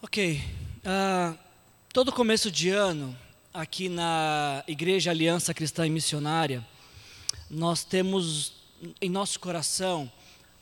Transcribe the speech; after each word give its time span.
Ok. 0.00 0.40
Uh, 0.84 1.36
todo 1.92 2.12
começo 2.12 2.52
de 2.52 2.70
ano, 2.70 3.18
aqui 3.52 3.88
na 3.88 4.62
Igreja 4.68 5.10
Aliança 5.10 5.52
Cristã 5.52 5.84
e 5.88 5.90
Missionária, 5.90 6.64
nós 7.50 7.82
temos 7.82 8.52
em 9.02 9.10
nosso 9.10 9.40
coração 9.40 10.10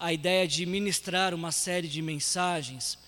a 0.00 0.10
ideia 0.10 0.48
de 0.48 0.64
ministrar 0.64 1.34
uma 1.34 1.52
série 1.52 1.86
de 1.86 2.00
mensagens, 2.00 2.98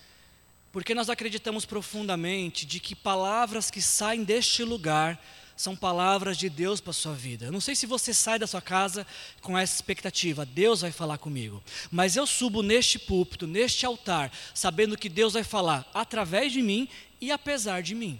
porque 0.71 0.93
nós 0.93 1.09
acreditamos 1.09 1.65
profundamente 1.65 2.63
de 2.63 2.79
que 2.79 2.93
palavras 2.93 3.71
que 3.71 3.81
saem 3.81 4.23
deste 4.23 4.63
lugar 4.63 5.19
são 5.59 5.75
palavras 5.75 6.37
de 6.37 6.49
Deus 6.49 6.79
para 6.79 6.91
a 6.91 6.93
sua 6.93 7.13
vida. 7.13 7.47
Eu 7.47 7.51
não 7.51 7.59
sei 7.59 7.75
se 7.75 7.85
você 7.85 8.13
sai 8.13 8.39
da 8.39 8.47
sua 8.47 8.61
casa 8.61 9.05
com 9.41 9.57
essa 9.57 9.75
expectativa, 9.75 10.45
Deus 10.45 10.79
vai 10.79 10.91
falar 10.93 11.17
comigo. 11.17 11.61
Mas 11.91 12.15
eu 12.15 12.25
subo 12.25 12.63
neste 12.63 12.97
púlpito, 12.97 13.45
neste 13.45 13.85
altar, 13.85 14.31
sabendo 14.53 14.97
que 14.97 15.09
Deus 15.09 15.33
vai 15.33 15.43
falar 15.43 15.85
através 15.93 16.53
de 16.53 16.61
mim 16.61 16.87
e 17.19 17.29
apesar 17.29 17.83
de 17.83 17.93
mim. 17.93 18.17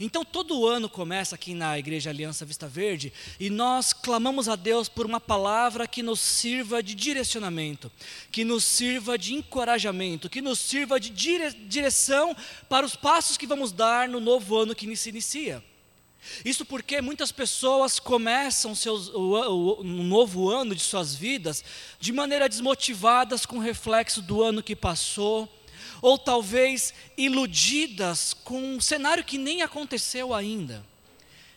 Então, 0.00 0.24
todo 0.24 0.66
ano 0.66 0.88
começa 0.88 1.36
aqui 1.36 1.54
na 1.54 1.78
Igreja 1.78 2.10
Aliança 2.10 2.44
Vista 2.44 2.66
Verde 2.66 3.12
e 3.38 3.50
nós 3.50 3.92
clamamos 3.92 4.48
a 4.48 4.56
Deus 4.56 4.88
por 4.88 5.06
uma 5.06 5.20
palavra 5.20 5.86
que 5.86 6.02
nos 6.02 6.18
sirva 6.18 6.82
de 6.82 6.96
direcionamento, 6.96 7.88
que 8.32 8.42
nos 8.42 8.64
sirva 8.64 9.16
de 9.16 9.32
encorajamento, 9.32 10.28
que 10.28 10.42
nos 10.42 10.58
sirva 10.58 10.98
de 10.98 11.10
dire 11.10 11.52
direção 11.68 12.36
para 12.68 12.84
os 12.84 12.96
passos 12.96 13.36
que 13.36 13.46
vamos 13.46 13.70
dar 13.70 14.08
no 14.08 14.18
novo 14.18 14.56
ano 14.56 14.74
que 14.74 14.96
se 14.96 15.10
inicia. 15.10 15.62
Isso 16.44 16.64
porque 16.64 17.00
muitas 17.00 17.30
pessoas 17.32 17.98
começam 17.98 18.74
seus, 18.74 19.08
o, 19.08 19.34
o, 19.34 19.80
o, 19.80 19.84
novo 19.84 20.48
ano 20.48 20.74
de 20.74 20.82
suas 20.82 21.14
vidas 21.14 21.64
de 21.98 22.12
maneira 22.12 22.48
desmotivadas 22.48 23.46
com 23.46 23.58
reflexo 23.58 24.22
do 24.22 24.42
ano 24.42 24.62
que 24.62 24.76
passou, 24.76 25.48
ou 26.00 26.18
talvez 26.18 26.92
iludidas 27.16 28.34
com 28.34 28.76
um 28.76 28.80
cenário 28.80 29.24
que 29.24 29.38
nem 29.38 29.62
aconteceu 29.62 30.34
ainda. 30.34 30.84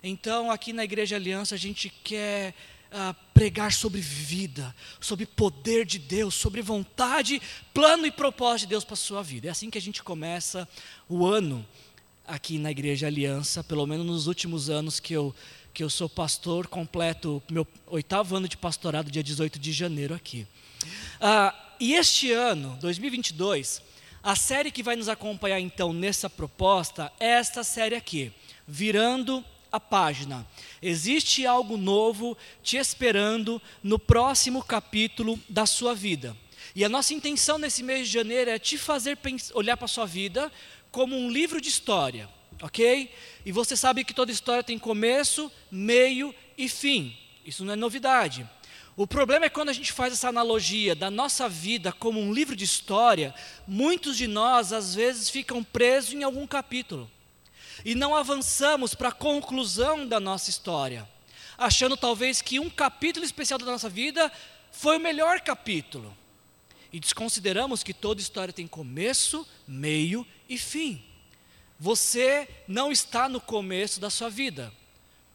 Então, 0.01 0.51
aqui 0.51 0.71
na 0.71 0.83
Igreja 0.83 1.15
Aliança, 1.15 1.55
a 1.55 1.57
gente 1.57 1.89
quer 1.89 2.53
ah, 2.91 3.13
pregar 3.33 3.73
sobre 3.73 3.99
vida, 3.99 4.73
sobre 4.99 5.25
poder 5.25 5.85
de 5.85 5.99
Deus, 5.99 6.35
sobre 6.35 6.61
vontade, 6.61 7.41
plano 7.73 8.05
e 8.05 8.11
propósito 8.11 8.67
de 8.67 8.69
Deus 8.71 8.83
para 8.83 8.93
a 8.93 8.97
sua 8.97 9.21
vida. 9.21 9.47
É 9.47 9.51
assim 9.51 9.69
que 9.69 9.77
a 9.77 9.81
gente 9.81 10.01
começa 10.01 10.67
o 11.09 11.25
ano 11.25 11.67
aqui 12.27 12.57
na 12.57 12.69
Igreja 12.69 13.07
Aliança, 13.07 13.63
pelo 13.63 13.87
menos 13.87 14.05
nos 14.05 14.27
últimos 14.27 14.69
anos 14.69 14.99
que 14.99 15.13
eu, 15.13 15.33
que 15.73 15.81
eu 15.81 15.89
sou 15.89 16.09
pastor, 16.09 16.67
completo 16.67 17.41
meu 17.49 17.65
oitavo 17.87 18.35
ano 18.35 18.47
de 18.47 18.57
pastorado, 18.57 19.09
dia 19.09 19.23
18 19.23 19.57
de 19.57 19.71
janeiro 19.71 20.13
aqui. 20.13 20.45
Ah, 21.21 21.55
e 21.79 21.93
este 21.93 22.31
ano, 22.31 22.77
2022, 22.81 23.81
a 24.21 24.35
série 24.35 24.71
que 24.71 24.83
vai 24.83 24.95
nos 24.95 25.07
acompanhar 25.07 25.59
então 25.59 25.93
nessa 25.93 26.29
proposta 26.29 27.11
é 27.19 27.27
esta 27.27 27.63
série 27.63 27.95
aqui, 27.95 28.33
Virando 28.67 29.43
a 29.71 29.79
Página. 29.79 30.45
Existe 30.81 31.45
algo 31.45 31.77
novo 31.77 32.37
te 32.61 32.77
esperando 32.77 33.61
no 33.81 33.97
próximo 33.97 34.61
capítulo 34.61 35.39
da 35.47 35.65
sua 35.65 35.95
vida. 35.95 36.35
E 36.75 36.83
a 36.83 36.89
nossa 36.89 37.13
intenção 37.13 37.57
nesse 37.57 37.81
mês 37.81 38.07
de 38.07 38.13
janeiro 38.13 38.51
é 38.51 38.59
te 38.59 38.77
fazer 38.77 39.17
olhar 39.53 39.77
para 39.77 39.85
a 39.85 39.89
sua 39.89 40.05
vida 40.05 40.51
como 40.97 41.15
um 41.15 41.29
livro 41.29 41.61
de 41.61 41.69
história, 41.69 42.27
ok? 42.59 43.13
E 43.45 43.51
você 43.51 43.77
sabe 43.77 44.03
que 44.03 44.15
toda 44.15 44.31
história 44.31 44.63
tem 44.63 44.79
começo, 44.79 45.51
meio 45.69 46.33
e 46.57 46.67
fim. 46.67 47.15
Isso 47.45 47.63
não 47.63 47.73
é 47.73 47.75
novidade. 47.75 48.49
O 48.95 49.05
problema 49.05 49.45
é 49.45 49.49
quando 49.49 49.69
a 49.69 49.73
gente 49.73 49.93
faz 49.93 50.11
essa 50.11 50.29
analogia 50.29 50.95
da 50.95 51.11
nossa 51.11 51.47
vida 51.47 51.91
como 51.91 52.19
um 52.19 52.33
livro 52.33 52.55
de 52.55 52.63
história, 52.63 53.31
muitos 53.67 54.17
de 54.17 54.25
nós 54.25 54.73
às 54.73 54.95
vezes 54.95 55.29
ficam 55.29 55.63
presos 55.63 56.13
em 56.15 56.23
algum 56.23 56.47
capítulo 56.47 57.07
e 57.85 57.93
não 57.93 58.15
avançamos 58.15 58.95
para 58.95 59.09
a 59.09 59.11
conclusão 59.11 60.07
da 60.07 60.19
nossa 60.19 60.49
história, 60.49 61.07
achando 61.59 61.95
talvez 61.95 62.41
que 62.41 62.59
um 62.59 62.71
capítulo 62.71 63.23
especial 63.23 63.59
da 63.59 63.67
nossa 63.67 63.87
vida 63.87 64.31
foi 64.71 64.97
o 64.97 64.99
melhor 64.99 65.41
capítulo. 65.41 66.17
E 66.91 66.99
desconsideramos 66.99 67.83
que 67.83 67.93
toda 67.93 68.21
história 68.21 68.53
tem 68.53 68.67
começo, 68.67 69.47
meio 69.67 70.25
e 70.47 70.57
fim. 70.57 71.03
Você 71.79 72.47
não 72.67 72.91
está 72.91 73.29
no 73.29 73.39
começo 73.39 73.99
da 73.99 74.09
sua 74.09 74.29
vida, 74.29 74.73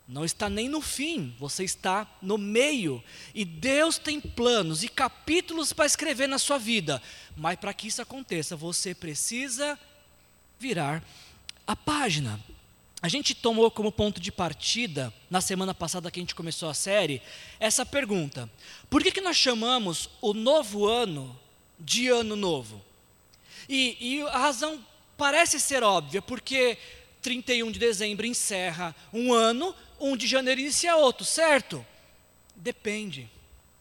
não 0.09 0.25
está 0.25 0.51
nem 0.51 0.69
no 0.69 0.81
fim, 0.81 1.35
você 1.39 1.63
está 1.63 2.07
no 2.21 2.37
meio. 2.37 3.03
E 3.35 3.45
Deus 3.45 3.97
tem 3.97 4.21
planos 4.21 4.83
e 4.83 4.89
capítulos 4.89 5.73
para 5.73 5.87
escrever 5.87 6.27
na 6.27 6.39
sua 6.39 6.59
vida, 6.59 7.01
mas 7.37 7.59
para 7.59 7.73
que 7.73 7.87
isso 7.87 8.03
aconteça, 8.03 8.57
você 8.57 8.95
precisa 8.95 9.79
virar 10.59 11.05
a 11.67 11.77
página. 11.77 12.41
A 13.01 13.09
gente 13.09 13.35
tomou 13.35 13.71
como 13.71 13.91
ponto 13.91 14.21
de 14.21 14.31
partida, 14.31 15.13
na 15.29 15.41
semana 15.41 15.75
passada 15.75 16.11
que 16.11 16.21
a 16.21 16.23
gente 16.23 16.35
começou 16.35 16.69
a 16.69 16.75
série, 16.75 17.23
essa 17.59 17.85
pergunta: 17.85 18.51
por 18.89 19.03
que, 19.03 19.11
que 19.11 19.21
nós 19.21 19.37
chamamos 19.37 20.09
o 20.21 20.33
novo 20.33 20.87
ano 20.87 21.39
de 21.79 22.09
ano 22.09 22.37
novo? 22.37 22.83
E, 23.69 23.97
e 24.01 24.23
a 24.23 24.39
razão 24.39 24.85
parece 25.17 25.61
ser 25.61 25.83
óbvia, 25.83 26.21
porque 26.21 26.79
31 27.23 27.71
de 27.71 27.79
dezembro 27.79 28.27
encerra 28.27 28.95
um 29.13 29.33
ano, 29.33 29.75
1 30.01 30.17
de 30.17 30.27
janeiro 30.27 30.61
inicia 30.61 30.97
outro, 30.97 31.25
certo? 31.25 31.85
Depende, 32.57 33.31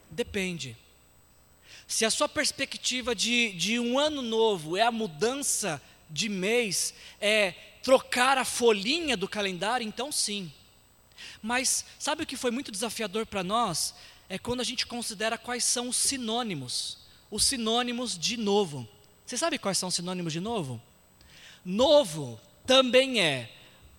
depende. 0.09 0.78
Se 1.88 2.06
a 2.06 2.12
sua 2.12 2.29
perspectiva 2.29 3.13
de, 3.13 3.52
de 3.53 3.79
um 3.79 4.00
ano 4.00 4.22
novo 4.22 4.78
é 4.78 4.81
a 4.81 4.91
mudança 4.91 5.81
de 6.09 6.29
mês, 6.29 6.94
é 7.19 7.53
trocar 7.84 8.38
a 8.38 8.46
folhinha 8.46 9.18
do 9.18 9.28
calendário, 9.28 9.85
então 9.85 10.12
sim. 10.12 10.52
Mas 11.41 11.84
sabe 12.00 12.23
o 12.23 12.25
que 12.25 12.38
foi 12.38 12.52
muito 12.52 12.72
desafiador 12.72 13.25
para 13.25 13.44
nós? 13.44 13.94
É 14.29 14.38
quando 14.38 14.62
a 14.62 14.63
gente 14.63 14.85
considera 14.85 15.38
quais 15.38 15.63
são 15.63 15.90
os 15.90 15.97
sinônimos, 15.97 16.97
os 17.31 17.45
sinônimos 17.45 18.19
de 18.19 18.35
novo. 18.35 18.87
Você 19.25 19.37
sabe 19.37 19.57
quais 19.57 19.77
são 19.77 19.87
os 19.89 19.95
sinônimos 19.95 20.33
de 20.33 20.41
novo? 20.41 20.79
Novo 21.63 22.39
também 22.67 23.21
é 23.21 23.49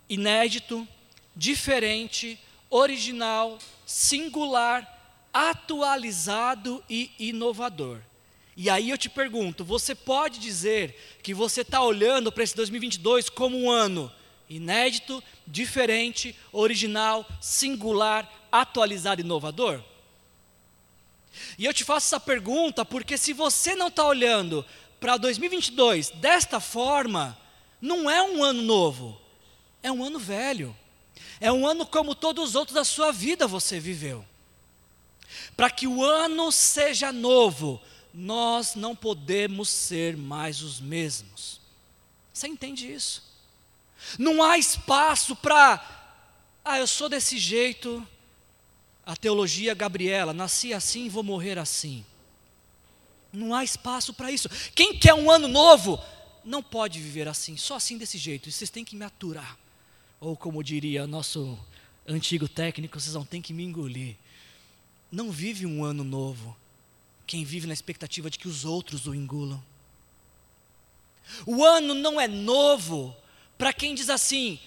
inédito, 0.08 0.86
diferente, 1.34 2.38
original, 2.68 3.58
singular, 3.86 4.86
atualizado 5.32 6.84
e 6.88 7.10
inovador. 7.18 8.00
E 8.54 8.68
aí 8.68 8.90
eu 8.90 8.98
te 8.98 9.08
pergunto: 9.08 9.64
você 9.64 9.94
pode 9.94 10.38
dizer 10.38 11.18
que 11.22 11.32
você 11.32 11.62
está 11.62 11.82
olhando 11.82 12.30
para 12.30 12.44
esse 12.44 12.54
2022 12.54 13.30
como 13.30 13.58
um 13.58 13.70
ano 13.70 14.12
inédito, 14.50 15.24
diferente, 15.46 16.36
original, 16.52 17.26
singular, 17.40 18.30
atualizado 18.52 19.22
e 19.22 19.24
inovador? 19.24 19.82
E 21.58 21.64
eu 21.64 21.74
te 21.74 21.84
faço 21.84 22.06
essa 22.06 22.20
pergunta 22.20 22.84
porque 22.84 23.16
se 23.18 23.32
você 23.32 23.74
não 23.74 23.88
está 23.88 24.06
olhando 24.06 24.64
para 24.98 25.16
2022 25.16 26.10
desta 26.10 26.60
forma, 26.60 27.38
não 27.80 28.10
é 28.10 28.22
um 28.22 28.42
ano 28.42 28.62
novo, 28.62 29.20
é 29.82 29.90
um 29.90 30.04
ano 30.04 30.18
velho. 30.18 30.76
É 31.40 31.50
um 31.50 31.66
ano 31.66 31.84
como 31.84 32.14
todos 32.14 32.50
os 32.50 32.54
outros 32.54 32.74
da 32.74 32.84
sua 32.84 33.10
vida 33.10 33.48
você 33.48 33.80
viveu. 33.80 34.24
Para 35.56 35.70
que 35.70 35.88
o 35.88 36.04
ano 36.04 36.52
seja 36.52 37.12
novo, 37.12 37.82
nós 38.14 38.76
não 38.76 38.94
podemos 38.94 39.68
ser 39.68 40.16
mais 40.16 40.62
os 40.62 40.80
mesmos. 40.80 41.60
Você 42.32 42.46
entende 42.46 42.92
isso? 42.92 43.24
Não 44.18 44.40
há 44.40 44.56
espaço 44.56 45.34
para, 45.34 45.84
ah, 46.64 46.78
eu 46.78 46.86
sou 46.86 47.08
desse 47.08 47.38
jeito, 47.38 48.06
a 49.04 49.16
teologia 49.16 49.74
Gabriela, 49.74 50.32
nasci 50.32 50.72
assim, 50.72 51.08
vou 51.08 51.22
morrer 51.22 51.58
assim. 51.58 52.04
Não 53.32 53.54
há 53.54 53.64
espaço 53.64 54.12
para 54.12 54.30
isso. 54.30 54.48
Quem 54.74 54.96
quer 54.96 55.14
um 55.14 55.30
ano 55.30 55.48
novo, 55.48 55.98
não 56.44 56.62
pode 56.62 57.00
viver 57.00 57.26
assim, 57.28 57.56
só 57.56 57.76
assim 57.76 57.96
desse 57.96 58.18
jeito. 58.18 58.50
Vocês 58.50 58.70
têm 58.70 58.84
que 58.84 58.94
me 58.94 59.04
aturar. 59.04 59.58
Ou 60.20 60.36
como 60.36 60.62
diria 60.62 61.06
nosso 61.06 61.58
antigo 62.06 62.48
técnico, 62.48 63.00
vocês 63.00 63.14
vão 63.14 63.24
ter 63.24 63.40
que 63.40 63.52
me 63.52 63.64
engolir. 63.64 64.16
Não 65.10 65.30
vive 65.30 65.66
um 65.66 65.84
ano 65.84 66.04
novo 66.04 66.56
quem 67.26 67.44
vive 67.44 67.66
na 67.66 67.72
expectativa 67.72 68.28
de 68.28 68.38
que 68.38 68.48
os 68.48 68.64
outros 68.64 69.06
o 69.06 69.14
engulam. 69.14 69.62
O 71.46 71.64
ano 71.64 71.94
não 71.94 72.20
é 72.20 72.28
novo 72.28 73.16
para 73.56 73.72
quem 73.72 73.94
diz 73.94 74.10
assim: 74.10 74.58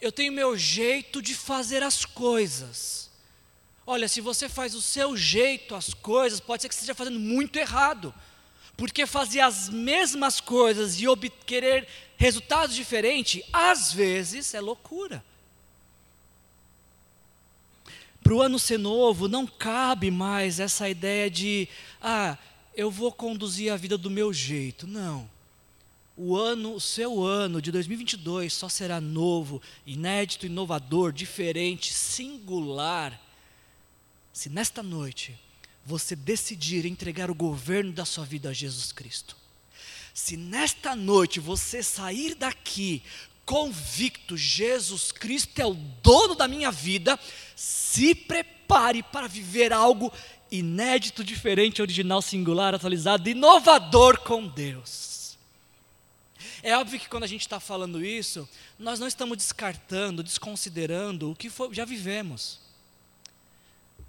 eu 0.00 0.12
tenho 0.12 0.32
meu 0.32 0.56
jeito 0.56 1.22
de 1.22 1.34
fazer 1.34 1.82
as 1.82 2.04
coisas. 2.04 3.03
Olha, 3.86 4.08
se 4.08 4.20
você 4.20 4.48
faz 4.48 4.74
o 4.74 4.80
seu 4.80 5.16
jeito 5.16 5.74
as 5.74 5.92
coisas, 5.92 6.40
pode 6.40 6.62
ser 6.62 6.68
que 6.68 6.74
você 6.74 6.80
esteja 6.80 6.94
fazendo 6.94 7.20
muito 7.20 7.58
errado. 7.58 8.14
Porque 8.76 9.06
fazer 9.06 9.40
as 9.40 9.68
mesmas 9.68 10.40
coisas 10.40 11.00
e 11.00 11.06
querer 11.46 11.86
resultados 12.16 12.74
diferentes, 12.74 13.42
às 13.52 13.92
vezes 13.92 14.54
é 14.54 14.60
loucura. 14.60 15.24
Para 18.22 18.34
o 18.34 18.40
ano 18.40 18.58
ser 18.58 18.78
novo, 18.78 19.28
não 19.28 19.46
cabe 19.46 20.10
mais 20.10 20.58
essa 20.58 20.88
ideia 20.88 21.30
de, 21.30 21.68
ah, 22.00 22.38
eu 22.74 22.90
vou 22.90 23.12
conduzir 23.12 23.70
a 23.70 23.76
vida 23.76 23.98
do 23.98 24.10
meu 24.10 24.32
jeito. 24.32 24.86
Não. 24.86 25.28
o 26.16 26.36
ano, 26.36 26.74
o 26.74 26.80
seu 26.80 27.22
ano 27.22 27.60
de 27.60 27.70
2022 27.70 28.52
só 28.52 28.68
será 28.68 29.00
novo, 29.00 29.60
inédito, 29.84 30.46
inovador, 30.46 31.12
diferente, 31.12 31.92
singular, 31.92 33.20
se 34.34 34.50
nesta 34.50 34.82
noite 34.82 35.38
você 35.86 36.16
decidir 36.16 36.84
entregar 36.84 37.30
o 37.30 37.34
governo 37.34 37.92
da 37.92 38.04
sua 38.04 38.24
vida 38.24 38.48
a 38.48 38.52
Jesus 38.52 38.90
Cristo. 38.90 39.36
Se 40.12 40.36
nesta 40.36 40.96
noite 40.96 41.38
você 41.38 41.84
sair 41.84 42.34
daqui 42.34 43.00
convicto, 43.46 44.36
Jesus 44.36 45.12
Cristo 45.12 45.60
é 45.60 45.64
o 45.66 45.74
dono 45.74 46.34
da 46.34 46.48
minha 46.48 46.72
vida, 46.72 47.18
se 47.54 48.12
prepare 48.12 49.04
para 49.04 49.28
viver 49.28 49.72
algo 49.72 50.12
inédito, 50.50 51.22
diferente, 51.22 51.80
original, 51.80 52.20
singular, 52.20 52.74
atualizado, 52.74 53.28
inovador 53.28 54.18
com 54.18 54.48
Deus. 54.48 55.38
É 56.60 56.76
óbvio 56.76 56.98
que 56.98 57.08
quando 57.08 57.24
a 57.24 57.28
gente 57.28 57.42
está 57.42 57.60
falando 57.60 58.04
isso, 58.04 58.48
nós 58.78 58.98
não 58.98 59.06
estamos 59.06 59.36
descartando, 59.36 60.24
desconsiderando 60.24 61.30
o 61.30 61.36
que 61.36 61.48
foi, 61.48 61.72
já 61.72 61.84
vivemos. 61.84 62.63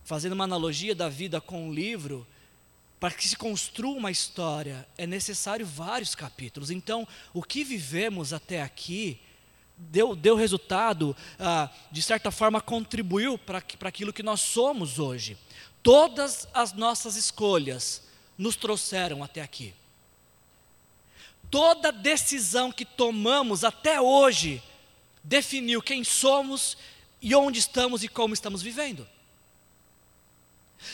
Fazendo 0.06 0.34
uma 0.34 0.44
analogia 0.44 0.96
da 0.96 1.10
vida 1.10 1.42
com 1.42 1.68
um 1.68 1.74
livro, 1.74 2.26
para 3.00 3.14
que 3.14 3.28
se 3.28 3.36
construa 3.36 3.98
uma 3.98 4.12
história, 4.12 4.88
é 4.98 5.06
necessário 5.06 5.66
vários 5.66 6.16
capítulos. 6.16 6.72
Então, 6.72 7.08
o 7.34 7.44
que 7.44 7.64
vivemos 7.64 8.32
até 8.32 8.62
aqui 8.62 9.20
deu, 9.78 10.16
deu 10.16 10.36
resultado, 10.36 11.16
ah, 11.40 11.70
de 11.92 12.02
certa 12.02 12.32
forma 12.32 12.62
contribuiu 12.62 13.38
para 13.38 13.64
aquilo 13.82 14.14
que 14.14 14.24
nós 14.24 14.42
somos 14.42 15.00
hoje. 15.00 15.38
Todas 15.84 16.48
as 16.54 16.72
nossas 16.72 17.16
escolhas 17.16 18.04
nos 18.38 18.56
trouxeram 18.56 19.24
até 19.24 19.42
aqui. 19.42 19.74
Toda 21.52 21.92
decisão 21.92 22.72
que 22.72 22.86
tomamos 22.86 23.64
até 23.64 24.00
hoje 24.00 24.62
definiu 25.24 25.82
quem 25.82 26.04
somos 26.04 26.78
e 27.22 27.34
onde 27.36 27.60
estamos 27.60 28.04
e 28.04 28.08
como 28.08 28.34
estamos 28.34 28.62
vivendo. 28.62 29.08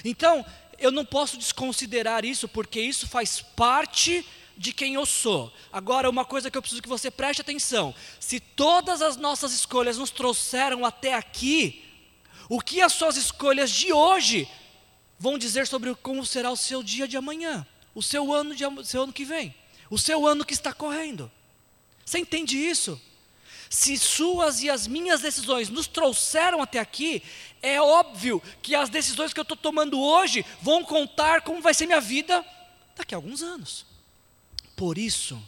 Então, 0.04 0.46
eu 0.78 0.92
não 0.92 1.06
posso 1.06 1.38
desconsiderar 1.38 2.26
isso, 2.26 2.48
porque 2.48 2.82
isso 2.82 3.08
faz 3.08 3.42
parte 3.42 4.26
de 4.58 4.74
quem 4.74 4.96
eu 4.96 5.06
sou. 5.06 5.52
Agora, 5.72 6.10
uma 6.10 6.26
coisa 6.26 6.50
que 6.50 6.58
eu 6.58 6.62
preciso 6.62 6.82
que 6.82 6.90
você 6.90 7.10
preste 7.10 7.42
atenção: 7.42 7.94
se 8.20 8.40
todas 8.40 9.02
as 9.02 9.18
nossas 9.18 9.54
escolhas 9.54 9.98
nos 9.98 10.12
trouxeram 10.12 10.86
até 10.86 11.14
aqui, 11.14 11.84
o 12.50 12.60
que 12.60 12.82
as 12.82 12.94
suas 12.94 13.16
escolhas 13.18 13.72
de 13.72 13.94
hoje 13.94 14.48
vão 15.18 15.38
dizer 15.38 15.68
sobre 15.68 15.94
como 15.96 16.26
será 16.26 16.52
o 16.52 16.58
seu 16.58 16.82
dia 16.82 17.08
de 17.08 17.16
amanhã, 17.16 17.66
o 17.94 18.02
seu 18.02 18.34
ano, 18.34 18.56
de, 18.56 18.64
seu 18.86 19.04
ano 19.04 19.14
que 19.14 19.24
vem, 19.24 19.54
o 19.90 19.98
seu 19.98 20.26
ano 20.26 20.46
que 20.46 20.54
está 20.54 20.74
correndo. 20.74 21.32
Você 22.04 22.20
entende 22.20 22.58
isso? 22.58 23.00
Se 23.72 23.98
suas 23.98 24.62
e 24.62 24.70
as 24.70 24.86
minhas 24.86 25.22
decisões 25.22 25.70
nos 25.70 25.88
trouxeram 25.88 26.62
até 26.62 26.78
aqui, 26.78 27.24
é 27.62 27.82
óbvio 27.82 28.44
que 28.62 28.76
as 28.76 28.90
decisões 28.90 29.32
que 29.32 29.40
eu 29.40 29.44
estou 29.44 29.56
tomando 29.56 29.98
hoje 29.98 30.46
vão 30.62 30.84
contar 30.84 31.40
como 31.42 31.62
vai 31.62 31.74
ser 31.74 31.86
minha 31.86 32.02
vida 32.02 32.46
daqui 32.98 33.16
a 33.16 33.18
alguns 33.18 33.42
anos. 33.42 33.86
Por 34.76 34.98
isso, 34.98 35.42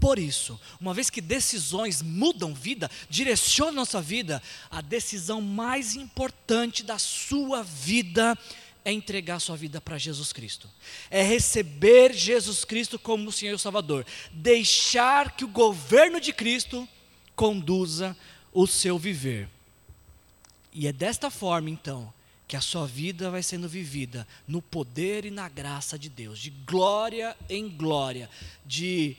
por 0.00 0.18
isso, 0.18 0.60
uma 0.80 0.92
vez 0.92 1.10
que 1.10 1.20
decisões 1.20 2.02
mudam 2.02 2.52
vida, 2.52 2.90
direcionam 3.08 3.74
nossa 3.74 4.02
vida, 4.02 4.42
a 4.68 4.80
decisão 4.80 5.40
mais 5.40 5.94
importante 5.94 6.82
da 6.82 6.98
sua 6.98 7.62
vida 7.62 8.36
é 8.84 8.90
entregar 8.90 9.38
sua 9.38 9.56
vida 9.56 9.80
para 9.80 9.96
Jesus 9.96 10.32
Cristo, 10.32 10.68
é 11.08 11.22
receber 11.22 12.12
Jesus 12.14 12.64
Cristo 12.64 12.98
como 12.98 13.28
o 13.28 13.32
Senhor 13.32 13.54
e 13.54 13.58
Salvador, 13.60 14.04
deixar 14.32 15.36
que 15.36 15.44
o 15.44 15.48
governo 15.48 16.20
de 16.20 16.32
Cristo 16.32 16.88
conduza 17.40 18.14
o 18.52 18.66
seu 18.66 18.98
viver. 18.98 19.48
E 20.74 20.86
é 20.86 20.92
desta 20.92 21.30
forma, 21.30 21.70
então, 21.70 22.12
que 22.46 22.54
a 22.54 22.60
sua 22.60 22.86
vida 22.86 23.30
vai 23.30 23.42
sendo 23.42 23.66
vivida 23.66 24.28
no 24.46 24.60
poder 24.60 25.24
e 25.24 25.30
na 25.30 25.48
graça 25.48 25.98
de 25.98 26.10
Deus, 26.10 26.38
de 26.38 26.50
glória 26.50 27.34
em 27.48 27.66
glória, 27.66 28.28
de 28.66 29.16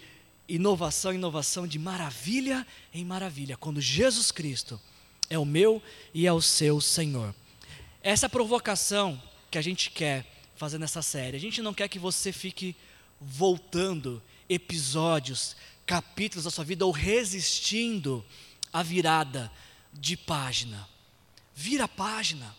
inovação 0.47 1.11
em 1.11 1.15
inovação, 1.15 1.65
de 1.65 1.79
maravilha 1.79 2.67
em 2.93 3.03
maravilha, 3.03 3.57
quando 3.57 3.81
Jesus 3.81 4.31
Cristo 4.31 4.79
é 5.27 5.39
o 5.39 5.45
meu 5.45 5.81
e 6.13 6.27
é 6.27 6.31
o 6.31 6.41
seu 6.43 6.79
Senhor. 6.79 7.33
Essa 8.03 8.29
provocação 8.29 9.19
que 9.49 9.57
a 9.57 9.63
gente 9.63 9.89
quer 9.89 10.27
fazer 10.55 10.77
nessa 10.77 11.01
série. 11.01 11.37
A 11.37 11.39
gente 11.39 11.59
não 11.59 11.73
quer 11.73 11.87
que 11.87 11.97
você 11.97 12.31
fique 12.31 12.75
voltando 13.19 14.21
episódios, 14.47 15.55
capítulos 15.85 16.45
da 16.45 16.51
sua 16.51 16.63
vida 16.63 16.85
ou 16.85 16.91
resistindo 16.91 18.25
à 18.71 18.81
virada 18.81 19.51
de 19.93 20.15
página. 20.15 20.87
Vira 21.53 21.85
a 21.85 21.87
página. 21.87 22.55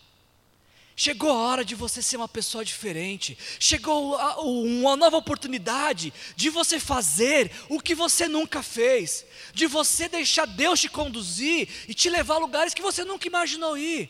Chegou 0.95 1.31
a 1.31 1.37
hora 1.37 1.65
de 1.65 1.73
você 1.73 2.01
ser 2.03 2.17
uma 2.17 2.27
pessoa 2.27 2.63
diferente. 2.63 3.37
Chegou 3.59 4.15
a, 4.15 4.41
uma 4.41 4.95
nova 4.95 5.17
oportunidade 5.17 6.13
de 6.35 6.49
você 6.49 6.79
fazer 6.79 7.51
o 7.67 7.79
que 7.79 7.95
você 7.95 8.27
nunca 8.27 8.61
fez. 8.61 9.25
De 9.53 9.65
você 9.65 10.07
deixar 10.07 10.45
Deus 10.45 10.79
te 10.79 10.89
conduzir 10.89 11.67
e 11.87 11.93
te 11.93 12.09
levar 12.09 12.35
a 12.35 12.39
lugares 12.39 12.73
que 12.75 12.81
você 12.81 13.03
nunca 13.03 13.27
imaginou 13.27 13.75
ir. 13.75 14.09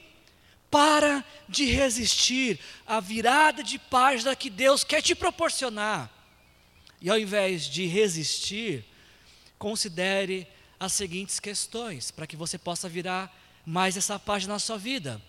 Para 0.69 1.23
de 1.47 1.65
resistir 1.65 2.59
à 2.85 2.99
virada 2.99 3.63
de 3.63 3.79
página 3.79 4.35
que 4.35 4.49
Deus 4.49 4.83
quer 4.83 5.01
te 5.01 5.15
proporcionar. 5.15 6.11
E 7.01 7.09
ao 7.09 7.17
invés 7.17 7.65
de 7.65 7.85
resistir, 7.85 8.83
considere 9.63 10.45
as 10.77 10.91
seguintes 10.91 11.39
questões 11.39 12.11
para 12.11 12.27
que 12.27 12.35
você 12.35 12.57
possa 12.57 12.89
virar 12.89 13.33
mais 13.65 13.95
essa 13.95 14.19
página 14.19 14.55
na 14.55 14.59
sua 14.59 14.77
vida. 14.77 15.21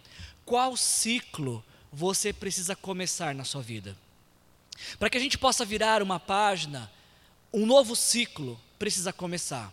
Qual 0.44 0.76
ciclo 0.76 1.64
você 1.92 2.32
precisa 2.32 2.75
começar 2.75 3.32
na 3.32 3.44
sua 3.44 3.62
vida? 3.62 3.96
Para 4.98 5.08
que 5.08 5.16
a 5.16 5.20
gente 5.20 5.38
possa 5.38 5.64
virar 5.64 6.02
uma 6.02 6.19
página, 6.19 6.90
um 7.52 7.64
novo 7.64 7.94
ciclo 7.94 8.60
precisa 8.76 9.12
começar. 9.12 9.72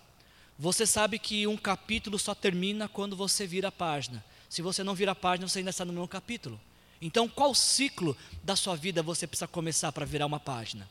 Você 0.59 0.85
sabe 0.85 1.17
que 1.17 1.47
um 1.47 1.57
capítulo 1.57 2.19
só 2.19 2.35
termina 2.35 2.87
quando 2.87 3.15
você 3.15 3.47
vira 3.47 3.69
a 3.69 3.71
página. 3.71 4.23
Se 4.47 4.61
você 4.61 4.83
não 4.83 4.93
vira 4.93 5.13
a 5.13 5.15
página, 5.15 5.47
você 5.47 5.57
ainda 5.57 5.71
está 5.71 5.83
no 5.83 5.91
mesmo 5.91 6.07
capítulo. 6.07 6.61
Então, 7.01 7.27
qual 7.27 7.55
ciclo 7.55 8.15
da 8.43 8.55
sua 8.55 8.75
vida 8.75 9.01
você 9.01 9.25
precisa 9.25 9.47
começar 9.47 9.91
para 9.91 10.05
virar 10.05 10.27
uma 10.27 10.39
página? 10.39 10.87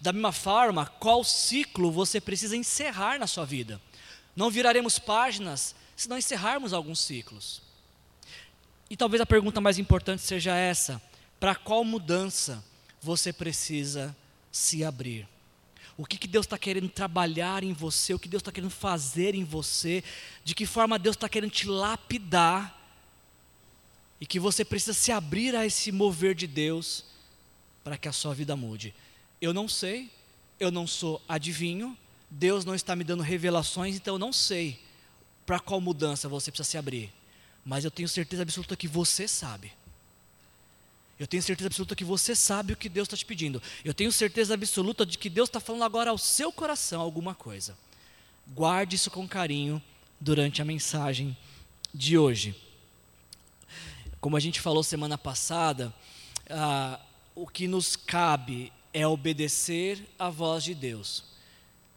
Da 0.00 0.12
mesma 0.12 0.32
forma, 0.32 0.86
qual 0.86 1.22
ciclo 1.24 1.90
você 1.90 2.20
precisa 2.20 2.56
encerrar 2.56 3.18
na 3.18 3.26
sua 3.26 3.44
vida? 3.44 3.80
Não 4.34 4.50
viraremos 4.50 4.98
páginas 4.98 5.74
se 5.94 6.08
não 6.08 6.18
encerrarmos 6.18 6.72
alguns 6.72 7.00
ciclos. 7.00 7.62
E 8.88 8.96
talvez 8.96 9.20
a 9.20 9.26
pergunta 9.26 9.60
mais 9.60 9.78
importante 9.78 10.22
seja 10.22 10.54
essa: 10.54 11.00
para 11.40 11.54
qual 11.54 11.84
mudança 11.84 12.64
você 13.00 13.32
precisa 13.32 14.16
se 14.50 14.84
abrir? 14.84 15.28
o 15.96 16.04
que, 16.04 16.18
que 16.18 16.28
Deus 16.28 16.44
está 16.44 16.58
querendo 16.58 16.90
trabalhar 16.90 17.64
em 17.64 17.72
você, 17.72 18.12
o 18.12 18.18
que 18.18 18.28
Deus 18.28 18.42
está 18.42 18.52
querendo 18.52 18.70
fazer 18.70 19.34
em 19.34 19.44
você, 19.44 20.04
de 20.44 20.54
que 20.54 20.66
forma 20.66 20.98
Deus 20.98 21.16
está 21.16 21.28
querendo 21.28 21.50
te 21.50 21.66
lapidar, 21.66 22.74
e 24.20 24.26
que 24.26 24.38
você 24.38 24.64
precisa 24.64 24.94
se 24.94 25.12
abrir 25.12 25.54
a 25.54 25.64
esse 25.64 25.90
mover 25.92 26.34
de 26.34 26.46
Deus 26.46 27.04
para 27.84 27.96
que 27.96 28.08
a 28.08 28.12
sua 28.12 28.34
vida 28.34 28.56
mude. 28.56 28.94
Eu 29.40 29.52
não 29.52 29.68
sei, 29.68 30.10
eu 30.58 30.70
não 30.70 30.86
sou 30.86 31.22
adivinho, 31.28 31.96
Deus 32.30 32.64
não 32.64 32.74
está 32.74 32.96
me 32.96 33.04
dando 33.04 33.22
revelações, 33.22 33.96
então 33.96 34.14
eu 34.14 34.18
não 34.18 34.32
sei 34.32 34.80
para 35.44 35.60
qual 35.60 35.80
mudança 35.80 36.28
você 36.28 36.50
precisa 36.50 36.70
se 36.70 36.78
abrir, 36.78 37.12
mas 37.64 37.84
eu 37.84 37.90
tenho 37.90 38.08
certeza 38.08 38.42
absoluta 38.42 38.76
que 38.76 38.88
você 38.88 39.28
sabe. 39.28 39.72
Eu 41.18 41.26
tenho 41.26 41.42
certeza 41.42 41.68
absoluta 41.68 41.96
que 41.96 42.04
você 42.04 42.34
sabe 42.34 42.74
o 42.74 42.76
que 42.76 42.88
Deus 42.88 43.06
está 43.06 43.16
te 43.16 43.24
pedindo. 43.24 43.62
Eu 43.84 43.94
tenho 43.94 44.12
certeza 44.12 44.52
absoluta 44.52 45.06
de 45.06 45.16
que 45.16 45.30
Deus 45.30 45.48
está 45.48 45.58
falando 45.58 45.84
agora 45.84 46.10
ao 46.10 46.18
seu 46.18 46.52
coração 46.52 47.00
alguma 47.00 47.34
coisa. 47.34 47.76
Guarde 48.48 48.96
isso 48.96 49.10
com 49.10 49.26
carinho 49.26 49.82
durante 50.20 50.60
a 50.60 50.64
mensagem 50.64 51.36
de 51.92 52.18
hoje. 52.18 52.54
Como 54.20 54.36
a 54.36 54.40
gente 54.40 54.60
falou 54.60 54.82
semana 54.82 55.16
passada, 55.16 55.94
ah, 56.50 57.00
o 57.34 57.46
que 57.46 57.66
nos 57.66 57.96
cabe 57.96 58.70
é 58.96 59.06
obedecer 59.06 60.02
à 60.18 60.30
voz 60.30 60.64
de 60.64 60.74
Deus. 60.74 61.22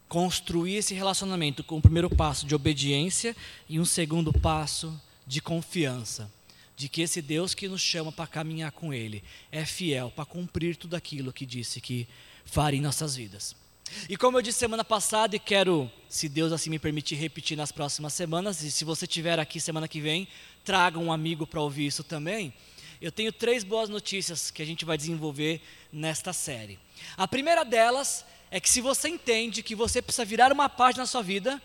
Construir 0.06 0.76
esse 0.76 0.92
relacionamento 0.92 1.64
com 1.64 1.78
o 1.78 1.80
primeiro 1.80 2.10
passo 2.10 2.44
de 2.44 2.54
obediência 2.54 3.34
e 3.66 3.80
um 3.80 3.86
segundo 3.86 4.34
passo 4.34 5.00
de 5.26 5.40
confiança 5.40 6.30
de 6.76 6.90
que 6.90 7.00
esse 7.00 7.22
Deus 7.22 7.54
que 7.54 7.68
nos 7.68 7.80
chama 7.80 8.12
para 8.12 8.26
caminhar 8.26 8.70
com 8.72 8.92
Ele 8.92 9.24
é 9.50 9.64
fiel 9.64 10.12
para 10.14 10.26
cumprir 10.26 10.76
tudo 10.76 10.94
aquilo 10.94 11.32
que 11.32 11.46
disse 11.46 11.80
que 11.80 12.06
faria 12.44 12.78
em 12.78 12.82
nossas 12.82 13.16
vidas. 13.16 13.56
E 14.06 14.14
como 14.14 14.36
eu 14.36 14.42
disse 14.42 14.58
semana 14.58 14.84
passada, 14.84 15.34
e 15.34 15.38
quero, 15.38 15.90
se 16.06 16.28
Deus 16.28 16.52
assim 16.52 16.68
me 16.68 16.78
permitir, 16.78 17.14
repetir 17.14 17.56
nas 17.56 17.72
próximas 17.72 18.12
semanas, 18.12 18.62
e 18.62 18.70
se 18.70 18.84
você 18.84 19.06
estiver 19.06 19.38
aqui 19.38 19.58
semana 19.58 19.88
que 19.88 20.02
vem, 20.02 20.28
traga 20.66 20.98
um 20.98 21.10
amigo 21.10 21.46
para 21.46 21.62
ouvir 21.62 21.86
isso 21.86 22.04
também. 22.04 22.52
Eu 23.00 23.10
tenho 23.10 23.32
três 23.32 23.64
boas 23.64 23.88
notícias 23.88 24.50
que 24.50 24.60
a 24.60 24.66
gente 24.66 24.84
vai 24.84 24.96
desenvolver 24.96 25.62
nesta 25.90 26.34
série. 26.34 26.78
A 27.16 27.26
primeira 27.26 27.64
delas 27.64 28.26
é 28.50 28.60
que 28.60 28.68
se 28.68 28.82
você 28.82 29.08
entende 29.08 29.62
que 29.62 29.74
você 29.74 30.02
precisa 30.02 30.24
virar 30.24 30.52
uma 30.52 30.68
página 30.68 31.04
na 31.04 31.06
sua 31.06 31.22
vida, 31.22 31.62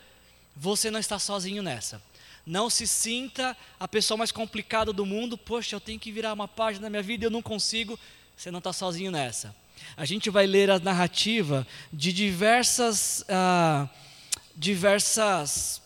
você 0.56 0.90
não 0.90 1.00
está 1.00 1.20
sozinho 1.20 1.62
nessa. 1.62 2.02
Não 2.46 2.70
se 2.70 2.88
sinta 2.88 3.58
a 3.78 3.88
pessoa 3.88 4.18
mais 4.18 4.32
complicada 4.32 4.94
do 4.94 5.06
mundo, 5.06 5.38
poxa, 5.38 5.76
eu 5.76 5.82
tenho 5.82 6.00
que 6.00 6.10
virar 6.10 6.32
uma 6.32 6.48
página 6.48 6.84
na 6.84 6.90
minha 6.90 7.04
vida 7.04 7.26
e 7.26 7.28
eu 7.28 7.32
não 7.32 7.42
consigo. 7.42 8.00
Você 8.38 8.50
não 8.50 8.60
está 8.60 8.72
sozinho 8.72 9.12
nessa. 9.12 9.54
A 9.98 10.06
gente 10.06 10.30
vai 10.30 10.48
ler 10.48 10.72
a 10.72 10.80
narrativa 10.80 11.68
de 11.92 12.14
diversas, 12.14 13.26
ah, 13.28 13.90
diversas 14.56 15.82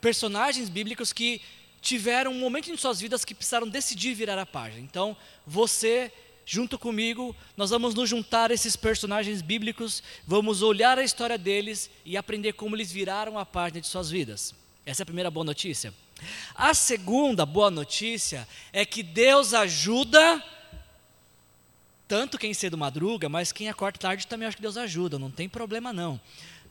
personagens 0.00 0.68
bíblicos 0.68 1.12
que 1.12 1.40
tiveram 1.82 2.30
um 2.30 2.38
momento 2.38 2.70
em 2.70 2.76
suas 2.76 3.00
vidas 3.00 3.24
que 3.24 3.34
precisaram 3.34 3.68
decidir 3.68 4.14
virar 4.14 4.38
a 4.38 4.46
página. 4.46 4.80
Então, 4.80 5.16
você, 5.44 6.12
junto 6.46 6.78
comigo, 6.78 7.36
nós 7.56 7.70
vamos 7.70 7.92
nos 7.92 8.08
juntar 8.08 8.52
a 8.52 8.54
esses 8.54 8.76
personagens 8.76 9.42
bíblicos, 9.42 10.02
vamos 10.24 10.62
olhar 10.62 10.96
a 10.96 11.02
história 11.02 11.36
deles 11.36 11.90
e 12.04 12.16
aprender 12.16 12.52
como 12.52 12.76
eles 12.76 12.92
viraram 12.92 13.36
a 13.36 13.44
página 13.44 13.80
de 13.80 13.88
suas 13.88 14.08
vidas. 14.08 14.54
Essa 14.86 15.02
é 15.02 15.04
a 15.04 15.06
primeira 15.06 15.30
boa 15.30 15.44
notícia. 15.44 15.92
A 16.54 16.72
segunda 16.72 17.44
boa 17.44 17.70
notícia 17.70 18.46
é 18.72 18.86
que 18.86 19.02
Deus 19.02 19.52
ajuda 19.52 20.42
tanto 22.06 22.38
quem 22.38 22.54
cedo 22.54 22.78
madruga, 22.78 23.28
mas 23.28 23.50
quem 23.50 23.68
acorda 23.68 23.98
tarde 23.98 24.26
também 24.26 24.46
acho 24.46 24.56
que 24.56 24.62
Deus 24.62 24.76
ajuda, 24.76 25.18
não 25.18 25.30
tem 25.30 25.48
problema 25.48 25.92
não. 25.92 26.20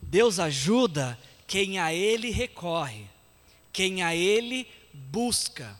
Deus 0.02 0.40
ajuda 0.40 1.20
quem 1.48 1.80
a 1.80 1.94
Ele 1.94 2.30
recorre 2.30 3.06
quem 3.74 4.04
a 4.04 4.16
Ele 4.16 4.68
busca. 4.94 5.80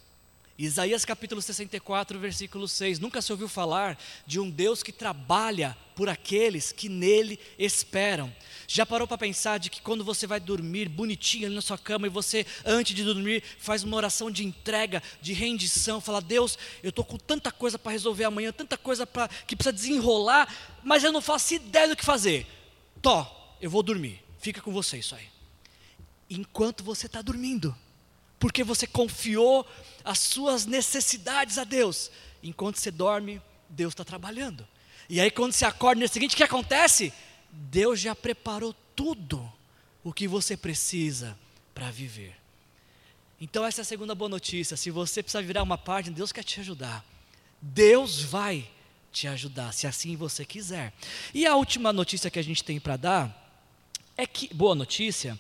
Isaías 0.58 1.04
capítulo 1.04 1.42
64, 1.42 2.20
versículo 2.20 2.68
6. 2.68 3.00
Nunca 3.00 3.22
se 3.22 3.32
ouviu 3.32 3.48
falar 3.48 3.98
de 4.28 4.40
um 4.40 4.48
Deus 4.48 4.84
que 4.84 4.92
trabalha 4.92 5.76
por 5.96 6.08
aqueles 6.08 6.72
que 6.72 6.88
nele 6.88 7.40
esperam. 7.58 8.32
Já 8.68 8.86
parou 8.86 9.08
para 9.08 9.18
pensar 9.18 9.58
de 9.58 9.72
que 9.72 9.82
quando 9.82 10.04
você 10.04 10.28
vai 10.28 10.40
dormir 10.40 10.88
bonitinho 10.88 11.48
ali 11.48 11.56
na 11.56 11.62
sua 11.62 11.80
cama 11.80 12.06
e 12.06 12.12
você, 12.12 12.46
antes 12.64 12.96
de 12.96 13.04
dormir, 13.04 13.44
faz 13.58 13.84
uma 13.84 13.98
oração 13.98 14.30
de 14.30 14.46
entrega, 14.46 15.02
de 15.20 15.34
rendição, 15.34 16.00
fala: 16.00 16.22
Deus, 16.22 16.60
eu 16.84 16.90
estou 16.90 17.04
com 17.04 17.18
tanta 17.18 17.52
coisa 17.52 17.80
para 17.80 17.92
resolver 17.92 18.26
amanhã, 18.26 18.52
tanta 18.52 18.78
coisa 18.78 19.08
pra, 19.08 19.28
que 19.28 19.56
precisa 19.56 19.74
desenrolar, 19.74 20.48
mas 20.84 21.04
eu 21.04 21.12
não 21.12 21.22
faço 21.22 21.56
ideia 21.56 21.88
do 21.88 21.96
que 21.96 22.06
fazer. 22.06 22.46
Tó, 23.02 23.58
eu 23.60 23.70
vou 23.70 23.82
dormir. 23.82 24.22
Fica 24.38 24.62
com 24.62 24.72
você 24.72 24.98
isso 24.98 25.16
aí 25.16 25.32
enquanto 26.32 26.84
você 26.84 27.08
está 27.08 27.22
dormindo, 27.22 27.76
porque 28.42 28.64
você 28.64 28.88
confiou 28.88 29.66
as 30.04 30.18
suas 30.18 30.66
necessidades 30.66 31.60
a 31.60 31.64
Deus. 31.64 32.10
Enquanto 32.42 32.78
você 32.78 32.90
dorme, 32.90 33.40
Deus 33.70 33.94
está 33.94 34.04
trabalhando. 34.04 34.68
E 35.08 35.22
aí, 35.22 35.30
quando 35.30 35.54
você 35.54 35.64
acorda 35.64 36.00
no 36.00 36.00
dia 36.00 36.12
seguinte, 36.12 36.34
o 36.34 36.38
que 36.38 36.44
acontece? 36.44 37.14
Deus 37.52 38.00
já 38.00 38.16
preparou 38.16 38.74
tudo 38.96 39.48
o 40.04 40.12
que 40.12 40.28
você 40.28 40.58
precisa 40.58 41.38
para 41.72 41.92
viver. 41.92 42.36
Então, 43.40 43.64
essa 43.64 43.82
é 43.82 43.84
a 43.84 43.86
segunda 43.86 44.16
boa 44.16 44.30
notícia. 44.30 44.76
Se 44.76 44.90
você 44.90 45.22
precisa 45.22 45.44
virar 45.44 45.62
uma 45.62 45.78
página, 45.78 46.16
Deus 46.16 46.32
quer 46.32 46.44
te 46.44 46.60
ajudar. 46.62 47.06
Deus 47.62 48.24
vai 48.24 48.68
te 49.12 49.28
ajudar, 49.28 49.72
se 49.72 49.86
assim 49.86 50.16
você 50.16 50.44
quiser. 50.44 50.94
E 51.32 51.46
a 51.46 51.56
última 51.56 51.94
notícia 51.94 52.32
que 52.32 52.40
a 52.40 52.44
gente 52.44 52.64
tem 52.64 52.80
para 52.80 52.98
dar 52.98 53.42
é 54.18 54.26
que, 54.26 54.52
boa 54.52 54.74
notícia, 54.74 55.40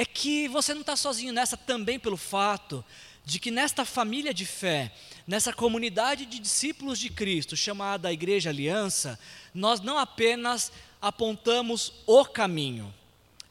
é 0.00 0.04
que 0.06 0.48
você 0.48 0.72
não 0.72 0.80
está 0.80 0.96
sozinho 0.96 1.30
nessa 1.30 1.58
também 1.58 1.98
pelo 1.98 2.16
fato 2.16 2.82
de 3.22 3.38
que 3.38 3.50
nesta 3.50 3.84
família 3.84 4.32
de 4.32 4.46
fé, 4.46 4.90
nessa 5.26 5.52
comunidade 5.52 6.24
de 6.24 6.38
discípulos 6.38 6.98
de 6.98 7.10
Cristo, 7.10 7.54
chamada 7.54 8.10
Igreja 8.10 8.48
Aliança, 8.48 9.20
nós 9.52 9.78
não 9.82 9.98
apenas 9.98 10.72
apontamos 11.02 11.92
o 12.06 12.24
caminho, 12.24 12.94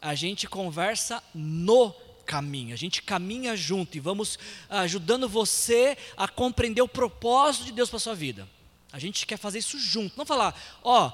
a 0.02 0.16
gente 0.16 0.48
conversa 0.48 1.22
no 1.36 1.92
caminho, 2.26 2.74
a 2.74 2.78
gente 2.78 3.04
caminha 3.04 3.56
junto 3.56 3.96
e 3.96 4.00
vamos 4.00 4.40
ajudando 4.72 5.30
você 5.30 5.96
a 6.18 6.28
compreender 6.28 6.82
o 6.82 6.88
propósito 6.88 7.66
de 7.66 7.74
Deus 7.74 7.92
para 7.92 8.00
sua 8.00 8.16
vida. 8.16 8.50
A 8.92 8.98
gente 8.98 9.24
quer 9.28 9.38
fazer 9.38 9.60
isso 9.60 9.78
junto, 9.78 10.18
não 10.18 10.26
falar, 10.26 10.60
ó, 10.82 11.12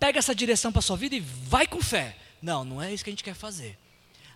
pega 0.00 0.18
essa 0.18 0.34
direção 0.34 0.72
para 0.72 0.82
sua 0.82 0.96
vida 0.96 1.14
e 1.14 1.20
vai 1.20 1.68
com 1.68 1.80
fé. 1.80 2.16
Não, 2.42 2.64
não 2.64 2.82
é 2.82 2.92
isso 2.92 3.04
que 3.04 3.10
a 3.10 3.12
gente 3.12 3.22
quer 3.22 3.36
fazer. 3.36 3.78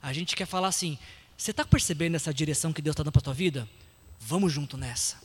A 0.07 0.13
gente 0.13 0.37
quer 0.37 0.47
falar 0.47 0.69
assim: 0.69 0.97
você 1.37 1.51
está 1.51 1.65
percebendo 1.65 2.15
essa 2.15 2.33
direção 2.33 2.73
que 2.73 2.81
Deus 2.81 2.95
está 2.95 3.03
dando 3.03 3.13
para 3.13 3.19
a 3.19 3.25
tua 3.25 3.35
vida? 3.35 3.69
Vamos 4.21 4.53
junto 4.53 4.77
nessa. 4.77 5.17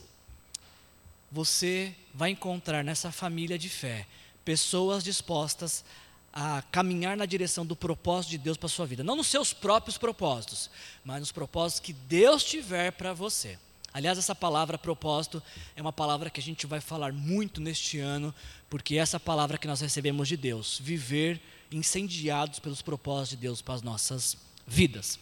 Você 1.32 1.96
vai 2.16 2.32
encontrar 2.32 2.84
nessa 2.84 3.12
família 3.12 3.60
de 3.60 3.70
fé 3.70 4.08
pessoas 4.44 5.04
dispostas 5.04 5.86
a 6.34 6.64
caminhar 6.72 7.16
na 7.16 7.28
direção 7.28 7.64
do 7.64 7.76
propósito 7.76 8.32
de 8.32 8.40
Deus 8.40 8.58
para 8.58 8.66
a 8.66 8.70
sua 8.70 8.88
vida. 8.88 9.04
Não 9.04 9.16
nos 9.16 9.28
seus 9.28 9.54
próprios 9.54 10.00
propósitos, 10.00 10.72
mas 11.06 11.20
nos 11.20 11.32
propósitos 11.32 11.80
que 11.80 11.94
Deus 11.94 12.44
tiver 12.44 12.92
para 12.92 13.14
você. 13.14 13.60
Aliás, 13.94 14.18
essa 14.18 14.34
palavra 14.34 14.80
propósito 14.80 15.44
é 15.76 15.82
uma 15.82 15.94
palavra 15.94 16.32
que 16.32 16.40
a 16.40 16.44
gente 16.44 16.66
vai 16.66 16.82
falar 16.82 17.14
muito 17.14 17.62
neste 17.62 18.00
ano, 18.00 18.34
porque 18.68 18.96
é 18.96 18.98
essa 18.98 19.20
palavra 19.20 19.60
que 19.60 19.68
nós 19.68 19.80
recebemos 19.80 20.28
de 20.28 20.38
Deus, 20.38 20.80
viver 20.82 21.40
incendiados 21.72 22.58
pelos 22.58 22.82
propósitos 22.82 23.38
de 23.38 23.38
Deus 23.38 23.62
para 23.62 23.76
as 23.76 23.84
nossas 23.84 24.34
vidas 24.34 24.50
vidas. 24.65 25.20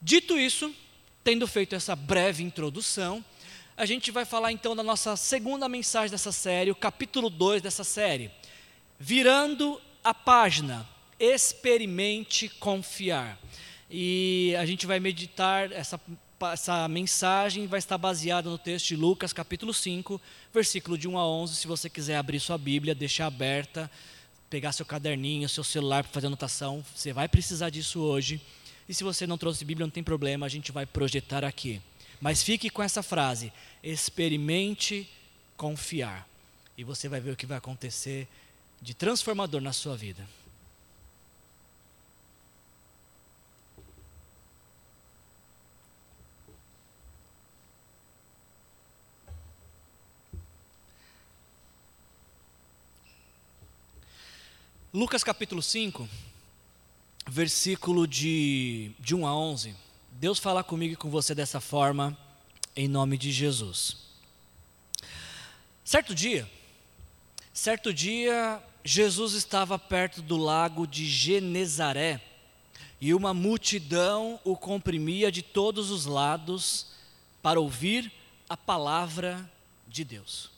Dito 0.00 0.38
isso, 0.38 0.74
tendo 1.24 1.46
feito 1.46 1.74
essa 1.74 1.96
breve 1.96 2.42
introdução, 2.42 3.24
a 3.76 3.86
gente 3.86 4.10
vai 4.10 4.24
falar 4.24 4.50
então 4.52 4.74
da 4.74 4.82
nossa 4.82 5.16
segunda 5.16 5.68
mensagem 5.68 6.10
dessa 6.10 6.32
série, 6.32 6.70
o 6.70 6.74
capítulo 6.74 7.30
2 7.30 7.62
dessa 7.62 7.84
série. 7.84 8.30
Virando 8.98 9.80
a 10.02 10.12
página, 10.12 10.88
experimente 11.18 12.48
confiar. 12.48 13.38
E 13.90 14.54
a 14.58 14.66
gente 14.66 14.86
vai 14.86 14.98
meditar 15.00 15.70
essa, 15.72 16.00
essa 16.52 16.88
mensagem, 16.88 17.66
vai 17.66 17.78
estar 17.78 17.96
baseada 17.96 18.50
no 18.50 18.58
texto 18.58 18.88
de 18.88 18.96
Lucas, 18.96 19.32
capítulo 19.32 19.72
5, 19.72 20.20
versículo 20.52 20.98
de 20.98 21.08
1 21.08 21.16
a 21.16 21.26
11. 21.26 21.56
Se 21.56 21.66
você 21.66 21.88
quiser 21.88 22.16
abrir 22.16 22.40
sua 22.40 22.58
Bíblia, 22.58 22.94
deixar 22.94 23.26
aberta 23.26 23.90
pegar 24.50 24.72
seu 24.72 24.86
caderninho, 24.86 25.48
seu 25.48 25.64
celular 25.64 26.02
para 26.02 26.12
fazer 26.12 26.26
anotação. 26.26 26.84
Você 26.94 27.12
vai 27.12 27.28
precisar 27.28 27.70
disso 27.70 28.00
hoje. 28.00 28.40
E 28.88 28.94
se 28.94 29.04
você 29.04 29.26
não 29.26 29.36
trouxe 29.36 29.64
Bíblia, 29.64 29.86
não 29.86 29.90
tem 29.90 30.02
problema, 30.02 30.46
a 30.46 30.48
gente 30.48 30.72
vai 30.72 30.86
projetar 30.86 31.44
aqui. 31.44 31.80
Mas 32.20 32.42
fique 32.42 32.70
com 32.70 32.82
essa 32.82 33.02
frase: 33.02 33.52
experimente 33.82 35.08
confiar. 35.56 36.26
E 36.76 36.84
você 36.84 37.08
vai 37.08 37.20
ver 37.20 37.32
o 37.32 37.36
que 37.36 37.46
vai 37.46 37.58
acontecer 37.58 38.26
de 38.80 38.94
transformador 38.94 39.60
na 39.60 39.72
sua 39.72 39.96
vida. 39.96 40.26
Lucas 54.92 55.22
capítulo 55.22 55.62
5, 55.62 56.08
versículo 57.26 58.08
de, 58.08 58.90
de 58.98 59.14
1 59.14 59.26
a 59.26 59.36
11. 59.36 59.74
Deus 60.12 60.38
fala 60.38 60.64
comigo 60.64 60.94
e 60.94 60.96
com 60.96 61.10
você 61.10 61.34
dessa 61.34 61.60
forma, 61.60 62.16
em 62.74 62.88
nome 62.88 63.18
de 63.18 63.30
Jesus. 63.30 63.98
Certo 65.84 66.14
dia, 66.14 66.50
certo 67.52 67.92
dia, 67.92 68.62
Jesus 68.82 69.34
estava 69.34 69.78
perto 69.78 70.22
do 70.22 70.38
lago 70.38 70.86
de 70.86 71.04
Genezaré 71.04 72.22
e 72.98 73.12
uma 73.12 73.34
multidão 73.34 74.40
o 74.42 74.56
comprimia 74.56 75.30
de 75.30 75.42
todos 75.42 75.90
os 75.90 76.06
lados 76.06 76.86
para 77.42 77.60
ouvir 77.60 78.10
a 78.48 78.56
palavra 78.56 79.50
de 79.86 80.02
Deus. 80.02 80.50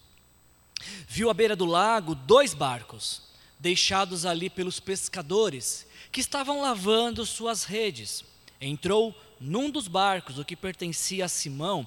Viu 1.08 1.30
à 1.30 1.34
beira 1.34 1.56
do 1.56 1.66
lago 1.66 2.14
dois 2.14 2.54
barcos 2.54 3.28
deixados 3.60 4.24
ali 4.24 4.48
pelos 4.48 4.80
pescadores, 4.80 5.86
que 6.10 6.20
estavam 6.20 6.62
lavando 6.62 7.24
suas 7.26 7.64
redes. 7.64 8.24
Entrou 8.60 9.14
num 9.38 9.70
dos 9.70 9.86
barcos, 9.86 10.38
o 10.38 10.44
que 10.44 10.56
pertencia 10.56 11.26
a 11.26 11.28
Simão, 11.28 11.86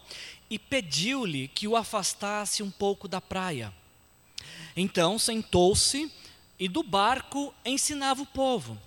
e 0.50 0.58
pediu-lhe 0.58 1.48
que 1.48 1.68
o 1.68 1.76
afastasse 1.76 2.64
um 2.64 2.72
pouco 2.72 3.08
da 3.08 3.20
praia. 3.20 3.74
Então 4.76 5.20
sentou-se 5.20 6.12
e 6.60 6.68
do 6.68 6.84
barco 6.84 7.54
ensinava 7.66 8.22
o 8.22 8.28
povo. 8.28 8.80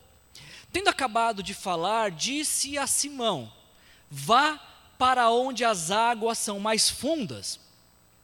Tendo 0.73 0.89
acabado 0.89 1.43
de 1.43 1.55
falar, 1.55 2.11
disse 2.11 2.79
a 2.79 2.87
Simão: 2.87 3.53
Vá 4.11 4.59
para 4.99 5.31
onde 5.31 5.65
as 5.65 5.91
águas 5.91 6.39
são 6.39 6.59
mais 6.59 6.89
fundas, 6.89 7.59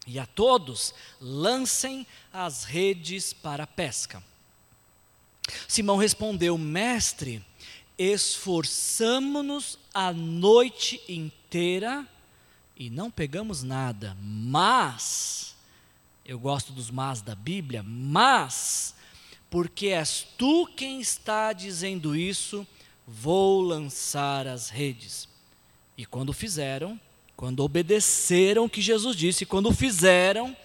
e 0.07 0.19
a 0.19 0.27
todos 0.27 0.95
lancem 1.21 2.07
as 2.33 2.65
redes 2.65 3.33
para 3.33 3.65
a 3.65 3.67
pesca. 3.67 4.23
Simão 5.69 5.97
respondeu: 5.97 6.57
Mestre, 6.57 7.45
esforçamo-nos 7.99 9.79
a 9.93 10.13
noite 10.13 11.01
inteira 11.09 12.07
e 12.77 12.91
não 12.91 13.11
pegamos 13.11 13.63
nada, 13.63 14.17
mas, 14.21 15.55
eu 16.25 16.39
gosto 16.39 16.73
dos 16.73 16.91
mas 16.91 17.21
da 17.23 17.35
Bíblia, 17.35 17.83
mas, 17.83 18.95
porque 19.51 19.89
és 19.89 20.27
tu 20.37 20.67
quem 20.67 21.01
está 21.01 21.53
dizendo 21.53 22.17
isso, 22.17 22.67
vou 23.07 23.61
lançar 23.61 24.47
as 24.47 24.69
redes. 24.69 25.29
E 25.97 26.07
quando 26.07 26.33
fizeram, 26.33 26.99
quando 27.37 27.61
obedeceram 27.61 28.65
o 28.65 28.71
que 28.71 28.81
Jesus 28.81 29.17
disse, 29.17 29.45
quando 29.45 29.73
fizeram, 29.73 30.57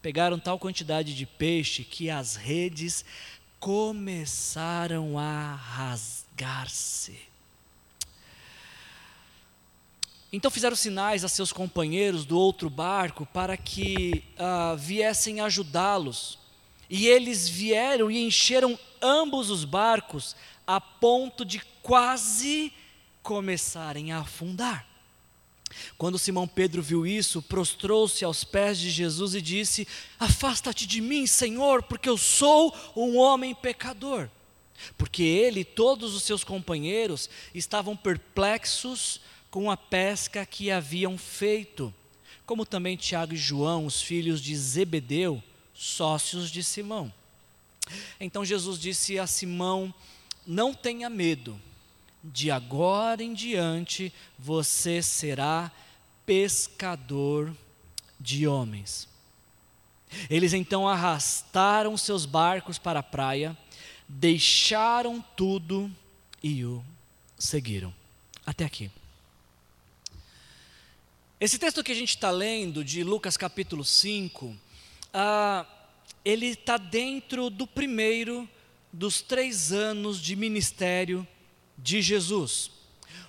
pegaram 0.00 0.38
tal 0.38 0.58
quantidade 0.58 1.14
de 1.14 1.26
peixe 1.26 1.82
que 1.82 2.08
as 2.08 2.36
redes 2.36 3.04
começaram 3.60 5.18
a 5.18 5.54
rasgar-se. 5.54 7.18
Então 10.32 10.50
fizeram 10.50 10.74
sinais 10.74 11.24
a 11.24 11.28
seus 11.28 11.52
companheiros 11.52 12.24
do 12.24 12.38
outro 12.38 12.70
barco 12.70 13.26
para 13.26 13.56
que 13.56 14.24
uh, 14.38 14.76
viessem 14.76 15.40
ajudá-los. 15.40 16.38
E 16.88 17.06
eles 17.06 17.48
vieram 17.48 18.10
e 18.10 18.24
encheram 18.24 18.78
ambos 19.02 19.50
os 19.50 19.64
barcos 19.64 20.34
a 20.66 20.80
ponto 20.80 21.44
de 21.44 21.60
quase 21.82 22.72
começarem 23.22 24.12
a 24.12 24.20
afundar. 24.20 24.89
Quando 25.96 26.18
Simão 26.18 26.48
Pedro 26.48 26.82
viu 26.82 27.06
isso, 27.06 27.42
prostrou-se 27.42 28.24
aos 28.24 28.44
pés 28.44 28.78
de 28.78 28.90
Jesus 28.90 29.34
e 29.34 29.40
disse: 29.40 29.86
Afasta-te 30.18 30.86
de 30.86 31.00
mim, 31.00 31.26
Senhor, 31.26 31.82
porque 31.82 32.08
eu 32.08 32.16
sou 32.16 32.74
um 32.96 33.16
homem 33.16 33.54
pecador. 33.54 34.28
Porque 34.96 35.22
ele 35.22 35.60
e 35.60 35.64
todos 35.64 36.14
os 36.14 36.22
seus 36.22 36.42
companheiros 36.42 37.28
estavam 37.54 37.96
perplexos 37.96 39.20
com 39.50 39.70
a 39.70 39.76
pesca 39.76 40.46
que 40.46 40.70
haviam 40.70 41.18
feito, 41.18 41.92
como 42.46 42.64
também 42.64 42.96
Tiago 42.96 43.34
e 43.34 43.36
João, 43.36 43.84
os 43.84 44.00
filhos 44.00 44.40
de 44.40 44.56
Zebedeu, 44.56 45.42
sócios 45.74 46.50
de 46.50 46.64
Simão. 46.64 47.12
Então 48.18 48.44
Jesus 48.44 48.78
disse 48.78 49.18
a 49.18 49.26
Simão: 49.26 49.92
Não 50.46 50.72
tenha 50.72 51.10
medo 51.10 51.60
de 52.22 52.50
agora 52.50 53.22
em 53.22 53.32
diante 53.32 54.12
você 54.38 55.02
será 55.02 55.70
pescador 56.26 57.54
de 58.18 58.46
homens. 58.46 59.08
Eles 60.28 60.52
então 60.52 60.88
arrastaram 60.88 61.96
seus 61.96 62.26
barcos 62.26 62.78
para 62.78 63.00
a 63.00 63.02
praia, 63.02 63.56
deixaram 64.08 65.24
tudo 65.36 65.90
e 66.42 66.64
o 66.64 66.84
seguiram. 67.38 67.94
Até 68.44 68.64
aqui. 68.64 68.90
Esse 71.40 71.58
texto 71.58 71.82
que 71.82 71.92
a 71.92 71.94
gente 71.94 72.10
está 72.10 72.30
lendo, 72.30 72.84
de 72.84 73.02
Lucas 73.02 73.36
capítulo 73.36 73.84
5, 73.84 74.54
ah, 75.14 75.64
ele 76.24 76.46
está 76.46 76.76
dentro 76.76 77.48
do 77.48 77.66
primeiro 77.66 78.48
dos 78.92 79.22
três 79.22 79.72
anos 79.72 80.20
de 80.20 80.36
ministério 80.36 81.26
de 81.82 82.02
Jesus. 82.02 82.70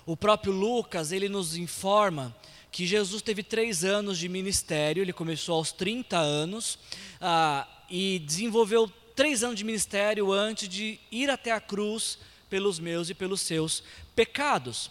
O 0.04 0.16
próprio 0.16 0.52
Lucas, 0.52 1.12
ele 1.12 1.28
nos 1.28 1.56
informa 1.56 2.34
que 2.70 2.86
Jesus 2.86 3.22
teve 3.22 3.42
três 3.42 3.84
anos 3.84 4.18
de 4.18 4.28
ministério, 4.28 5.02
ele 5.02 5.12
começou 5.12 5.56
aos 5.56 5.72
30 5.72 6.16
anos 6.16 6.78
ah, 7.20 7.68
e 7.90 8.18
desenvolveu 8.20 8.90
três 9.14 9.44
anos 9.44 9.56
de 9.56 9.64
ministério 9.64 10.32
antes 10.32 10.68
de 10.68 10.98
ir 11.10 11.28
até 11.28 11.52
a 11.52 11.60
cruz 11.60 12.18
pelos 12.48 12.78
meus 12.78 13.10
e 13.10 13.14
pelos 13.14 13.42
seus 13.42 13.82
pecados. 14.16 14.90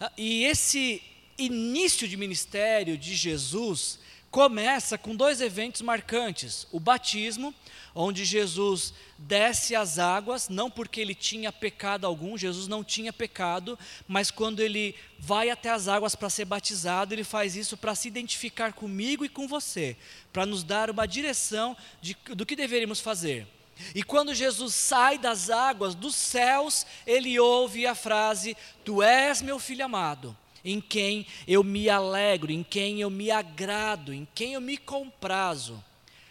Ah, 0.00 0.12
e 0.16 0.44
esse 0.44 1.02
início 1.36 2.06
de 2.06 2.16
ministério 2.16 2.96
de 2.96 3.14
Jesus 3.14 3.98
começa 4.36 4.98
com 4.98 5.16
dois 5.16 5.40
eventos 5.40 5.80
marcantes: 5.80 6.66
o 6.70 6.78
batismo 6.78 7.54
onde 7.94 8.22
Jesus 8.22 8.92
desce 9.16 9.74
as 9.74 9.98
águas, 9.98 10.50
não 10.50 10.70
porque 10.70 11.00
ele 11.00 11.14
tinha 11.14 11.50
pecado 11.50 12.06
algum, 12.06 12.36
Jesus 12.36 12.68
não 12.68 12.84
tinha 12.84 13.14
pecado, 13.14 13.78
mas 14.06 14.30
quando 14.30 14.60
ele 14.60 14.94
vai 15.18 15.48
até 15.48 15.70
as 15.70 15.88
águas 15.88 16.14
para 16.14 16.28
ser 16.28 16.44
batizado, 16.44 17.14
ele 17.14 17.24
faz 17.24 17.56
isso 17.56 17.78
para 17.78 17.94
se 17.94 18.08
identificar 18.08 18.74
comigo 18.74 19.24
e 19.24 19.28
com 19.30 19.48
você, 19.48 19.96
para 20.34 20.44
nos 20.44 20.62
dar 20.62 20.90
uma 20.90 21.08
direção 21.08 21.74
de, 22.02 22.14
do 22.34 22.44
que 22.44 22.54
deveríamos 22.54 23.00
fazer. 23.00 23.46
E 23.94 24.02
quando 24.02 24.34
Jesus 24.34 24.74
sai 24.74 25.16
das 25.16 25.48
águas, 25.48 25.94
dos 25.94 26.14
céus, 26.14 26.86
ele 27.06 27.40
ouve 27.40 27.86
a 27.86 27.94
frase: 27.94 28.54
Tu 28.84 29.02
és 29.02 29.40
meu 29.40 29.58
filho 29.58 29.86
amado, 29.86 30.36
em 30.66 30.80
quem 30.80 31.24
eu 31.46 31.62
me 31.62 31.88
alegro, 31.88 32.50
em 32.50 32.64
quem 32.64 33.00
eu 33.00 33.08
me 33.08 33.30
agrado, 33.30 34.12
em 34.12 34.26
quem 34.34 34.54
eu 34.54 34.60
me 34.60 34.76
comprazo. 34.76 35.82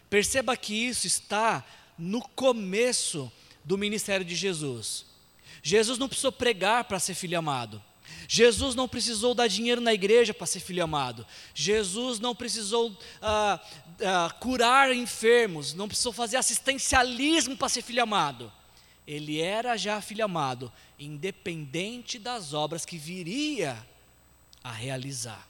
Perceba 0.10 0.58
que 0.58 0.74
isso 0.74 1.08
está 1.08 1.66
no 1.98 2.22
começo 2.22 3.32
do 3.64 3.78
ministério 3.78 4.26
de 4.26 4.36
Jesus. 4.36 5.06
Jesus 5.64 5.98
não 5.98 6.10
precisou 6.10 6.34
pregar 6.34 6.84
para 6.84 7.00
ser 7.00 7.16
filho 7.16 7.40
amado. 7.40 7.82
Jesus 8.28 8.76
não 8.76 8.90
precisou 8.90 9.34
dar 9.34 9.48
dinheiro 9.48 9.80
na 9.80 9.94
igreja 9.94 10.34
para 10.34 10.46
ser 10.46 10.60
filho 10.60 10.84
amado. 10.84 11.26
Jesus 11.54 12.20
não 12.20 12.36
precisou 12.36 12.96
ah, 13.22 13.60
ah, 14.02 14.36
curar 14.40 14.94
enfermos, 14.94 15.74
não 15.74 15.88
precisou 15.88 16.12
fazer 16.12 16.36
assistencialismo 16.36 17.56
para 17.56 17.70
ser 17.70 17.82
filho 17.82 18.04
amado. 18.04 18.52
Ele 19.08 19.40
era 19.40 19.78
já 19.78 20.02
filho 20.02 20.26
amado, 20.26 20.72
independente 21.00 22.20
das 22.20 22.54
obras 22.54 22.86
que 22.86 22.98
viria 22.98 23.78
a 24.66 24.72
realizar. 24.72 25.48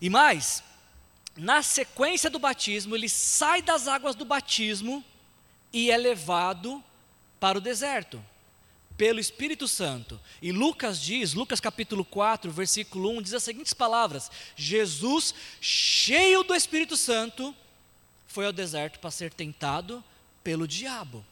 E 0.00 0.08
mais, 0.08 0.64
na 1.36 1.62
sequência 1.62 2.30
do 2.30 2.38
batismo, 2.38 2.96
ele 2.96 3.06
sai 3.06 3.60
das 3.60 3.86
águas 3.86 4.14
do 4.14 4.24
batismo 4.24 5.04
e 5.70 5.90
é 5.90 5.96
levado 5.98 6.82
para 7.38 7.58
o 7.58 7.60
deserto 7.60 8.24
pelo 8.96 9.20
Espírito 9.20 9.68
Santo. 9.68 10.18
E 10.40 10.52
Lucas 10.52 10.98
diz, 10.98 11.34
Lucas 11.34 11.60
capítulo 11.60 12.02
4, 12.02 12.50
versículo 12.50 13.10
1, 13.18 13.22
diz 13.22 13.34
as 13.34 13.42
seguintes 13.42 13.74
palavras: 13.74 14.30
Jesus, 14.56 15.34
cheio 15.60 16.44
do 16.44 16.54
Espírito 16.54 16.96
Santo, 16.96 17.54
foi 18.26 18.46
ao 18.46 18.52
deserto 18.52 18.98
para 19.00 19.10
ser 19.10 19.34
tentado 19.34 20.02
pelo 20.42 20.66
diabo. 20.66 21.22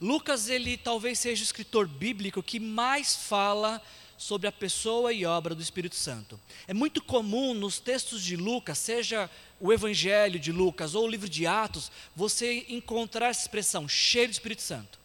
Lucas, 0.00 0.48
ele 0.48 0.76
talvez 0.76 1.18
seja 1.18 1.42
o 1.42 1.44
escritor 1.44 1.88
bíblico 1.88 2.44
que 2.44 2.60
mais 2.60 3.16
fala 3.16 3.82
sobre 4.18 4.48
a 4.48 4.52
pessoa 4.52 5.12
e 5.12 5.24
obra 5.24 5.54
do 5.54 5.62
Espírito 5.62 5.94
Santo. 5.94 6.38
É 6.66 6.74
muito 6.74 7.00
comum 7.00 7.54
nos 7.54 7.78
textos 7.78 8.22
de 8.22 8.36
Lucas, 8.36 8.76
seja 8.76 9.30
o 9.60 9.72
Evangelho 9.72 10.38
de 10.38 10.52
Lucas 10.52 10.94
ou 10.94 11.04
o 11.04 11.08
livro 11.08 11.28
de 11.28 11.46
Atos, 11.46 11.90
você 12.14 12.66
encontrar 12.68 13.28
essa 13.28 13.42
expressão, 13.42 13.88
cheio 13.88 14.28
do 14.28 14.32
Espírito 14.32 14.60
Santo. 14.60 14.98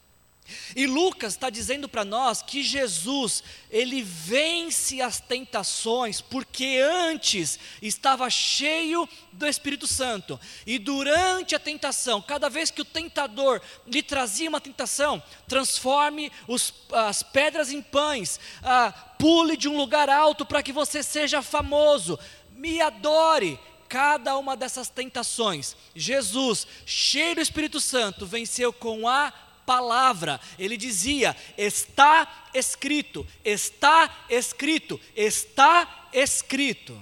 E 0.75 0.85
Lucas 0.85 1.33
está 1.33 1.49
dizendo 1.49 1.87
para 1.87 2.03
nós 2.03 2.41
que 2.41 2.63
Jesus, 2.63 3.43
ele 3.69 4.01
vence 4.01 5.01
as 5.01 5.19
tentações, 5.19 6.19
porque 6.19 6.81
antes 6.83 7.59
estava 7.81 8.29
cheio 8.29 9.07
do 9.31 9.47
Espírito 9.47 9.87
Santo, 9.87 10.39
e 10.65 10.77
durante 10.77 11.55
a 11.55 11.59
tentação, 11.59 12.21
cada 12.21 12.49
vez 12.49 12.69
que 12.69 12.81
o 12.81 12.85
tentador 12.85 13.61
lhe 13.87 14.03
trazia 14.03 14.49
uma 14.49 14.61
tentação, 14.61 15.21
transforme 15.47 16.31
os, 16.47 16.73
as 16.91 17.23
pedras 17.23 17.71
em 17.71 17.81
pães, 17.81 18.39
ah, 18.61 18.91
pule 19.17 19.55
de 19.55 19.69
um 19.69 19.77
lugar 19.77 20.09
alto 20.09 20.45
para 20.45 20.61
que 20.61 20.73
você 20.73 21.01
seja 21.01 21.41
famoso, 21.41 22.19
me 22.51 22.81
adore, 22.81 23.59
cada 23.87 24.35
uma 24.37 24.57
dessas 24.57 24.89
tentações, 24.89 25.75
Jesus, 25.95 26.65
cheio 26.85 27.35
do 27.35 27.41
Espírito 27.41 27.79
Santo, 27.79 28.25
venceu 28.25 28.73
com 28.73 29.07
a 29.07 29.31
palavra. 29.65 30.39
Ele 30.57 30.77
dizia: 30.77 31.35
está 31.57 32.49
escrito, 32.53 33.25
está 33.43 34.25
escrito, 34.29 34.99
está 35.15 36.09
escrito. 36.13 37.01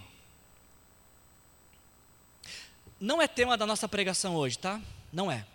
Não 3.00 3.22
é 3.22 3.28
tema 3.28 3.58
da 3.58 3.66
nossa 3.66 3.88
pregação 3.88 4.36
hoje, 4.36 4.58
tá? 4.58 4.80
Não 5.12 5.32
é. 5.32 5.46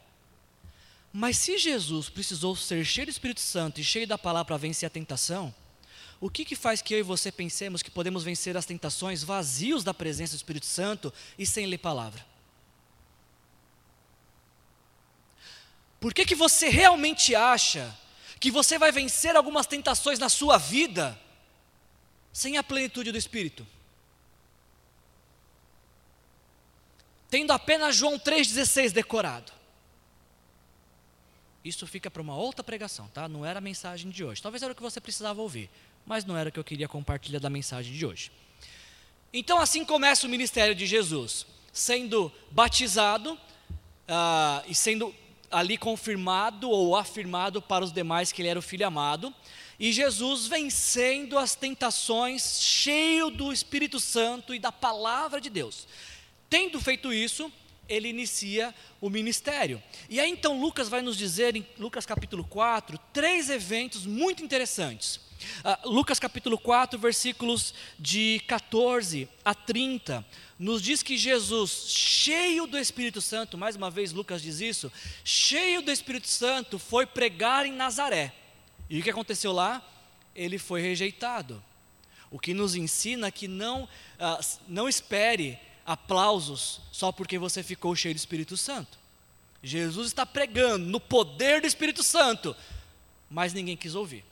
Mas 1.12 1.38
se 1.38 1.56
Jesus 1.56 2.08
precisou 2.08 2.54
ser 2.54 2.84
cheio 2.84 3.06
do 3.06 3.10
Espírito 3.10 3.40
Santo 3.40 3.80
e 3.80 3.84
cheio 3.84 4.06
da 4.06 4.18
palavra 4.18 4.44
para 4.44 4.56
vencer 4.56 4.86
a 4.86 4.90
tentação, 4.90 5.54
o 6.20 6.28
que, 6.28 6.44
que 6.44 6.56
faz 6.56 6.82
que 6.82 6.94
eu 6.94 6.98
e 6.98 7.02
você 7.02 7.30
pensemos 7.30 7.82
que 7.82 7.90
podemos 7.90 8.24
vencer 8.24 8.56
as 8.56 8.66
tentações 8.66 9.22
vazios 9.22 9.84
da 9.84 9.94
presença 9.94 10.34
do 10.34 10.36
Espírito 10.36 10.66
Santo 10.66 11.12
e 11.38 11.46
sem 11.46 11.66
ler 11.66 11.78
palavra? 11.78 12.24
Por 16.00 16.12
que, 16.12 16.24
que 16.24 16.35
você 16.35 16.68
realmente 16.68 17.35
acha 17.35 17.96
que 18.38 18.50
você 18.50 18.78
vai 18.78 18.92
vencer 18.92 19.35
algumas 19.35 19.66
tentações 19.66 20.18
na 20.18 20.28
sua 20.28 20.59
vida 20.59 21.18
sem 22.32 22.59
a 22.59 22.62
plenitude 22.62 23.12
do 23.12 23.18
Espírito? 23.18 23.66
Tendo 27.30 27.52
apenas 27.52 27.96
João 27.96 28.18
3,16 28.18 28.92
decorado. 28.92 29.52
Isso 31.64 31.85
fica 31.87 32.09
para 32.09 32.22
uma 32.22 32.37
outra 32.37 32.62
pregação, 32.62 33.09
tá? 33.09 33.28
Não 33.28 33.44
era 33.44 33.59
a 33.59 33.61
mensagem 33.61 34.09
de 34.09 34.22
hoje. 34.22 34.40
Talvez 34.40 34.62
era 34.62 34.72
o 34.72 34.76
que 34.76 34.82
você 34.82 35.00
precisava 35.00 35.42
ouvir, 35.42 35.68
mas 36.04 36.24
não 36.24 36.37
era 36.37 36.48
o 36.48 36.52
que 36.52 36.61
eu 36.61 36.64
queria 36.64 36.87
compartilhar 36.87 37.40
da 37.40 37.50
mensagem 37.50 37.92
de 37.92 38.06
hoje. 38.06 38.30
Então, 39.32 39.59
assim 39.59 39.85
começa 39.85 40.26
o 40.26 40.30
ministério 40.30 40.74
de 40.74 40.87
Jesus, 40.87 41.44
sendo 41.72 42.32
batizado 42.52 43.32
uh, 43.35 44.64
e 44.68 44.74
sendo 44.74 45.12
ali 45.56 45.78
confirmado 45.78 46.68
ou 46.68 46.94
afirmado 46.94 47.62
para 47.62 47.82
os 47.82 47.90
demais 47.90 48.30
que 48.30 48.42
ele 48.42 48.48
era 48.50 48.58
o 48.58 48.62
filho 48.62 48.86
amado. 48.86 49.34
E 49.80 49.90
Jesus 49.90 50.46
vencendo 50.46 51.38
as 51.38 51.54
tentações, 51.54 52.60
cheio 52.60 53.30
do 53.30 53.50
Espírito 53.50 53.98
Santo 53.98 54.54
e 54.54 54.58
da 54.58 54.70
palavra 54.70 55.40
de 55.40 55.48
Deus. 55.48 55.88
Tendo 56.50 56.78
feito 56.78 57.10
isso, 57.10 57.50
ele 57.88 58.10
inicia 58.10 58.74
o 59.00 59.08
ministério. 59.08 59.82
E 60.10 60.20
aí 60.20 60.30
então 60.30 60.60
Lucas 60.60 60.90
vai 60.90 61.00
nos 61.00 61.16
dizer, 61.16 61.56
em 61.56 61.66
Lucas 61.78 62.04
capítulo 62.04 62.44
4, 62.44 62.98
três 63.10 63.48
eventos 63.48 64.04
muito 64.04 64.44
interessantes. 64.44 65.25
Uh, 65.64 65.90
Lucas 65.90 66.18
capítulo 66.18 66.59
4, 66.59 66.98
versículos 66.98 67.74
de 67.98 68.40
14 68.46 69.28
a 69.44 69.54
30, 69.54 70.24
nos 70.59 70.80
diz 70.82 71.02
que 71.02 71.16
Jesus, 71.16 71.87
cheio 71.88 72.66
do 72.66 72.78
Espírito 72.78 73.20
Santo, 73.20 73.59
mais 73.59 73.76
uma 73.76 73.90
vez 73.90 74.12
Lucas 74.12 74.40
diz 74.42 74.61
isso, 74.61 74.90
cheio 75.24 75.82
do 75.82 75.90
Espírito 75.90 76.28
Santo, 76.28 76.78
foi 76.78 77.06
pregar 77.06 77.66
em 77.66 77.72
Nazaré. 77.72 78.32
E 78.88 79.00
o 79.00 79.02
que 79.02 79.11
aconteceu 79.11 79.52
lá? 79.52 79.82
Ele 80.35 80.59
foi 80.59 80.80
rejeitado. 80.80 81.62
O 82.30 82.38
que 82.38 82.54
nos 82.54 82.74
ensina 82.74 83.30
que 83.30 83.46
não, 83.46 83.85
uh, 83.85 84.59
não 84.68 84.88
espere 84.88 85.59
aplausos 85.85 86.80
só 86.90 87.12
porque 87.12 87.38
você 87.38 87.62
ficou 87.62 87.94
cheio 87.94 88.14
do 88.14 88.18
Espírito 88.18 88.56
Santo. 88.56 88.98
Jesus 89.62 90.09
está 90.09 90.24
pregando 90.24 90.87
no 90.87 91.00
poder 91.00 91.61
do 91.61 91.66
Espírito 91.66 92.02
Santo, 92.02 92.56
mas 93.30 93.52
ninguém 93.52 93.76
quis 93.76 93.94
ouvir. 93.94 94.24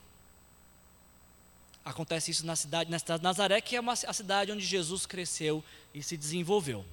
Acontece 1.84 2.30
isso 2.30 2.46
na 2.46 2.56
cidade, 2.56 2.90
na 2.90 2.98
cidade 2.98 3.20
de 3.20 3.24
Nazaré, 3.24 3.60
que 3.60 3.76
é 3.76 3.80
uma, 3.80 3.92
a 3.92 4.12
cidade 4.12 4.50
onde 4.50 4.64
Jesus 4.64 5.04
cresceu 5.04 5.62
e 5.92 6.02
se 6.02 6.16
desenvolveu. 6.16 6.84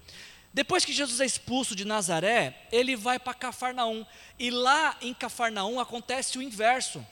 Depois 0.53 0.83
que 0.83 0.91
Jesus 0.91 1.21
é 1.21 1.25
expulso 1.25 1.75
de 1.75 1.85
Nazaré, 1.85 2.67
ele 2.71 2.95
vai 2.95 3.17
para 3.17 3.33
Cafarnaum. 3.33 4.05
E 4.37 4.51
lá 4.51 4.97
em 5.01 5.13
Cafarnaum 5.13 5.79
acontece 5.79 6.37
o 6.37 6.41
inverso. 6.41 7.05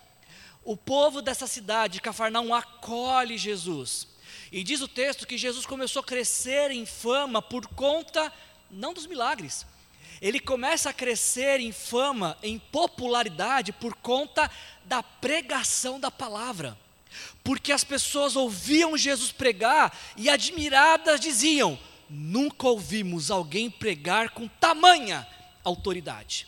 O 0.64 0.76
povo 0.76 1.22
dessa 1.22 1.48
cidade, 1.48 2.02
Cafarnaum, 2.02 2.54
acolhe 2.54 3.38
Jesus. 3.38 4.08
E 4.52 4.62
diz 4.62 4.82
o 4.82 4.88
texto 4.88 5.26
que 5.26 5.38
Jesus 5.38 5.66
começou 5.66 6.02
a 6.02 6.06
crescer 6.06 6.72
em 6.72 6.86
fama 6.86 7.42
por 7.42 7.66
conta, 7.68 8.32
não 8.70 8.94
dos 8.94 9.08
milagres, 9.08 9.66
ele 10.22 10.40
começa 10.40 10.90
a 10.90 10.94
crescer 10.94 11.62
em 11.62 11.72
fama, 11.72 12.38
em 12.44 12.60
popularidade, 12.60 13.72
por 13.72 13.96
conta 13.96 14.52
da 14.84 15.02
pregação 15.02 15.98
da 15.98 16.12
palavra. 16.12 16.78
Porque 17.44 17.72
as 17.72 17.84
pessoas 17.84 18.36
ouviam 18.36 18.98
Jesus 18.98 19.32
pregar 19.32 19.98
e 20.16 20.30
admiradas 20.30 21.20
diziam: 21.20 21.78
Nunca 22.10 22.68
ouvimos 22.68 23.30
alguém 23.30 23.70
pregar 23.70 24.32
com 24.32 24.48
tamanha 24.48 25.28
autoridade. 25.64 26.48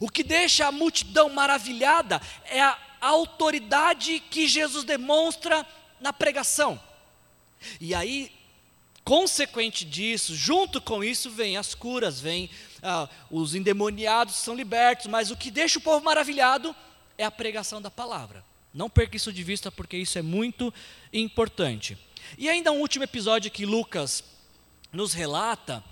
O 0.00 0.08
que 0.08 0.22
deixa 0.22 0.66
a 0.66 0.72
multidão 0.72 1.28
maravilhada 1.30 2.20
é 2.44 2.60
a 2.60 2.78
autoridade 3.00 4.20
que 4.30 4.46
Jesus 4.46 4.84
demonstra 4.84 5.66
na 6.00 6.12
pregação. 6.12 6.80
E 7.80 7.94
aí, 7.94 8.30
consequente 9.04 9.84
disso, 9.84 10.34
junto 10.34 10.80
com 10.80 11.02
isso, 11.02 11.30
vem 11.30 11.56
as 11.56 11.74
curas, 11.74 12.20
vem 12.20 12.50
ah, 12.82 13.08
os 13.30 13.54
endemoniados 13.54 14.36
são 14.36 14.54
libertos, 14.54 15.06
mas 15.06 15.30
o 15.30 15.36
que 15.36 15.50
deixa 15.50 15.78
o 15.78 15.82
povo 15.82 16.04
maravilhado 16.04 16.74
é 17.18 17.24
a 17.24 17.30
pregação 17.30 17.80
da 17.82 17.90
palavra. 17.90 18.44
Não 18.72 18.88
perca 18.88 19.16
isso 19.16 19.32
de 19.32 19.42
vista, 19.42 19.70
porque 19.70 19.96
isso 19.96 20.18
é 20.18 20.22
muito 20.22 20.72
importante. 21.12 21.98
E 22.38 22.48
ainda 22.48 22.70
um 22.70 22.80
último 22.80 23.04
episódio 23.04 23.50
que 23.50 23.66
Lucas 23.66 24.22
nos 24.92 25.12
relata 25.12 25.82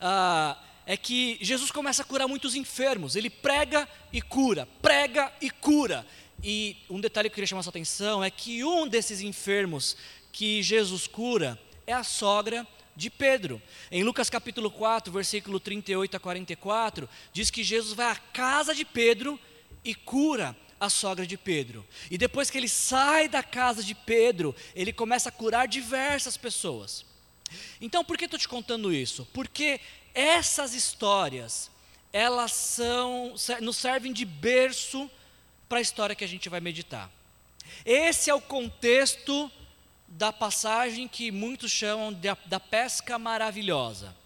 ah, 0.00 0.56
é 0.86 0.96
que 0.96 1.38
Jesus 1.40 1.70
começa 1.70 2.02
a 2.02 2.04
curar 2.04 2.28
muitos 2.28 2.54
enfermos. 2.54 3.16
Ele 3.16 3.28
prega 3.28 3.88
e 4.12 4.22
cura, 4.22 4.66
prega 4.80 5.32
e 5.40 5.50
cura. 5.50 6.06
E 6.42 6.76
um 6.88 7.00
detalhe 7.00 7.28
que 7.28 7.32
eu 7.32 7.34
queria 7.34 7.48
chamar 7.48 7.60
a 7.60 7.62
sua 7.64 7.70
atenção 7.70 8.22
é 8.22 8.30
que 8.30 8.64
um 8.64 8.86
desses 8.86 9.20
enfermos 9.20 9.96
que 10.30 10.62
Jesus 10.62 11.06
cura 11.06 11.58
é 11.86 11.92
a 11.92 12.04
sogra 12.04 12.66
de 12.94 13.10
Pedro. 13.10 13.60
Em 13.90 14.04
Lucas 14.04 14.30
capítulo 14.30 14.70
4, 14.70 15.12
versículo 15.12 15.58
38 15.58 16.16
a 16.16 16.20
44, 16.20 17.08
diz 17.32 17.50
que 17.50 17.64
Jesus 17.64 17.94
vai 17.94 18.10
à 18.10 18.16
casa 18.16 18.74
de 18.74 18.84
Pedro 18.84 19.38
e 19.84 19.94
cura 19.94 20.56
a 20.80 20.88
sogra 20.88 21.26
de 21.26 21.36
Pedro. 21.36 21.86
E 22.10 22.16
depois 22.16 22.50
que 22.50 22.58
ele 22.58 22.68
sai 22.68 23.28
da 23.28 23.42
casa 23.42 23.82
de 23.82 23.94
Pedro, 23.94 24.54
ele 24.74 24.92
começa 24.92 25.28
a 25.28 25.32
curar 25.32 25.66
diversas 25.66 26.36
pessoas. 26.36 27.04
Então, 27.80 28.04
por 28.04 28.16
que 28.16 28.26
estou 28.26 28.38
te 28.38 28.48
contando 28.48 28.92
isso? 28.92 29.26
Porque 29.32 29.80
essas 30.14 30.74
histórias, 30.74 31.70
elas 32.12 32.52
são, 32.52 33.34
nos 33.60 33.76
servem 33.76 34.12
de 34.12 34.24
berço 34.24 35.10
para 35.68 35.78
a 35.78 35.82
história 35.82 36.16
que 36.16 36.24
a 36.24 36.28
gente 36.28 36.48
vai 36.48 36.60
meditar. 36.60 37.10
Esse 37.84 38.30
é 38.30 38.34
o 38.34 38.40
contexto 38.40 39.50
da 40.06 40.32
passagem 40.32 41.06
que 41.06 41.30
muitos 41.30 41.70
chamam 41.70 42.12
de, 42.12 42.28
da 42.46 42.58
pesca 42.58 43.18
maravilhosa. 43.18 44.16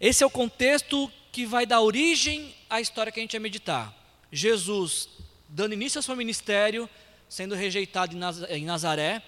Esse 0.00 0.24
é 0.24 0.26
o 0.26 0.30
contexto 0.30 1.10
que 1.30 1.46
vai 1.46 1.64
dar 1.64 1.80
origem 1.80 2.54
à 2.68 2.80
história 2.80 3.12
que 3.12 3.20
a 3.20 3.22
gente 3.22 3.32
vai 3.32 3.40
meditar. 3.40 3.94
Jesus 4.30 5.08
dando 5.52 5.74
início 5.74 5.98
ao 5.98 6.02
seu 6.02 6.16
ministério, 6.16 6.88
sendo 7.28 7.54
rejeitado 7.54 8.16
em 8.48 8.64
Nazaré, 8.64 9.22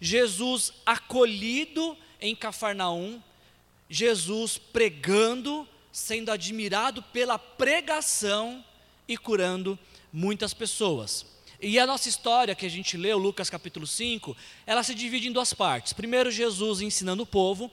Jesus 0.00 0.72
acolhido 0.84 1.96
em 2.20 2.36
Cafarnaum, 2.36 3.20
Jesus 3.88 4.58
pregando, 4.58 5.66
sendo 5.90 6.30
admirado 6.30 7.02
pela 7.02 7.38
pregação 7.38 8.62
e 9.08 9.16
curando 9.16 9.78
muitas 10.12 10.52
pessoas. 10.52 11.24
E 11.60 11.78
a 11.78 11.86
nossa 11.86 12.08
história 12.08 12.54
que 12.54 12.66
a 12.66 12.70
gente 12.70 12.96
leu, 12.96 13.18
Lucas 13.18 13.50
capítulo 13.50 13.86
5, 13.86 14.36
ela 14.66 14.82
se 14.82 14.94
divide 14.94 15.28
em 15.28 15.32
duas 15.32 15.52
partes. 15.54 15.94
Primeiro, 15.94 16.30
Jesus 16.30 16.80
ensinando 16.80 17.22
o 17.22 17.26
povo, 17.26 17.70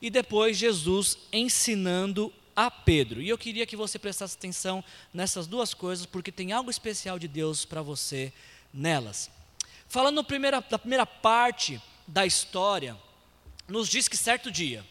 e 0.00 0.10
depois, 0.10 0.56
Jesus 0.56 1.18
ensinando 1.32 2.32
a 2.58 2.72
Pedro. 2.72 3.22
E 3.22 3.28
eu 3.28 3.38
queria 3.38 3.64
que 3.64 3.76
você 3.76 4.00
prestasse 4.00 4.36
atenção 4.36 4.82
nessas 5.14 5.46
duas 5.46 5.72
coisas, 5.72 6.04
porque 6.04 6.32
tem 6.32 6.50
algo 6.50 6.68
especial 6.68 7.16
de 7.16 7.28
Deus 7.28 7.64
para 7.64 7.82
você 7.82 8.32
nelas. 8.74 9.30
Falando 9.88 10.24
primeira, 10.24 10.60
da 10.60 10.76
primeira 10.76 11.06
parte 11.06 11.80
da 12.04 12.26
história, 12.26 12.96
nos 13.68 13.88
diz 13.88 14.08
que 14.08 14.16
certo 14.16 14.50
dia, 14.50 14.84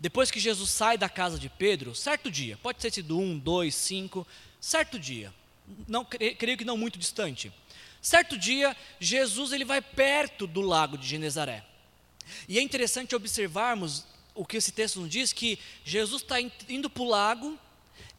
depois 0.00 0.32
que 0.32 0.40
Jesus 0.40 0.70
sai 0.70 0.98
da 0.98 1.08
casa 1.08 1.38
de 1.38 1.48
Pedro, 1.48 1.94
certo 1.94 2.28
dia, 2.28 2.58
pode 2.60 2.80
ter 2.80 2.92
sido 2.92 3.16
um, 3.16 3.38
dois, 3.38 3.76
cinco, 3.76 4.26
certo 4.60 4.98
dia, 4.98 5.32
não, 5.86 6.04
creio 6.04 6.58
que 6.58 6.64
não 6.64 6.76
muito 6.76 6.98
distante, 6.98 7.52
Certo 8.02 8.36
dia, 8.36 8.76
Jesus 8.98 9.52
ele 9.52 9.64
vai 9.64 9.80
perto 9.80 10.44
do 10.44 10.60
lago 10.60 10.98
de 10.98 11.06
Genezaré. 11.06 11.64
E 12.48 12.58
é 12.58 12.60
interessante 12.60 13.14
observarmos 13.14 14.04
o 14.34 14.44
que 14.44 14.56
esse 14.56 14.72
texto 14.72 15.00
nos 15.00 15.10
diz, 15.10 15.32
que 15.32 15.58
Jesus 15.84 16.22
está 16.22 16.36
indo 16.40 16.88
para 16.88 17.02
o 17.02 17.08
lago 17.08 17.58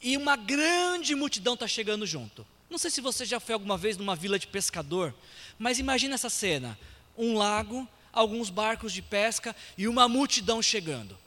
e 0.01 0.15
uma 0.17 0.35
grande 0.35 1.15
multidão 1.15 1.53
está 1.53 1.67
chegando 1.67 2.05
junto. 2.05 2.45
Não 2.69 2.77
sei 2.77 2.89
se 2.91 3.01
você 3.01 3.25
já 3.25 3.39
foi 3.39 3.53
alguma 3.53 3.77
vez 3.77 3.97
numa 3.97 4.15
vila 4.15 4.37
de 4.37 4.47
pescador, 4.47 5.13
mas 5.57 5.79
imagina 5.79 6.15
essa 6.15 6.29
cena: 6.29 6.77
um 7.17 7.37
lago, 7.37 7.87
alguns 8.11 8.49
barcos 8.49 8.93
de 8.93 9.01
pesca 9.01 9.55
e 9.77 9.87
uma 9.87 10.07
multidão 10.07 10.61
chegando. 10.61 11.17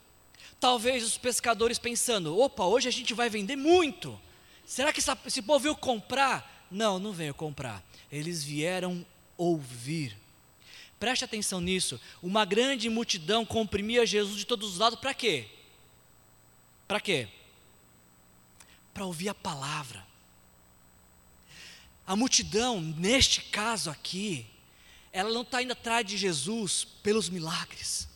Talvez 0.58 1.04
os 1.04 1.18
pescadores 1.18 1.78
pensando: 1.78 2.38
opa, 2.38 2.64
hoje 2.64 2.88
a 2.88 2.92
gente 2.92 3.14
vai 3.14 3.28
vender 3.28 3.56
muito. 3.56 4.20
Será 4.64 4.92
que 4.92 5.00
esse 5.00 5.42
povo 5.42 5.60
veio 5.60 5.76
comprar? 5.76 6.66
Não, 6.70 6.98
não 6.98 7.12
veio 7.12 7.32
comprar 7.32 7.84
eles 8.10 8.44
vieram 8.44 9.04
ouvir. 9.36 10.16
Preste 10.98 11.24
atenção 11.24 11.60
nisso. 11.60 12.00
Uma 12.22 12.44
grande 12.44 12.88
multidão 12.88 13.44
comprimia 13.44 14.06
Jesus 14.06 14.38
de 14.38 14.46
todos 14.46 14.72
os 14.72 14.78
lados 14.78 14.98
para 14.98 15.12
quê? 15.12 15.48
Para 16.88 17.00
quê? 17.00 17.28
Para 18.94 19.04
ouvir 19.04 19.28
a 19.28 19.34
palavra. 19.34 20.06
A 22.06 22.14
multidão, 22.14 22.80
neste 22.80 23.42
caso 23.42 23.90
aqui, 23.90 24.46
ela 25.12 25.32
não 25.32 25.42
está 25.42 25.62
indo 25.62 25.72
atrás 25.72 26.06
de 26.06 26.16
Jesus 26.16 26.84
pelos 27.02 27.28
milagres. 27.28 28.08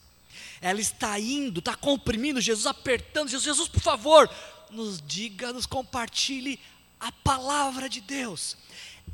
Ela 0.61 0.81
está 0.81 1.19
indo, 1.19 1.59
está 1.59 1.75
comprimindo 1.75 2.41
Jesus, 2.41 2.67
apertando 2.67 3.29
Jesus. 3.29 3.45
Jesus, 3.45 3.69
por 3.69 3.81
favor, 3.81 4.31
nos 4.71 5.03
diga, 5.03 5.53
nos 5.53 5.67
compartilhe 5.67 6.61
a 7.01 7.11
palavra 7.11 7.89
de 7.89 8.01
Deus. 8.01 8.57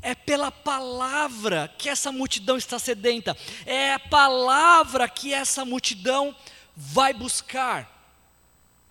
É 0.01 0.13
pela 0.13 0.51
palavra 0.51 1.73
que 1.77 1.89
essa 1.89 2.11
multidão 2.11 2.57
está 2.57 2.77
sedenta, 2.77 3.35
é 3.65 3.93
a 3.93 3.99
palavra 3.99 5.07
que 5.09 5.33
essa 5.33 5.65
multidão 5.65 6.35
vai 6.75 7.13
buscar. 7.13 7.93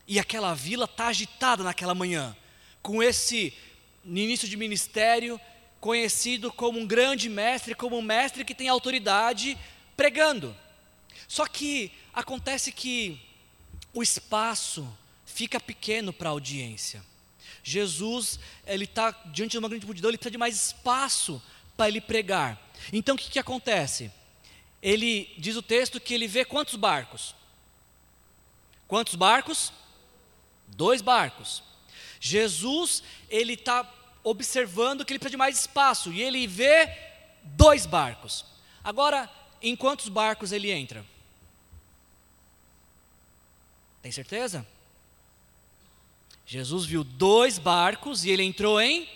E 0.06 0.18
aquela 0.18 0.54
vila 0.54 0.84
está 0.84 1.08
agitada 1.08 1.64
naquela 1.64 1.94
manhã, 1.94 2.36
com 2.82 3.02
esse 3.02 3.52
início 4.04 4.48
de 4.48 4.56
ministério, 4.56 5.40
conhecido 5.80 6.52
como 6.52 6.78
um 6.78 6.86
grande 6.86 7.28
mestre, 7.28 7.74
como 7.74 7.96
um 7.96 8.02
mestre 8.02 8.44
que 8.44 8.54
tem 8.54 8.68
autoridade 8.68 9.56
pregando. 9.96 10.56
Só 11.28 11.46
que 11.46 11.90
acontece 12.12 12.70
que 12.70 13.20
o 13.92 14.02
espaço 14.02 14.86
fica 15.24 15.58
pequeno 15.58 16.12
para 16.12 16.28
a 16.28 16.32
audiência. 16.32 17.02
Jesus, 17.68 18.38
ele 18.64 18.84
está 18.84 19.10
diante 19.26 19.50
de 19.50 19.58
uma 19.58 19.68
grande 19.68 19.84
multidão, 19.84 20.08
ele 20.08 20.16
precisa 20.16 20.30
de 20.30 20.38
mais 20.38 20.54
espaço 20.54 21.42
para 21.76 21.88
ele 21.88 22.00
pregar. 22.00 22.56
Então 22.92 23.16
o 23.16 23.18
que, 23.18 23.28
que 23.28 23.40
acontece? 23.40 24.08
Ele 24.80 25.34
diz 25.36 25.56
o 25.56 25.62
texto 25.62 25.98
que 25.98 26.14
ele 26.14 26.28
vê 26.28 26.44
quantos 26.44 26.76
barcos? 26.76 27.34
Quantos 28.86 29.16
barcos? 29.16 29.72
Dois 30.68 31.02
barcos. 31.02 31.60
Jesus, 32.20 33.02
ele 33.28 33.54
está 33.54 33.84
observando 34.22 35.04
que 35.04 35.12
ele 35.12 35.18
precisa 35.18 35.32
de 35.32 35.36
mais 35.36 35.58
espaço 35.58 36.12
e 36.12 36.22
ele 36.22 36.46
vê 36.46 36.96
dois 37.42 37.84
barcos. 37.84 38.44
Agora, 38.84 39.28
em 39.60 39.74
quantos 39.74 40.08
barcos 40.08 40.52
ele 40.52 40.70
entra? 40.70 41.04
Tem 44.02 44.12
certeza? 44.12 44.64
Jesus 46.46 46.86
viu 46.86 47.02
dois 47.02 47.58
barcos 47.58 48.24
e 48.24 48.30
ele 48.30 48.44
entrou 48.44 48.80
em. 48.80 49.08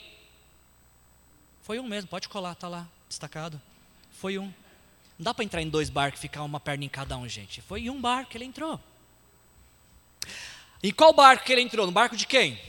Foi 1.62 1.78
um 1.78 1.86
mesmo, 1.86 2.10
pode 2.10 2.28
colar, 2.28 2.52
está 2.52 2.66
lá, 2.66 2.88
destacado. 3.08 3.60
Foi 4.12 4.36
um. 4.36 4.52
Não 5.16 5.24
dá 5.24 5.32
para 5.32 5.44
entrar 5.44 5.62
em 5.62 5.68
dois 5.68 5.88
barcos 5.88 6.18
e 6.18 6.22
ficar 6.22 6.42
uma 6.42 6.58
perna 6.58 6.84
em 6.84 6.88
cada 6.88 7.16
um, 7.16 7.28
gente. 7.28 7.60
Foi 7.62 7.82
em 7.82 7.90
um 7.90 8.00
barco 8.00 8.30
que 8.30 8.36
ele 8.36 8.44
entrou. 8.44 8.80
Em 10.82 10.92
qual 10.92 11.12
barco 11.12 11.44
que 11.44 11.52
ele 11.52 11.60
entrou? 11.60 11.86
No 11.86 11.92
barco 11.92 12.16
de 12.16 12.26
quem? 12.26 12.60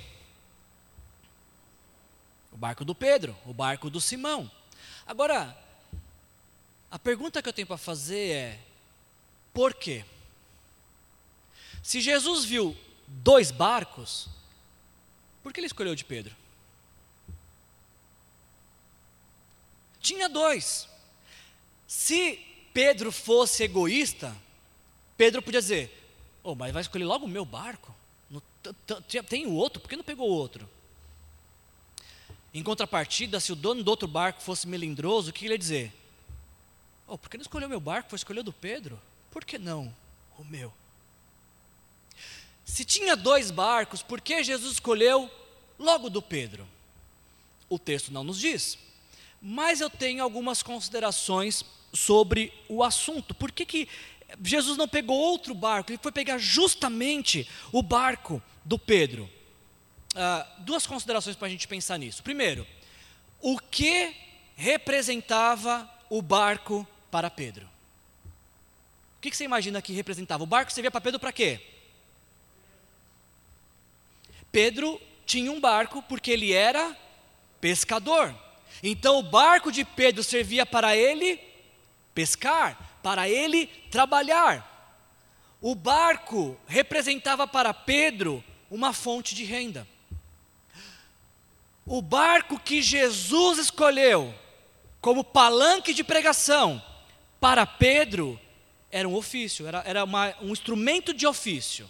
O 2.51 2.57
barco 2.57 2.85
do 2.85 2.93
Pedro, 2.93 3.35
o 3.45 3.53
barco 3.53 3.89
do 3.89 3.99
Simão. 3.99 4.51
Agora, 5.07 5.57
a 6.91 6.99
pergunta 6.99 7.41
que 7.41 7.49
eu 7.49 7.53
tenho 7.53 7.67
para 7.67 7.77
fazer 7.77 8.31
é: 8.31 8.59
por 9.53 9.73
quê? 9.73 10.05
Se 11.81 11.99
Jesus 11.99 12.45
viu 12.45 12.77
dois 13.07 13.49
barcos, 13.49 14.29
por 15.43 15.51
que 15.51 15.59
ele 15.59 15.67
escolheu 15.67 15.95
de 15.95 16.05
Pedro? 16.05 16.35
Tinha 20.01 20.27
dois. 20.27 20.87
Se 21.87 22.39
Pedro 22.73 23.11
fosse 23.11 23.63
egoísta, 23.63 24.35
Pedro 25.17 25.41
podia 25.41 25.61
dizer: 25.61 25.91
Oh, 26.43 26.55
mas 26.55 26.73
vai 26.73 26.81
escolher 26.81 27.05
logo 27.05 27.25
o 27.25 27.29
meu 27.29 27.45
barco? 27.45 27.93
Tem 29.27 29.45
o 29.45 29.53
outro, 29.53 29.81
por 29.81 29.89
que 29.89 29.95
não 29.95 30.03
pegou 30.03 30.29
o 30.29 30.33
outro? 30.33 30.69
Em 32.53 32.61
contrapartida, 32.63 33.39
se 33.39 33.51
o 33.51 33.55
dono 33.55 33.83
do 33.83 33.89
outro 33.89 34.07
barco 34.07 34.41
fosse 34.41 34.67
melindroso, 34.67 35.29
o 35.29 35.33
que 35.33 35.45
ele 35.45 35.53
ia 35.53 35.57
dizer? 35.57 35.93
Oh, 37.07 37.17
por 37.17 37.29
que 37.29 37.37
não 37.37 37.41
escolheu 37.41 37.67
o 37.67 37.69
meu 37.69 37.79
barco? 37.79 38.09
Foi 38.09 38.17
escolher 38.17 38.43
do 38.43 38.51
Pedro? 38.51 38.99
Por 39.29 39.45
que 39.45 39.57
não 39.57 39.93
o 40.37 40.43
meu? 40.43 40.73
Se 42.65 42.85
tinha 42.85 43.15
dois 43.15 43.51
barcos, 43.51 44.01
por 44.01 44.21
que 44.21 44.43
Jesus 44.43 44.73
escolheu 44.73 45.29
logo 45.77 46.09
do 46.09 46.21
Pedro? 46.21 46.67
O 47.69 47.79
texto 47.79 48.11
não 48.11 48.23
nos 48.23 48.39
diz. 48.39 48.77
Mas 49.41 49.81
eu 49.81 49.89
tenho 49.89 50.23
algumas 50.23 50.61
considerações 50.61 51.65
sobre 51.93 52.53
o 52.69 52.83
assunto. 52.83 53.33
Por 53.33 53.51
que, 53.51 53.65
que 53.65 53.89
Jesus 54.43 54.77
não 54.77 54.87
pegou 54.87 55.17
outro 55.17 55.53
barco? 55.53 55.91
Ele 55.91 55.99
foi 56.01 56.11
pegar 56.11 56.37
justamente 56.37 57.47
o 57.71 57.81
barco 57.81 58.41
do 58.63 58.77
Pedro. 58.77 59.29
Ah, 60.15 60.47
duas 60.59 60.85
considerações 60.85 61.35
para 61.35 61.47
a 61.47 61.51
gente 61.51 61.67
pensar 61.67 61.97
nisso. 61.97 62.21
Primeiro, 62.21 62.67
o 63.41 63.57
que 63.57 64.15
representava 64.55 65.89
o 66.09 66.21
barco 66.21 66.87
para 67.09 67.29
Pedro? 67.29 67.65
O 69.17 69.21
que, 69.21 69.31
que 69.31 69.37
você 69.37 69.43
imagina 69.43 69.81
que 69.81 69.93
representava? 69.93 70.43
O 70.43 70.47
barco 70.47 70.71
servia 70.71 70.91
para 70.91 71.01
Pedro 71.01 71.19
para 71.19 71.31
quê? 71.31 71.59
Pedro 74.51 74.99
tinha 75.25 75.51
um 75.51 75.59
barco 75.59 76.01
porque 76.03 76.31
ele 76.31 76.51
era 76.51 76.95
pescador. 77.59 78.35
Então 78.83 79.19
o 79.19 79.23
barco 79.23 79.71
de 79.71 79.85
Pedro 79.85 80.23
servia 80.23 80.65
para 80.65 80.95
ele 80.95 81.39
pescar, 82.13 82.99
para 83.01 83.29
ele 83.29 83.67
trabalhar. 83.89 84.67
O 85.61 85.75
barco 85.75 86.57
representava 86.67 87.47
para 87.47 87.73
Pedro 87.73 88.43
uma 88.69 88.93
fonte 88.93 89.35
de 89.35 89.43
renda. 89.43 89.87
O 91.85 92.01
barco 92.01 92.59
que 92.59 92.81
Jesus 92.81 93.59
escolheu 93.59 94.33
como 94.99 95.23
palanque 95.23 95.93
de 95.93 96.03
pregação 96.03 96.81
para 97.39 97.65
Pedro 97.65 98.39
era 98.91 99.07
um 99.07 99.15
ofício, 99.15 99.67
era, 99.67 99.83
era 99.85 100.03
uma, 100.03 100.35
um 100.41 100.51
instrumento 100.51 101.13
de 101.13 101.25
ofício. 101.25 101.89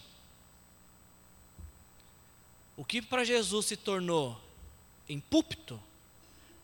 O 2.81 2.83
que 2.83 2.99
para 2.99 3.23
Jesus 3.23 3.67
se 3.67 3.77
tornou 3.77 4.41
em 5.07 5.19
púlpito, 5.19 5.79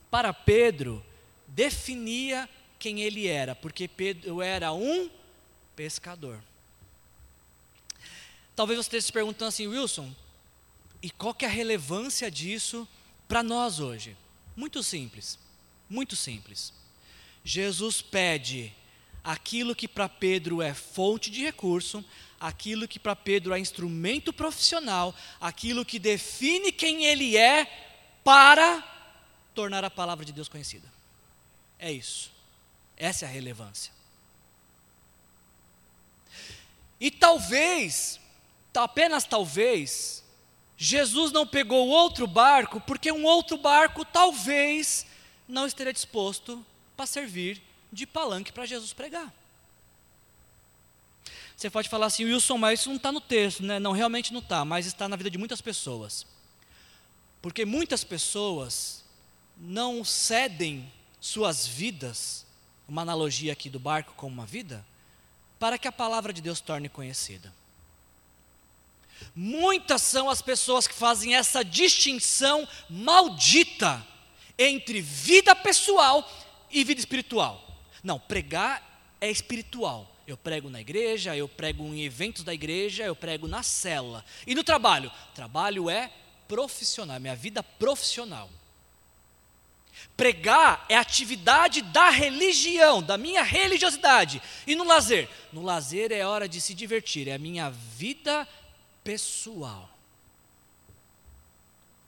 para 0.09 0.33
Pedro 0.33 1.05
definia 1.47 2.49
quem 2.79 3.01
ele 3.01 3.27
era, 3.27 3.53
porque 3.53 3.87
Pedro 3.87 4.41
era 4.41 4.73
um 4.73 5.11
pescador. 5.75 6.43
Talvez 8.55 8.79
você 8.79 8.87
esteja 8.87 9.05
se 9.05 9.13
perguntando 9.13 9.49
assim, 9.49 9.67
Wilson, 9.67 10.11
e 11.03 11.11
qual 11.11 11.35
que 11.35 11.45
é 11.45 11.47
a 11.47 11.51
relevância 11.51 12.31
disso 12.31 12.87
para 13.27 13.43
nós 13.43 13.79
hoje? 13.79 14.17
Muito 14.55 14.81
simples, 14.81 15.37
muito 15.87 16.15
simples. 16.15 16.73
Jesus 17.45 18.01
pede 18.01 18.73
aquilo 19.23 19.75
que 19.75 19.87
para 19.87 20.09
Pedro 20.09 20.63
é 20.63 20.73
fonte 20.73 21.29
de 21.29 21.43
recurso, 21.43 22.03
aquilo 22.39 22.87
que 22.87 22.99
para 22.99 23.15
Pedro 23.15 23.53
é 23.53 23.59
instrumento 23.59 24.31
profissional, 24.31 25.13
aquilo 25.39 25.85
que 25.85 25.99
define 25.99 26.71
quem 26.71 27.05
ele 27.05 27.37
é 27.37 27.65
para 28.23 28.83
tornar 29.55 29.83
a 29.83 29.89
palavra 29.89 30.23
de 30.23 30.31
Deus 30.31 30.47
conhecida. 30.47 30.87
É 31.79 31.91
isso. 31.91 32.31
Essa 32.95 33.25
é 33.25 33.27
a 33.27 33.31
relevância. 33.31 33.91
E 36.99 37.11
talvez, 37.11 38.19
apenas 38.75 39.23
talvez, 39.23 40.23
Jesus 40.77 41.31
não 41.31 41.45
pegou 41.45 41.87
outro 41.87 42.27
barco, 42.27 42.81
porque 42.81 43.11
um 43.11 43.23
outro 43.23 43.57
barco 43.57 44.05
talvez 44.05 45.05
não 45.47 45.65
esteja 45.65 45.93
disposto 45.93 46.65
para 46.95 47.05
servir 47.05 47.61
de 47.91 48.05
palanque 48.05 48.51
para 48.51 48.65
Jesus 48.65 48.93
pregar. 48.93 49.31
Você 51.57 51.71
pode 51.71 51.89
falar 51.89 52.05
assim, 52.05 52.23
Wilson, 52.23 52.55
mas 52.59 52.79
isso 52.79 52.89
não 52.89 52.97
está 52.97 53.11
no 53.11 53.19
texto, 53.19 53.63
né? 53.63 53.79
Não, 53.79 53.91
realmente 53.91 54.31
não 54.31 54.41
está, 54.41 54.63
mas 54.63 54.85
está 54.85 55.09
na 55.09 55.15
vida 55.15 55.31
de 55.31 55.39
muitas 55.39 55.59
pessoas. 55.59 56.27
Porque 57.41 57.65
muitas 57.65 58.03
pessoas 58.03 59.03
não 59.57 60.05
cedem 60.05 60.91
suas 61.19 61.65
vidas 61.65 62.45
uma 62.87 63.01
analogia 63.01 63.51
aqui 63.51 63.69
do 63.69 63.79
barco 63.79 64.13
como 64.15 64.33
uma 64.33 64.45
vida, 64.45 64.85
para 65.59 65.77
que 65.77 65.87
a 65.87 65.91
palavra 65.91 66.31
de 66.31 66.41
Deus 66.41 66.61
torne 66.61 66.87
conhecida. 66.87 67.51
Muitas 69.35 70.03
são 70.03 70.29
as 70.29 70.41
pessoas 70.41 70.87
que 70.87 70.93
fazem 70.93 71.35
essa 71.35 71.65
distinção 71.65 72.67
maldita 72.87 74.05
entre 74.57 75.01
vida 75.01 75.55
pessoal 75.55 76.29
e 76.69 76.83
vida 76.83 76.99
espiritual. 76.99 77.63
Não, 78.03 78.19
pregar 78.19 79.01
é 79.19 79.29
espiritual. 79.29 80.09
Eu 80.27 80.35
prego 80.35 80.69
na 80.69 80.81
igreja, 80.81 81.37
eu 81.37 81.47
prego 81.47 81.85
em 81.85 82.03
eventos 82.03 82.43
da 82.43 82.53
igreja, 82.53 83.05
eu 83.05 83.15
prego 83.15 83.47
na 83.47 83.63
cela. 83.63 84.25
E 84.45 84.53
no 84.53 84.63
trabalho? 84.63 85.09
Trabalho 85.33 85.89
é 85.89 86.11
profissional, 86.49 87.17
minha 87.17 87.35
vida 87.35 87.63
profissional. 87.63 88.49
Pregar 90.17 90.85
é 90.89 90.97
atividade 90.97 91.81
da 91.81 92.09
religião, 92.09 93.01
da 93.01 93.17
minha 93.17 93.41
religiosidade. 93.41 94.41
E 94.65 94.75
no 94.75 94.83
lazer? 94.83 95.29
No 95.53 95.63
lazer 95.63 96.11
é 96.11 96.25
hora 96.25 96.47
de 96.47 96.59
se 96.59 96.73
divertir, 96.73 97.29
é 97.29 97.33
a 97.33 97.39
minha 97.39 97.69
vida 97.69 98.45
pessoal. 99.05 99.89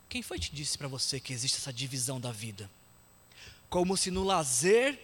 Quem 0.10 0.22
foi 0.22 0.40
que 0.40 0.50
disse 0.52 0.78
para 0.78 0.88
você 0.88 1.20
que 1.20 1.32
existe 1.32 1.58
essa 1.58 1.72
divisão 1.72 2.20
da 2.20 2.32
vida? 2.32 2.70
Como 3.70 3.96
se 3.96 4.12
no 4.12 4.24
lazer 4.24 5.00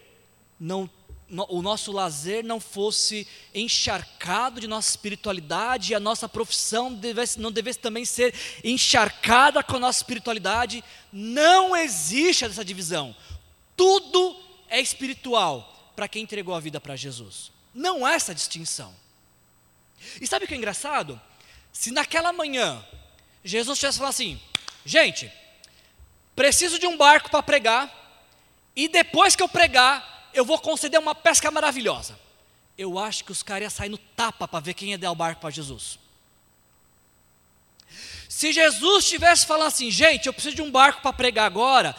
não 0.60 0.89
o 1.29 1.61
nosso 1.61 1.91
lazer 1.91 2.43
não 2.43 2.59
fosse 2.59 3.27
encharcado 3.53 4.61
de 4.61 4.67
nossa 4.67 4.91
espiritualidade 4.91 5.91
e 5.91 5.95
a 5.95 5.99
nossa 5.99 6.29
profissão 6.29 6.93
devesse, 6.93 7.39
não 7.39 7.51
devesse 7.51 7.79
também 7.79 8.05
ser 8.05 8.33
encharcada 8.63 9.63
com 9.63 9.77
a 9.77 9.79
nossa 9.79 9.99
espiritualidade. 9.99 10.83
Não 11.11 11.75
existe 11.75 12.45
essa 12.45 12.63
divisão. 12.63 13.15
Tudo 13.75 14.39
é 14.69 14.79
espiritual 14.79 15.91
para 15.95 16.07
quem 16.07 16.23
entregou 16.23 16.53
a 16.53 16.59
vida 16.59 16.79
para 16.79 16.95
Jesus. 16.95 17.51
Não 17.73 18.05
há 18.05 18.13
essa 18.13 18.35
distinção. 18.35 18.93
E 20.21 20.27
sabe 20.27 20.45
o 20.45 20.47
que 20.47 20.53
é 20.53 20.57
engraçado? 20.57 21.19
Se 21.73 21.91
naquela 21.91 22.31
manhã 22.31 22.85
Jesus 23.43 23.79
tivesse 23.79 23.97
falado 23.97 24.13
assim: 24.13 24.39
gente, 24.85 25.31
preciso 26.35 26.77
de 26.77 26.85
um 26.85 26.97
barco 26.97 27.31
para 27.31 27.41
pregar, 27.41 27.91
e 28.75 28.88
depois 28.88 29.35
que 29.35 29.41
eu 29.41 29.49
pregar, 29.49 30.14
eu 30.36 30.45
vou 30.45 30.60
conceder 30.60 31.00
uma 31.00 31.15
pesca 31.15 31.50
maravilhosa. 31.50 32.19
Eu 32.78 33.00
acho 33.00 33.24
que 33.24 33.32
os 33.32 33.41
caras 33.41 33.63
iam 33.63 33.69
sair 33.69 33.89
no 33.89 33.98
tapa 33.98 34.48
para 34.48 34.60
ver 34.60 34.74
quem 34.74 34.89
ia 34.89 34.98
dar 34.98 35.12
o 35.12 35.15
barco 35.15 35.41
para 35.41 35.50
Jesus. 35.50 35.98
Se 38.28 38.52
Jesus 38.52 39.06
estivesse 39.06 39.45
falando 39.45 39.67
assim, 39.67 39.89
gente, 39.89 40.28
eu 40.28 40.34
preciso 40.34 40.58
de 40.58 40.62
um 40.62 40.69
barco 40.69 41.02
para 41.02 41.13
pregar 41.13 41.45
agora, 41.45 41.95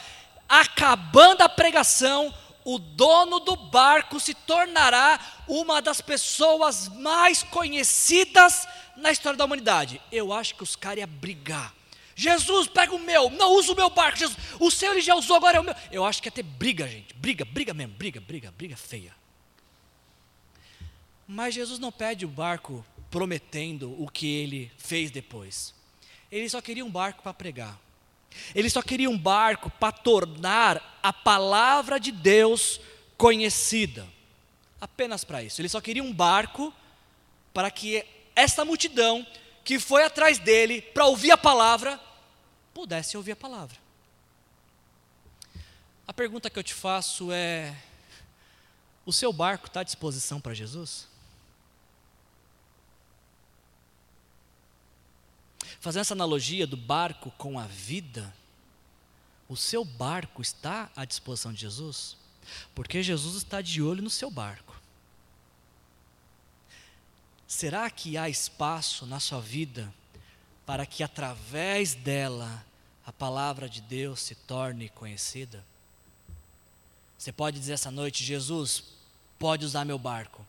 acabando 0.47 1.41
a 1.41 1.49
pregação, 1.49 2.33
o 2.63 2.79
dono 2.79 3.41
do 3.41 3.57
barco 3.57 4.21
se 4.21 4.35
tornará 4.35 5.19
uma 5.49 5.81
das 5.81 6.03
pessoas 6.03 6.89
mais 6.89 7.43
conhecidas 7.43 8.69
na 8.97 9.11
história 9.11 9.39
da 9.39 9.47
humanidade. 9.47 10.01
Eu 10.13 10.33
acho 10.33 10.55
que 10.55 10.63
os 10.63 10.77
caras 10.77 10.99
iam 10.99 11.09
brigar. 11.09 11.73
Jesus, 12.19 12.67
pega 12.67 12.95
o 12.95 12.99
meu, 12.99 13.29
não 13.29 13.53
usa 13.57 13.75
o 13.75 13.77
meu 13.77 13.91
barco, 13.91 14.19
Jesus, 14.19 14.39
o 14.59 14.71
seu 14.71 14.93
ele 14.93 15.03
já 15.03 15.15
usou, 15.15 15.37
agora 15.37 15.59
é 15.59 15.61
o 15.61 15.65
meu. 15.65 15.75
Eu 15.93 16.03
acho 16.03 16.23
que 16.23 16.29
ia 16.29 16.33
ter 16.33 16.43
briga, 16.43 16.89
gente, 16.89 17.15
briga, 17.15 17.45
briga 17.45 17.75
mesmo, 17.75 17.95
briga, 17.95 18.19
briga, 18.23 18.51
briga 18.57 18.75
feia. 18.75 19.15
Mas 21.29 21.55
Jesus 21.55 21.79
não 21.79 21.93
pede 21.93 22.25
o 22.25 22.29
barco 22.29 22.85
prometendo 23.11 23.95
o 24.03 24.09
que 24.09 24.27
ele 24.27 24.73
fez 24.79 25.11
depois. 25.11 25.75
Ele 26.33 26.49
só 26.49 26.63
queria 26.63 26.85
um 26.87 26.91
barco 26.91 27.23
para 27.23 27.35
pregar. 27.35 27.79
Ele 28.55 28.71
só 28.71 28.81
queria 28.81 29.11
um 29.11 29.19
barco 29.19 29.69
para 29.69 29.93
tornar 29.93 30.99
a 31.03 31.13
palavra 31.13 32.01
de 32.01 32.11
Deus 32.11 32.81
conhecida. 33.19 34.07
Apenas 34.81 35.23
para 35.23 35.43
isso. 35.43 35.61
Ele 35.61 35.69
só 35.69 35.83
queria 35.83 36.03
um 36.03 36.13
barco 36.13 36.73
para 37.53 37.71
que 37.71 38.05
essa 38.35 38.65
multidão 38.65 39.27
que 39.67 39.81
foi 39.81 40.05
atrás 40.05 40.39
dele 40.39 40.81
para 40.81 41.07
ouvir 41.07 41.33
a 41.33 41.37
palavra 41.37 42.01
pudesse 42.73 43.17
ouvir 43.17 43.33
a 43.33 43.37
palavra. 43.37 43.77
A 46.07 46.13
pergunta 46.13 46.49
que 46.49 46.57
eu 46.57 46.63
te 46.63 46.73
faço 46.73 47.33
é: 47.33 47.77
o 49.05 49.13
seu 49.13 49.33
barco 49.33 49.67
está 49.67 49.81
à 49.81 49.83
disposição 49.83 50.41
para 50.41 50.55
Jesus? 50.55 51.09
Fazendo 55.81 56.03
essa 56.03 56.15
analogia 56.15 56.67
do 56.67 56.77
barco 56.77 57.33
com 57.33 57.59
a 57.59 57.67
vida, 57.67 58.33
o 59.49 59.57
seu 59.57 59.85
barco 59.85 60.41
está 60.41 60.91
à 60.95 61.05
disposição 61.05 61.53
de 61.53 61.61
Jesus? 61.61 62.17
Porque 62.73 63.03
Jesus 63.03 63.35
está 63.37 63.61
de 63.61 63.83
olho 63.83 64.01
no 64.01 64.11
seu 64.11 64.31
barco. 64.31 64.76
Será 67.47 67.89
que 67.89 68.17
há 68.17 68.29
espaço 68.29 69.07
na 69.07 69.21
sua 69.21 69.41
vida 69.41 69.93
para 70.65 70.85
que 70.85 71.03
através 71.03 71.95
dela 71.95 72.65
a 73.07 73.13
palavra 73.13 73.69
de 73.69 73.81
Deus 73.81 74.21
se 74.21 74.35
torne 74.35 74.89
conhecida? 74.89 75.65
Você 77.17 77.31
pode 77.31 77.59
dizer 77.59 77.75
essa 77.75 77.91
noite: 77.91 78.25
Jesus, 78.25 78.85
pode 79.39 79.65
usar 79.65 79.85
meu 79.85 79.99
barco, 79.99 80.45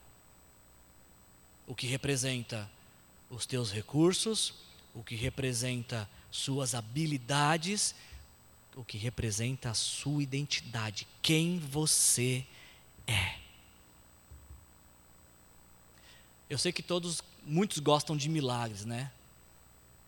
o 1.68 1.76
que 1.76 1.86
representa 1.86 2.70
os 3.30 3.46
teus 3.46 3.72
recursos, 3.72 4.54
o 4.96 5.04
que 5.04 5.16
representa 5.16 6.10
suas 6.32 6.74
habilidades, 6.74 7.94
o 8.76 8.84
que 8.84 8.98
representa 8.98 9.70
a 9.70 9.74
sua 9.74 10.24
identidade, 10.24 11.08
quem 11.22 11.60
você 11.60 12.46
é. 13.06 13.47
Eu 16.50 16.58
sei 16.58 16.72
que 16.72 16.82
todos, 16.82 17.22
muitos 17.46 17.80
gostam 17.80 18.16
de 18.16 18.30
milagres, 18.30 18.86
né? 18.86 19.12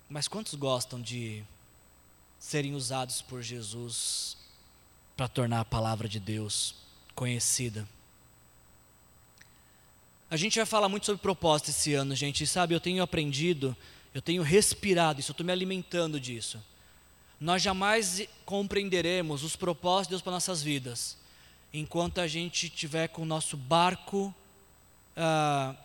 Mas 0.09 0.27
quantos 0.27 0.55
gostam 0.55 1.01
de 1.01 1.43
serem 2.39 2.73
usados 2.73 3.21
por 3.21 3.41
Jesus 3.41 4.37
para 5.15 5.27
tornar 5.27 5.59
a 5.59 5.65
palavra 5.65 6.07
de 6.07 6.19
Deus 6.19 6.75
conhecida? 7.13 7.87
A 10.31 10.37
gente 10.37 10.57
vai 10.57 10.65
falar 10.65 10.89
muito 10.89 11.05
sobre 11.05 11.21
propósito 11.21 11.69
esse 11.69 11.93
ano, 11.93 12.15
gente. 12.15 12.43
E 12.43 12.47
sabe, 12.47 12.73
eu 12.73 12.79
tenho 12.79 13.03
aprendido 13.03 13.75
eu 14.13 14.21
tenho 14.21 14.41
respirado 14.41 15.19
isso, 15.19 15.31
eu 15.31 15.33
estou 15.33 15.45
me 15.45 15.51
alimentando 15.51 16.19
disso. 16.19 16.59
Nós 17.39 17.61
jamais 17.61 18.27
compreenderemos 18.45 19.43
os 19.43 19.55
propósitos 19.55 20.07
de 20.07 20.11
Deus 20.11 20.21
para 20.21 20.33
nossas 20.33 20.61
vidas 20.61 21.17
enquanto 21.71 22.19
a 22.19 22.27
gente 22.27 22.67
tiver 22.67 23.07
com 23.09 23.21
o 23.21 23.25
nosso 23.25 23.55
barco 23.55 24.33
ah, 25.15 25.75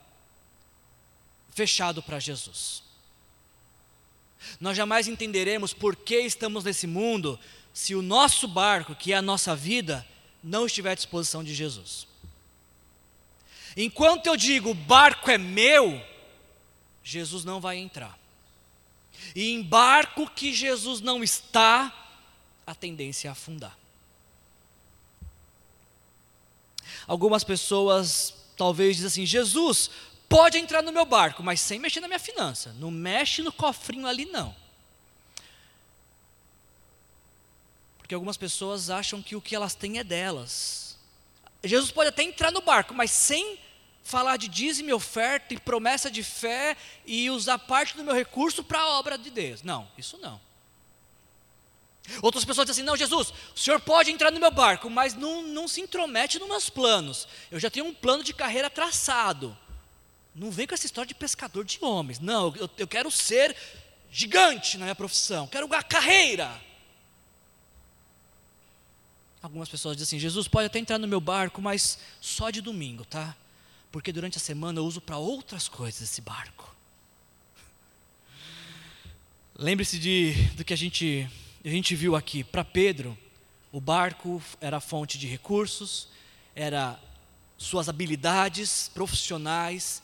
fechado 1.55 2.03
para 2.03 2.19
Jesus. 2.19 2.83
Nós 4.61 4.77
jamais 4.77 5.09
entenderemos 5.09 5.73
por 5.73 5.97
que 5.97 6.19
estamos 6.21 6.65
nesse 6.65 6.87
mundo 6.87 7.39
se 7.73 7.95
o 7.95 8.03
nosso 8.03 8.47
barco, 8.47 8.95
que 8.95 9.13
é 9.13 9.17
a 9.17 9.23
nossa 9.23 9.57
vida, 9.57 10.07
não 10.43 10.67
estiver 10.67 10.91
à 10.91 10.95
disposição 10.95 11.43
de 11.43 11.55
Jesus. 11.55 12.07
Enquanto 13.77 14.27
eu 14.27 14.37
digo 14.37 14.71
o 14.71 14.75
barco 14.75 15.31
é 15.31 15.39
meu, 15.39 16.01
Jesus 17.03 17.45
não 17.45 17.61
vai 17.61 17.79
entrar. 17.79 18.19
E 19.35 19.53
em 19.53 19.63
barco 19.63 20.31
que 20.31 20.53
Jesus 20.53 21.01
não 21.01 21.25
está, 21.25 21.93
a 22.67 22.75
tendência 22.75 23.29
é 23.29 23.31
afundar. 23.31 23.77
Algumas 27.07 27.43
pessoas 27.43 28.35
talvez 28.57 28.97
dizem 28.97 29.09
assim: 29.09 29.27
Jesus, 29.27 29.91
pode 30.35 30.59
entrar 30.59 30.83
no 30.83 30.91
meu 30.91 31.05
barco, 31.05 31.45
mas 31.45 31.61
sem 31.61 31.79
mexer 31.79 32.01
na 32.01 32.09
minha 32.09 32.19
finança. 32.19 32.75
Não 32.81 32.91
mexe 32.91 33.41
no 33.41 33.53
cofrinho 33.53 34.05
ali, 34.05 34.25
não. 34.25 34.53
Porque 37.99 38.17
algumas 38.17 38.37
pessoas 38.37 38.91
acham 38.91 39.23
que 39.23 39.37
o 39.37 39.41
que 39.41 39.55
elas 39.55 39.77
têm 39.77 40.01
é 40.01 40.03
delas. 40.03 40.99
Jesus 41.63 41.93
pode 41.93 42.09
até 42.09 42.25
entrar 42.25 42.51
no 42.51 42.61
barco, 42.61 42.93
mas 42.93 43.13
sem 43.13 43.61
falar 44.03 44.37
de 44.37 44.49
dízimo 44.49 44.91
e 44.91 44.93
oferta 44.93 45.55
e 45.55 45.61
promessa 45.61 46.11
de 46.11 46.25
fé 46.25 46.77
e 47.07 47.31
usar 47.31 47.57
parte 47.57 47.97
do 47.97 48.03
meu 48.03 48.13
recurso 48.13 48.65
para 48.65 48.81
a 48.81 48.99
obra 48.99 49.17
de 49.17 49.31
Deus. 49.31 49.63
Não, 49.63 49.87
isso 49.97 50.19
não. 50.19 50.41
Outras 52.21 52.45
pessoas 52.45 52.67
dizem 52.67 52.83
assim: 52.83 52.87
não, 52.91 52.97
Jesus, 52.97 53.33
o 53.55 53.59
senhor 53.59 53.79
pode 53.79 54.11
entrar 54.11 54.33
no 54.33 54.41
meu 54.41 54.51
barco, 54.51 54.91
mas 54.91 55.15
não, 55.15 55.43
não 55.43 55.69
se 55.69 55.81
intromete 55.81 56.41
nos 56.41 56.49
meus 56.49 56.69
planos. 56.69 57.29
Eu 57.53 57.61
já 57.61 57.71
tenho 57.71 57.87
um 57.87 57.95
plano 57.95 58.25
de 58.25 58.35
carreira 58.35 58.69
traçado. 58.69 59.57
Não 60.35 60.51
vem 60.51 60.67
com 60.67 60.75
essa 60.75 60.87
história 60.87 61.09
de 61.09 61.15
pescador 61.15 61.65
de 61.65 61.79
homens. 61.81 62.19
Não, 62.19 62.55
eu, 62.57 62.69
eu 62.79 62.87
quero 62.87 63.11
ser 63.11 63.57
gigante 64.11 64.77
na 64.79 64.87
minha 64.87 64.95
profissão, 64.95 65.47
quero 65.47 65.67
uma 65.67 65.83
carreira. 65.83 66.61
Algumas 69.43 69.69
pessoas 69.69 69.97
dizem 69.97 70.17
assim: 70.17 70.23
Jesus 70.23 70.49
pode 70.49 70.67
até 70.67 70.79
entrar 70.79 70.99
no 70.99 71.07
meu 71.07 71.21
barco, 71.21 71.61
mas 71.61 71.99
só 72.21 72.51
de 72.51 72.61
domingo, 72.61 73.05
tá? 73.05 73.37
porque 73.95 74.11
durante 74.11 74.39
a 74.39 74.41
semana 74.41 74.81
eu 74.81 74.85
uso 74.85 75.01
para 75.01 75.19
outras 75.19 75.69
coisas 75.69 76.03
esse 76.03 76.21
barco. 76.21 76.75
Lembre-se 79.55 80.01
de 80.01 80.33
do 80.57 80.65
que 80.65 80.75
a 80.75 80.77
gente 80.77 81.31
a 81.65 81.69
gente 81.69 81.95
viu 81.95 82.17
aqui. 82.17 82.43
Para 82.43 82.65
Pedro, 82.65 83.17
o 83.71 83.81
barco 83.81 84.43
era 84.61 84.81
fonte 84.81 85.17
de 85.17 85.29
recursos, 85.29 86.09
era 86.57 86.99
suas 87.57 87.89
habilidades 87.89 88.91
profissionais, 88.93 90.03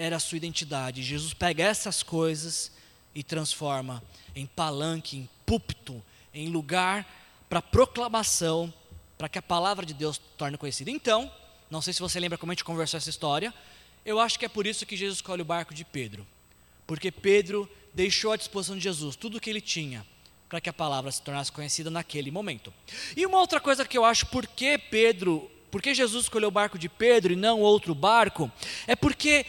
era 0.00 0.16
a 0.16 0.20
sua 0.20 0.36
identidade. 0.36 1.02
Jesus 1.02 1.34
pega 1.34 1.62
essas 1.62 2.02
coisas 2.02 2.72
e 3.14 3.22
transforma 3.22 4.02
em 4.34 4.46
palanque, 4.46 5.18
em 5.18 5.28
púlpito, 5.44 6.02
em 6.32 6.48
lugar 6.48 7.06
para 7.48 7.60
proclamação, 7.60 8.72
para 9.18 9.28
que 9.28 9.38
a 9.38 9.42
palavra 9.42 9.84
de 9.84 9.92
Deus 9.92 10.18
torne 10.38 10.56
conhecida. 10.56 10.90
Então, 10.90 11.30
não 11.70 11.82
sei 11.82 11.92
se 11.92 12.00
você 12.00 12.18
lembra 12.18 12.38
como 12.38 12.50
a 12.50 12.54
gente 12.54 12.64
conversou 12.64 12.96
essa 12.96 13.10
história. 13.10 13.52
Eu 14.04 14.18
acho 14.18 14.38
que 14.38 14.46
é 14.46 14.48
por 14.48 14.66
isso 14.66 14.86
que 14.86 14.96
Jesus 14.96 15.18
escolhe 15.18 15.42
o 15.42 15.44
barco 15.44 15.74
de 15.74 15.84
Pedro. 15.84 16.26
Porque 16.86 17.10
Pedro 17.10 17.68
deixou 17.92 18.32
à 18.32 18.36
disposição 18.36 18.76
de 18.76 18.82
Jesus 18.82 19.16
tudo 19.16 19.36
o 19.36 19.40
que 19.40 19.50
ele 19.50 19.60
tinha 19.60 20.06
para 20.48 20.60
que 20.60 20.68
a 20.68 20.72
palavra 20.72 21.12
se 21.12 21.20
tornasse 21.22 21.52
conhecida 21.52 21.90
naquele 21.90 22.30
momento. 22.30 22.72
E 23.16 23.26
uma 23.26 23.38
outra 23.38 23.60
coisa 23.60 23.84
que 23.84 23.96
eu 23.96 24.04
acho, 24.04 24.26
por 24.26 24.46
que 24.46 24.78
Pedro, 24.78 25.48
por 25.70 25.80
que 25.80 25.94
Jesus 25.94 26.24
escolheu 26.24 26.48
o 26.48 26.52
barco 26.52 26.78
de 26.78 26.88
Pedro 26.88 27.32
e 27.32 27.36
não 27.36 27.60
outro 27.60 27.94
barco, 27.94 28.50
é 28.86 28.96
porque 28.96 29.46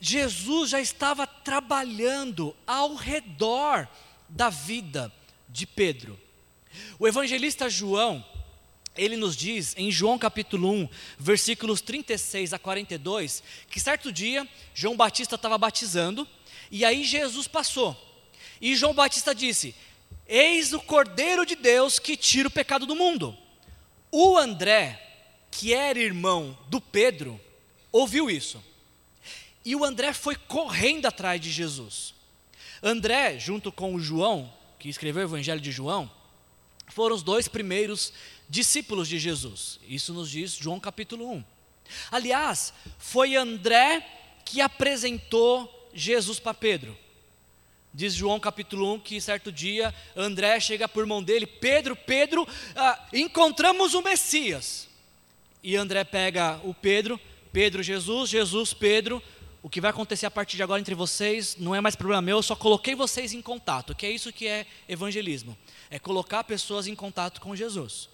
Jesus 0.00 0.70
já 0.70 0.80
estava 0.80 1.26
trabalhando 1.26 2.56
ao 2.66 2.94
redor 2.94 3.86
da 4.28 4.48
vida 4.48 5.12
de 5.48 5.66
Pedro. 5.66 6.18
O 6.98 7.06
evangelista 7.06 7.68
João, 7.68 8.24
ele 8.96 9.16
nos 9.16 9.36
diz 9.36 9.74
em 9.76 9.90
João 9.90 10.18
capítulo 10.18 10.70
1, 10.70 10.88
versículos 11.18 11.80
36 11.80 12.54
a 12.54 12.58
42, 12.58 13.42
que 13.68 13.78
certo 13.78 14.10
dia 14.10 14.48
João 14.74 14.96
Batista 14.96 15.34
estava 15.34 15.58
batizando 15.58 16.26
e 16.70 16.84
aí 16.84 17.04
Jesus 17.04 17.46
passou. 17.46 17.96
E 18.60 18.74
João 18.76 18.94
Batista 18.94 19.34
disse: 19.34 19.74
Eis 20.26 20.72
o 20.72 20.80
Cordeiro 20.80 21.44
de 21.44 21.56
Deus 21.56 21.98
que 21.98 22.16
tira 22.16 22.48
o 22.48 22.52
pecado 22.52 22.86
do 22.86 22.96
mundo. 22.96 23.36
O 24.10 24.38
André, 24.38 25.00
que 25.50 25.74
era 25.74 25.98
irmão 25.98 26.56
do 26.68 26.80
Pedro, 26.80 27.40
ouviu 27.92 28.30
isso. 28.30 28.62
E 29.64 29.76
o 29.76 29.84
André 29.84 30.12
foi 30.12 30.36
correndo 30.36 31.06
atrás 31.06 31.40
de 31.40 31.50
Jesus. 31.50 32.14
André, 32.82 33.38
junto 33.38 33.70
com 33.70 33.94
o 33.94 34.00
João, 34.00 34.50
que 34.78 34.88
escreveu 34.88 35.22
o 35.22 35.26
Evangelho 35.26 35.60
de 35.60 35.70
João, 35.70 36.10
foram 36.88 37.14
os 37.14 37.22
dois 37.22 37.46
primeiros 37.46 38.12
discípulos 38.48 39.06
de 39.06 39.18
Jesus. 39.18 39.78
Isso 39.86 40.12
nos 40.12 40.30
diz 40.30 40.54
João 40.54 40.80
capítulo 40.80 41.30
1. 41.30 41.44
Aliás, 42.10 42.72
foi 42.98 43.36
André 43.36 44.06
que 44.44 44.60
apresentou 44.60 45.88
Jesus 45.92 46.38
para 46.40 46.54
Pedro. 46.54 46.96
Diz 47.92 48.14
João 48.14 48.38
capítulo 48.38 48.94
1 48.94 49.00
que 49.00 49.20
certo 49.20 49.50
dia 49.50 49.94
André 50.16 50.58
chega 50.60 50.88
por 50.88 51.04
mão 51.06 51.22
dele, 51.22 51.44
Pedro, 51.44 51.96
Pedro, 51.96 52.46
ah, 52.76 53.08
encontramos 53.12 53.94
o 53.94 54.02
Messias. 54.02 54.88
E 55.62 55.76
André 55.76 56.04
pega 56.04 56.60
o 56.64 56.72
Pedro, 56.72 57.20
Pedro, 57.52 57.82
Jesus, 57.82 58.30
Jesus, 58.30 58.72
Pedro. 58.72 59.22
O 59.62 59.68
que 59.68 59.80
vai 59.80 59.90
acontecer 59.90 60.26
a 60.26 60.30
partir 60.30 60.56
de 60.56 60.62
agora 60.62 60.80
entre 60.80 60.94
vocês 60.94 61.56
não 61.58 61.74
é 61.74 61.80
mais 61.80 61.94
problema 61.94 62.22
meu, 62.22 62.38
eu 62.38 62.42
só 62.42 62.56
coloquei 62.56 62.94
vocês 62.94 63.32
em 63.34 63.42
contato, 63.42 63.94
que 63.94 64.06
é 64.06 64.10
isso 64.10 64.32
que 64.32 64.46
é 64.46 64.66
evangelismo 64.88 65.56
é 65.90 65.98
colocar 65.98 66.44
pessoas 66.44 66.86
em 66.86 66.94
contato 66.94 67.40
com 67.40 67.54
Jesus. 67.54 68.08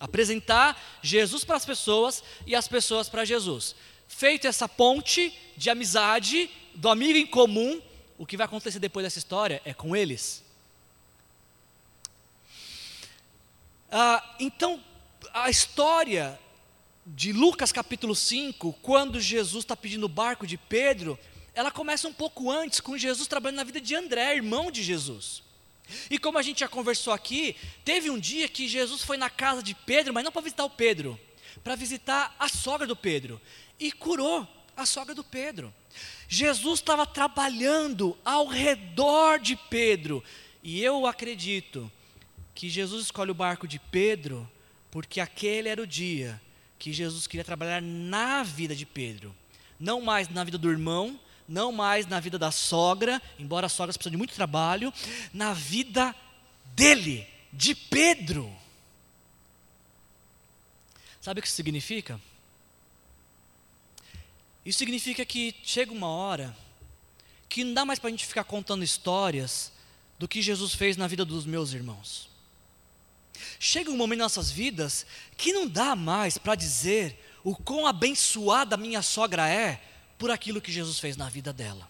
Apresentar 0.00 0.78
Jesus 1.00 1.44
para 1.44 1.56
as 1.56 1.64
pessoas 1.64 2.22
e 2.44 2.54
as 2.54 2.66
pessoas 2.66 3.08
para 3.08 3.24
Jesus. 3.24 3.74
Feito 4.08 4.46
essa 4.46 4.68
ponte 4.68 5.32
de 5.56 5.70
amizade, 5.70 6.50
do 6.74 6.88
amigo 6.88 7.18
em 7.18 7.26
comum, 7.26 7.80
o 8.18 8.26
que 8.26 8.36
vai 8.36 8.46
acontecer 8.46 8.80
depois 8.80 9.04
dessa 9.04 9.18
história 9.18 9.62
é 9.64 9.72
com 9.72 9.94
eles. 9.94 10.42
Ah, 13.90 14.36
então, 14.40 14.82
a 15.32 15.48
história 15.48 16.38
de 17.14 17.32
Lucas 17.32 17.72
capítulo 17.72 18.14
5, 18.14 18.72
quando 18.82 19.20
Jesus 19.20 19.64
está 19.64 19.74
pedindo 19.74 20.04
o 20.04 20.10
barco 20.10 20.46
de 20.46 20.58
Pedro, 20.58 21.18
ela 21.54 21.70
começa 21.70 22.06
um 22.06 22.12
pouco 22.12 22.50
antes, 22.50 22.80
com 22.80 22.98
Jesus 22.98 23.26
trabalhando 23.26 23.56
na 23.56 23.64
vida 23.64 23.80
de 23.80 23.94
André, 23.94 24.36
irmão 24.36 24.70
de 24.70 24.82
Jesus. 24.82 25.42
E 26.10 26.18
como 26.18 26.38
a 26.38 26.42
gente 26.42 26.60
já 26.60 26.68
conversou 26.68 27.12
aqui, 27.12 27.56
teve 27.84 28.10
um 28.10 28.18
dia 28.18 28.46
que 28.46 28.68
Jesus 28.68 29.02
foi 29.02 29.16
na 29.16 29.30
casa 29.30 29.62
de 29.62 29.74
Pedro, 29.74 30.12
mas 30.12 30.22
não 30.22 30.30
para 30.30 30.42
visitar 30.42 30.64
o 30.64 30.70
Pedro, 30.70 31.18
para 31.64 31.74
visitar 31.74 32.36
a 32.38 32.48
sogra 32.48 32.86
do 32.86 32.94
Pedro, 32.94 33.40
e 33.80 33.90
curou 33.90 34.46
a 34.76 34.84
sogra 34.84 35.14
do 35.14 35.24
Pedro. 35.24 35.74
Jesus 36.28 36.80
estava 36.80 37.06
trabalhando 37.06 38.16
ao 38.22 38.46
redor 38.46 39.38
de 39.38 39.56
Pedro, 39.56 40.22
e 40.62 40.82
eu 40.82 41.06
acredito 41.06 41.90
que 42.54 42.68
Jesus 42.68 43.04
escolhe 43.04 43.30
o 43.30 43.34
barco 43.34 43.66
de 43.66 43.78
Pedro, 43.78 44.48
porque 44.90 45.20
aquele 45.20 45.68
era 45.68 45.82
o 45.82 45.86
dia 45.86 46.40
que 46.78 46.92
Jesus 46.92 47.26
queria 47.26 47.44
trabalhar 47.44 47.82
na 47.82 48.42
vida 48.42 48.74
de 48.74 48.86
Pedro, 48.86 49.34
não 49.78 50.00
mais 50.00 50.28
na 50.28 50.44
vida 50.44 50.56
do 50.56 50.70
irmão, 50.70 51.18
não 51.48 51.72
mais 51.72 52.06
na 52.06 52.20
vida 52.20 52.38
da 52.38 52.50
sogra, 52.50 53.20
embora 53.38 53.66
a 53.66 53.68
sogra 53.68 53.92
precise 53.92 54.10
de 54.10 54.16
muito 54.16 54.34
trabalho, 54.34 54.92
na 55.32 55.52
vida 55.52 56.14
dele, 56.74 57.26
de 57.52 57.74
Pedro. 57.74 58.54
Sabe 61.20 61.40
o 61.40 61.42
que 61.42 61.48
isso 61.48 61.56
significa? 61.56 62.20
Isso 64.64 64.78
significa 64.78 65.24
que 65.24 65.54
chega 65.64 65.92
uma 65.92 66.08
hora 66.08 66.56
que 67.48 67.64
não 67.64 67.72
dá 67.72 67.84
mais 67.84 67.98
para 67.98 68.08
a 68.08 68.10
gente 68.10 68.26
ficar 68.26 68.44
contando 68.44 68.84
histórias 68.84 69.72
do 70.18 70.28
que 70.28 70.42
Jesus 70.42 70.74
fez 70.74 70.96
na 70.96 71.06
vida 71.06 71.24
dos 71.24 71.46
meus 71.46 71.72
irmãos. 71.72 72.27
Chega 73.58 73.90
um 73.90 73.96
momento 73.96 74.18
em 74.18 74.22
nossas 74.22 74.50
vidas 74.50 75.06
que 75.36 75.52
não 75.52 75.66
dá 75.66 75.94
mais 75.96 76.38
para 76.38 76.54
dizer 76.54 77.18
o 77.44 77.54
quão 77.56 77.86
abençoada 77.86 78.76
minha 78.76 79.02
sogra 79.02 79.48
é, 79.48 79.80
por 80.18 80.30
aquilo 80.30 80.60
que 80.60 80.72
Jesus 80.72 80.98
fez 80.98 81.16
na 81.16 81.28
vida 81.28 81.52
dela. 81.52 81.88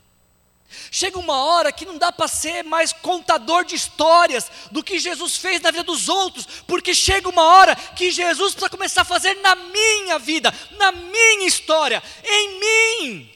Chega 0.91 1.19
uma 1.19 1.35
hora 1.45 1.73
que 1.73 1.87
não 1.87 1.97
dá 1.97 2.13
para 2.13 2.29
ser 2.29 2.63
mais 2.63 2.93
contador 2.93 3.65
de 3.65 3.75
histórias 3.75 4.51
do 4.71 4.83
que 4.83 4.99
Jesus 4.99 5.37
fez 5.37 5.61
na 5.63 5.71
vida 5.71 5.83
dos 5.83 6.09
outros, 6.11 6.47
porque 6.67 6.95
chega 6.95 7.29
uma 7.29 7.43
hora 7.43 7.75
que 7.75 8.11
Jesus 8.11 8.53
precisa 8.53 8.69
começar 8.71 9.01
a 9.03 9.05
fazer 9.07 9.35
na 9.37 9.55
minha 9.55 10.19
vida, 10.19 10.53
na 10.73 10.93
minha 10.93 11.47
história, 11.47 12.03
em 12.23 12.61
mim. 12.61 13.31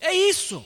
É 0.00 0.14
isso. 0.14 0.64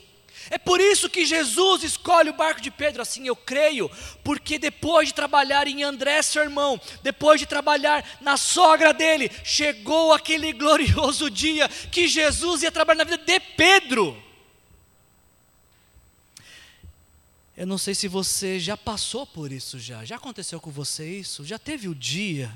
É 0.50 0.58
por 0.58 0.80
isso 0.80 1.10
que 1.10 1.26
Jesus 1.26 1.82
escolhe 1.82 2.30
o 2.30 2.34
barco 2.34 2.60
de 2.60 2.70
Pedro, 2.70 3.02
assim 3.02 3.26
eu 3.26 3.34
creio, 3.34 3.90
porque 4.22 4.58
depois 4.58 5.08
de 5.08 5.14
trabalhar 5.14 5.66
em 5.66 5.82
André, 5.82 6.22
seu 6.22 6.42
irmão, 6.42 6.80
depois 7.02 7.40
de 7.40 7.46
trabalhar 7.46 8.04
na 8.20 8.36
sogra 8.36 8.92
dele, 8.92 9.30
chegou 9.44 10.12
aquele 10.12 10.52
glorioso 10.54 11.30
dia 11.30 11.68
que 11.68 12.06
Jesus 12.06 12.62
ia 12.62 12.70
trabalhar 12.70 13.04
na 13.04 13.10
vida 13.10 13.24
de 13.24 13.40
Pedro. 13.40 14.22
Eu 17.56 17.66
não 17.66 17.78
sei 17.78 17.94
se 17.94 18.06
você 18.06 18.60
já 18.60 18.76
passou 18.76 19.26
por 19.26 19.50
isso 19.50 19.78
já. 19.78 20.04
Já 20.04 20.16
aconteceu 20.16 20.60
com 20.60 20.70
você 20.70 21.18
isso? 21.18 21.44
Já 21.44 21.58
teve 21.58 21.88
o 21.88 21.94
dia 21.94 22.52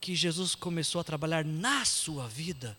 que 0.00 0.14
Jesus 0.14 0.54
começou 0.54 1.00
a 1.00 1.04
trabalhar 1.04 1.44
na 1.44 1.84
sua 1.86 2.28
vida? 2.28 2.76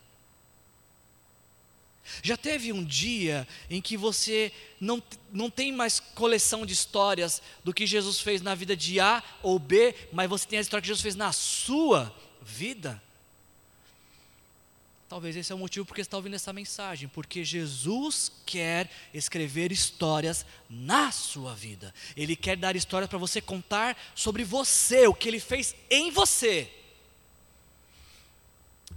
Já 2.22 2.36
teve 2.36 2.72
um 2.72 2.84
dia 2.84 3.48
em 3.70 3.82
que 3.82 3.96
você 3.96 4.52
não, 4.80 5.02
não 5.32 5.50
tem 5.50 5.72
mais 5.72 6.00
coleção 6.00 6.66
de 6.66 6.74
histórias 6.74 7.42
do 7.64 7.74
que 7.74 7.88
Jesus 7.88 8.20
fez 8.20 8.42
na 8.42 8.56
vida 8.56 8.76
de 8.76 9.00
A 9.00 9.24
ou 9.42 9.58
B, 9.58 9.96
mas 10.12 10.30
você 10.30 10.48
tem 10.48 10.60
a 10.60 10.62
história 10.62 10.82
que 10.82 10.88
Jesus 10.88 11.02
fez 11.02 11.16
na 11.16 11.32
sua 11.32 12.14
vida? 12.42 13.02
Talvez 15.08 15.36
esse 15.36 15.52
é 15.52 15.56
o 15.56 15.60
motivo 15.60 15.86
porque 15.86 16.02
você 16.02 16.08
está 16.08 16.18
ouvindo 16.18 16.36
essa 16.36 16.52
mensagem, 16.52 17.08
porque 17.08 17.44
Jesus 17.44 18.32
quer 18.48 18.90
escrever 19.14 19.72
histórias 19.72 20.44
na 20.68 21.12
sua 21.12 21.54
vida. 21.54 21.94
Ele 22.18 22.36
quer 22.36 22.58
dar 22.58 22.76
histórias 22.76 23.08
para 23.08 23.20
você 23.20 23.40
contar 23.40 23.96
sobre 24.16 24.44
você, 24.44 25.06
o 25.06 25.14
que 25.14 25.28
ele 25.28 25.40
fez 25.40 25.76
em 25.88 26.10
você. 26.10 26.68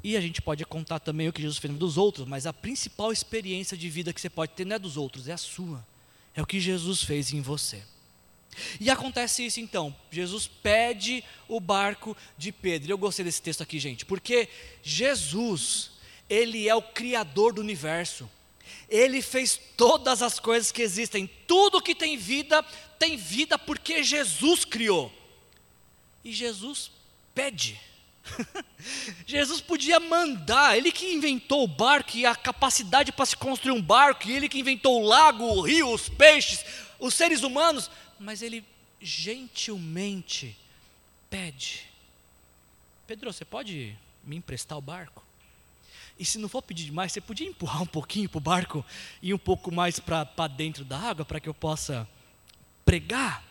E 0.03 0.17
a 0.17 0.21
gente 0.21 0.41
pode 0.41 0.65
contar 0.65 1.01
também 1.01 1.29
o 1.29 1.33
que 1.33 1.43
Jesus 1.43 1.59
fez 1.59 1.73
dos 1.75 1.97
outros, 1.97 2.27
mas 2.27 2.47
a 2.47 2.53
principal 2.53 3.13
experiência 3.13 3.77
de 3.77 3.89
vida 3.89 4.13
que 4.13 4.21
você 4.21 4.31
pode 4.31 4.53
ter 4.53 4.65
não 4.65 4.77
é 4.77 4.79
dos 4.79 4.97
outros, 4.97 5.29
é 5.29 5.33
a 5.33 5.39
sua. 5.39 5.85
É 6.35 6.43
o 6.43 6.47
que 6.47 6.61
Jesus 6.61 7.03
fez 7.03 7.33
em 7.33 7.41
você. 7.41 7.83
E 8.81 8.91
acontece 8.91 9.45
isso 9.45 9.61
então. 9.61 9.95
Jesus 10.11 10.47
pede 10.47 11.23
o 11.49 11.61
barco 11.61 12.17
de 12.39 12.53
Pedro. 12.53 12.91
Eu 12.91 12.99
gostei 12.99 13.25
desse 13.25 13.43
texto 13.43 13.63
aqui, 13.63 13.79
gente, 13.79 14.05
porque 14.05 14.49
Jesus, 14.83 15.91
ele 16.29 16.69
é 16.69 16.75
o 16.75 16.83
criador 16.83 17.53
do 17.53 17.61
universo. 17.61 18.29
Ele 18.89 19.21
fez 19.21 19.61
todas 19.77 20.23
as 20.23 20.39
coisas 20.39 20.73
que 20.73 20.83
existem. 20.83 21.29
Tudo 21.47 21.83
que 21.83 21.95
tem 21.95 22.17
vida 22.17 22.63
tem 22.99 23.17
vida 23.17 23.59
porque 23.59 24.03
Jesus 24.03 24.65
criou. 24.65 25.13
E 26.25 26.33
Jesus 26.33 26.91
pede. 27.35 27.81
Jesus 29.27 29.61
podia 29.61 29.99
mandar, 29.99 30.77
ele 30.77 30.93
que 30.93 31.13
inventou 31.13 31.65
o 31.65 31.69
barco 31.69 32.17
e 32.17 32.27
a 32.27 32.35
capacidade 32.35 33.13
para 33.13 33.27
se 33.27 33.37
construir 33.37 33.73
um 33.73 33.83
barco, 33.83 34.29
e 34.29 34.33
ele 34.33 34.49
que 34.49 34.59
inventou 34.59 35.03
o 35.03 35.07
lago, 35.07 35.45
o 35.45 35.61
rio, 35.61 35.93
os 35.93 36.09
peixes, 36.09 36.65
os 36.99 37.15
seres 37.15 37.43
humanos, 37.43 37.91
mas 38.19 38.43
ele 38.43 38.65
gentilmente 39.01 40.57
pede: 41.29 41.85
Pedro, 43.07 43.33
você 43.33 43.45
pode 43.45 43.97
me 44.25 44.37
emprestar 44.37 44.77
o 44.77 44.83
barco? 44.83 45.25
E 46.19 46.25
se 46.25 46.39
não 46.39 46.49
for 46.49 46.63
pedir 46.63 46.85
demais, 46.85 47.13
você 47.13 47.21
podia 47.21 47.47
empurrar 47.47 47.83
um 47.83 47.87
pouquinho 47.87 48.29
para 48.29 48.39
o 48.39 48.41
barco 48.41 48.85
e 49.21 49.35
um 49.35 49.39
pouco 49.39 49.71
mais 49.71 50.01
para 50.01 50.49
dentro 50.49 50.83
da 50.83 50.99
água 50.99 51.27
para 51.27 51.39
que 51.39 51.49
eu 51.49 51.53
possa 51.53 52.09
pregar? 52.87 53.45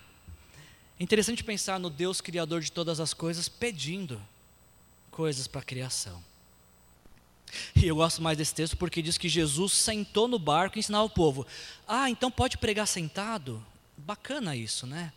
É 0.99 1.03
interessante 1.03 1.43
pensar 1.43 1.79
no 1.79 1.91
Deus 1.91 2.21
Criador 2.21 2.61
de 2.61 2.71
todas 2.71 2.99
as 2.99 3.13
coisas 3.13 3.47
pedindo 3.47 4.19
coisas 5.15 5.47
para 5.47 5.61
a 5.61 5.63
criação. 5.63 6.21
E 7.73 7.87
eu 7.87 7.95
gosto 7.95 8.21
mais 8.21 8.37
desse 8.37 8.53
texto 8.53 8.75
porque 8.75 9.01
diz 9.01 9.17
que 9.17 9.29
Jesus 9.29 9.71
sentou 9.71 10.27
no 10.27 10.37
barco 10.37 10.77
e 10.77 10.79
ensinava 10.79 11.05
o 11.05 11.09
povo. 11.09 11.47
Ah, 11.87 12.09
então 12.09 12.29
pode 12.29 12.57
pregar 12.57 12.85
sentado? 12.85 13.65
Bacana 13.97 14.57
isso, 14.57 14.85
né? 14.85 15.13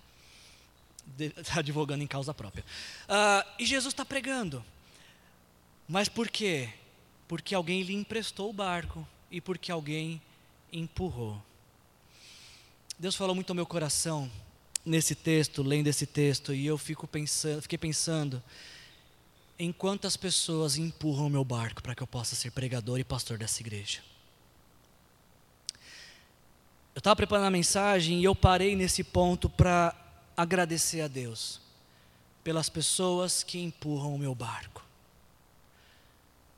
Está 1.18 1.58
advogando 1.58 2.04
em 2.04 2.06
causa 2.06 2.32
própria. 2.32 2.64
Ah, 3.08 3.44
e 3.58 3.66
Jesus 3.66 3.92
está 3.92 4.04
pregando. 4.04 4.64
Mas 5.88 6.08
por 6.08 6.28
quê? 6.28 6.68
Porque 7.26 7.52
alguém 7.52 7.82
lhe 7.82 7.94
emprestou 7.94 8.50
o 8.50 8.52
barco 8.52 9.06
e 9.32 9.40
porque 9.40 9.72
alguém 9.72 10.22
empurrou. 10.72 11.42
Deus 12.96 13.16
falou 13.16 13.34
muito 13.34 13.50
ao 13.50 13.56
meu 13.56 13.66
coração 13.66 14.30
nesse 14.86 15.16
texto, 15.16 15.60
lendo 15.60 15.88
esse 15.88 16.06
texto, 16.06 16.54
e 16.54 16.64
eu 16.66 16.78
fico 16.78 17.06
pensando, 17.06 17.62
fiquei 17.62 17.78
pensando 17.78 18.40
em 19.58 19.72
quantas 19.72 20.16
pessoas 20.16 20.76
empurram 20.76 21.26
o 21.26 21.30
meu 21.30 21.44
barco 21.44 21.82
para 21.82 21.94
que 21.94 22.02
eu 22.02 22.06
possa 22.06 22.36
ser 22.36 22.52
pregador 22.52 22.98
e 23.00 23.04
pastor 23.04 23.36
dessa 23.36 23.60
igreja. 23.60 24.00
Eu 26.94 27.00
estava 27.00 27.16
preparando 27.16 27.46
a 27.46 27.50
mensagem 27.50 28.20
e 28.20 28.24
eu 28.24 28.34
parei 28.34 28.76
nesse 28.76 29.02
ponto 29.02 29.48
para 29.48 29.94
agradecer 30.36 31.00
a 31.00 31.08
Deus 31.08 31.60
pelas 32.44 32.68
pessoas 32.68 33.42
que 33.42 33.60
empurram 33.60 34.14
o 34.14 34.18
meu 34.18 34.34
barco. 34.34 34.84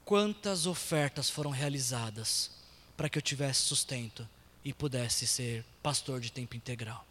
Quantas 0.04 0.66
ofertas 0.66 1.30
foram 1.30 1.50
realizadas 1.50 2.50
para 2.96 3.08
que 3.08 3.16
eu 3.16 3.22
tivesse 3.22 3.62
sustento 3.62 4.28
e 4.64 4.72
pudesse 4.72 5.26
ser 5.26 5.64
pastor 5.82 6.20
de 6.20 6.30
tempo 6.30 6.56
integral? 6.56 7.06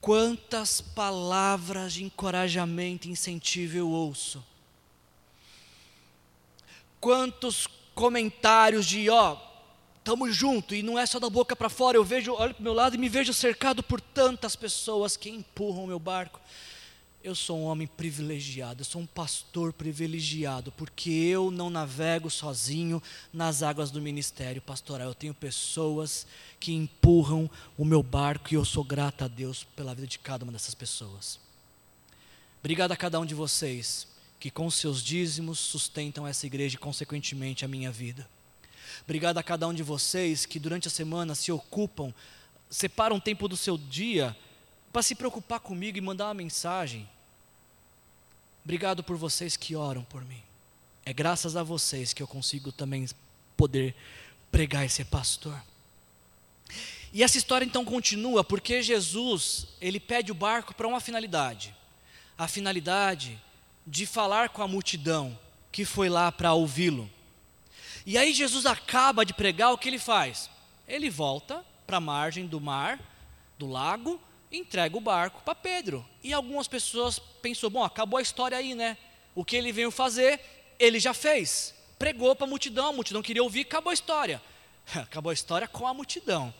Quantas 0.00 0.80
palavras 0.80 1.92
de 1.92 2.04
encorajamento 2.04 3.06
e 3.06 3.10
incentivo 3.10 3.76
eu 3.76 3.90
ouço. 3.90 4.42
Quantos 6.98 7.66
comentários 7.94 8.86
de, 8.86 9.10
ó, 9.10 9.36
estamos 9.98 10.34
juntos, 10.34 10.76
e 10.76 10.82
não 10.82 10.98
é 10.98 11.04
só 11.04 11.20
da 11.20 11.28
boca 11.28 11.54
para 11.54 11.68
fora, 11.68 11.96
eu 11.96 12.04
vejo, 12.04 12.32
olho 12.32 12.54
para 12.54 12.60
o 12.60 12.64
meu 12.64 12.72
lado 12.72 12.94
e 12.94 12.98
me 12.98 13.08
vejo 13.08 13.34
cercado 13.34 13.82
por 13.82 14.00
tantas 14.00 14.56
pessoas 14.56 15.16
que 15.16 15.28
empurram 15.28 15.84
o 15.84 15.86
meu 15.86 15.98
barco. 15.98 16.40
Eu 17.22 17.34
sou 17.34 17.58
um 17.58 17.64
homem 17.64 17.86
privilegiado, 17.86 18.80
eu 18.80 18.84
sou 18.84 19.02
um 19.02 19.06
pastor 19.06 19.74
privilegiado, 19.74 20.72
porque 20.72 21.10
eu 21.10 21.50
não 21.50 21.68
navego 21.68 22.30
sozinho 22.30 23.02
nas 23.30 23.62
águas 23.62 23.90
do 23.90 24.00
ministério 24.00 24.62
pastoral. 24.62 25.08
Eu 25.08 25.14
tenho 25.14 25.34
pessoas 25.34 26.26
que 26.58 26.72
empurram 26.72 27.50
o 27.76 27.84
meu 27.84 28.02
barco 28.02 28.48
e 28.50 28.54
eu 28.54 28.64
sou 28.64 28.82
grato 28.82 29.22
a 29.22 29.28
Deus 29.28 29.64
pela 29.76 29.94
vida 29.94 30.06
de 30.06 30.18
cada 30.18 30.44
uma 30.44 30.52
dessas 30.52 30.74
pessoas. 30.74 31.38
Obrigado 32.60 32.92
a 32.92 32.96
cada 32.96 33.20
um 33.20 33.26
de 33.26 33.34
vocês 33.34 34.08
que 34.38 34.50
com 34.50 34.70
seus 34.70 35.02
dízimos 35.02 35.58
sustentam 35.58 36.26
essa 36.26 36.46
igreja 36.46 36.76
e 36.76 36.78
consequentemente 36.78 37.66
a 37.66 37.68
minha 37.68 37.92
vida. 37.92 38.26
Obrigado 39.04 39.36
a 39.36 39.42
cada 39.42 39.68
um 39.68 39.74
de 39.74 39.82
vocês 39.82 40.46
que 40.46 40.58
durante 40.58 40.88
a 40.88 40.90
semana 40.90 41.34
se 41.34 41.52
ocupam, 41.52 42.14
separam 42.70 43.16
um 43.16 43.20
tempo 43.20 43.46
do 43.46 43.58
seu 43.58 43.76
dia 43.76 44.34
para 44.92 45.02
se 45.02 45.14
preocupar 45.14 45.60
comigo 45.60 45.98
e 45.98 46.00
mandar 46.00 46.26
uma 46.26 46.34
mensagem. 46.34 47.08
Obrigado 48.64 49.02
por 49.02 49.16
vocês 49.16 49.56
que 49.56 49.74
oram 49.74 50.02
por 50.04 50.24
mim. 50.24 50.42
É 51.04 51.12
graças 51.12 51.56
a 51.56 51.62
vocês 51.62 52.12
que 52.12 52.22
eu 52.22 52.26
consigo 52.26 52.70
também 52.70 53.06
poder 53.56 53.94
pregar 54.50 54.84
e 54.84 54.88
ser 54.88 55.06
pastor. 55.06 55.60
E 57.12 57.22
essa 57.22 57.38
história 57.38 57.64
então 57.64 57.84
continua 57.84 58.44
porque 58.44 58.82
Jesus, 58.82 59.66
ele 59.80 59.98
pede 59.98 60.30
o 60.30 60.34
barco 60.34 60.74
para 60.74 60.86
uma 60.86 61.00
finalidade. 61.00 61.74
A 62.38 62.46
finalidade 62.46 63.40
de 63.86 64.06
falar 64.06 64.50
com 64.50 64.62
a 64.62 64.68
multidão 64.68 65.36
que 65.72 65.84
foi 65.84 66.08
lá 66.08 66.30
para 66.30 66.52
ouvi-lo. 66.52 67.10
E 68.06 68.16
aí 68.16 68.32
Jesus 68.32 68.66
acaba 68.66 69.24
de 69.24 69.34
pregar, 69.34 69.72
o 69.72 69.78
que 69.78 69.88
ele 69.88 69.98
faz? 69.98 70.50
Ele 70.86 71.10
volta 71.10 71.64
para 71.86 71.98
a 71.98 72.00
margem 72.00 72.46
do 72.46 72.60
mar, 72.60 72.98
do 73.58 73.66
lago, 73.66 74.20
entrega 74.50 74.96
o 74.96 75.00
barco 75.00 75.42
para 75.42 75.54
Pedro. 75.54 76.06
E 76.22 76.32
algumas 76.32 76.66
pessoas 76.66 77.18
pensou, 77.18 77.70
bom, 77.70 77.84
acabou 77.84 78.18
a 78.18 78.22
história 78.22 78.58
aí, 78.58 78.74
né? 78.74 78.96
O 79.34 79.44
que 79.44 79.56
ele 79.56 79.72
veio 79.72 79.90
fazer, 79.90 80.40
ele 80.78 80.98
já 80.98 81.14
fez. 81.14 81.74
Pregou 81.98 82.34
para 82.34 82.46
a 82.46 82.50
multidão, 82.50 82.88
a 82.88 82.92
multidão 82.92 83.22
queria 83.22 83.42
ouvir, 83.42 83.60
acabou 83.60 83.90
a 83.90 83.94
história. 83.94 84.42
Acabou 84.94 85.30
a 85.30 85.34
história 85.34 85.68
com 85.68 85.86
a 85.86 85.94
multidão. 85.94 86.52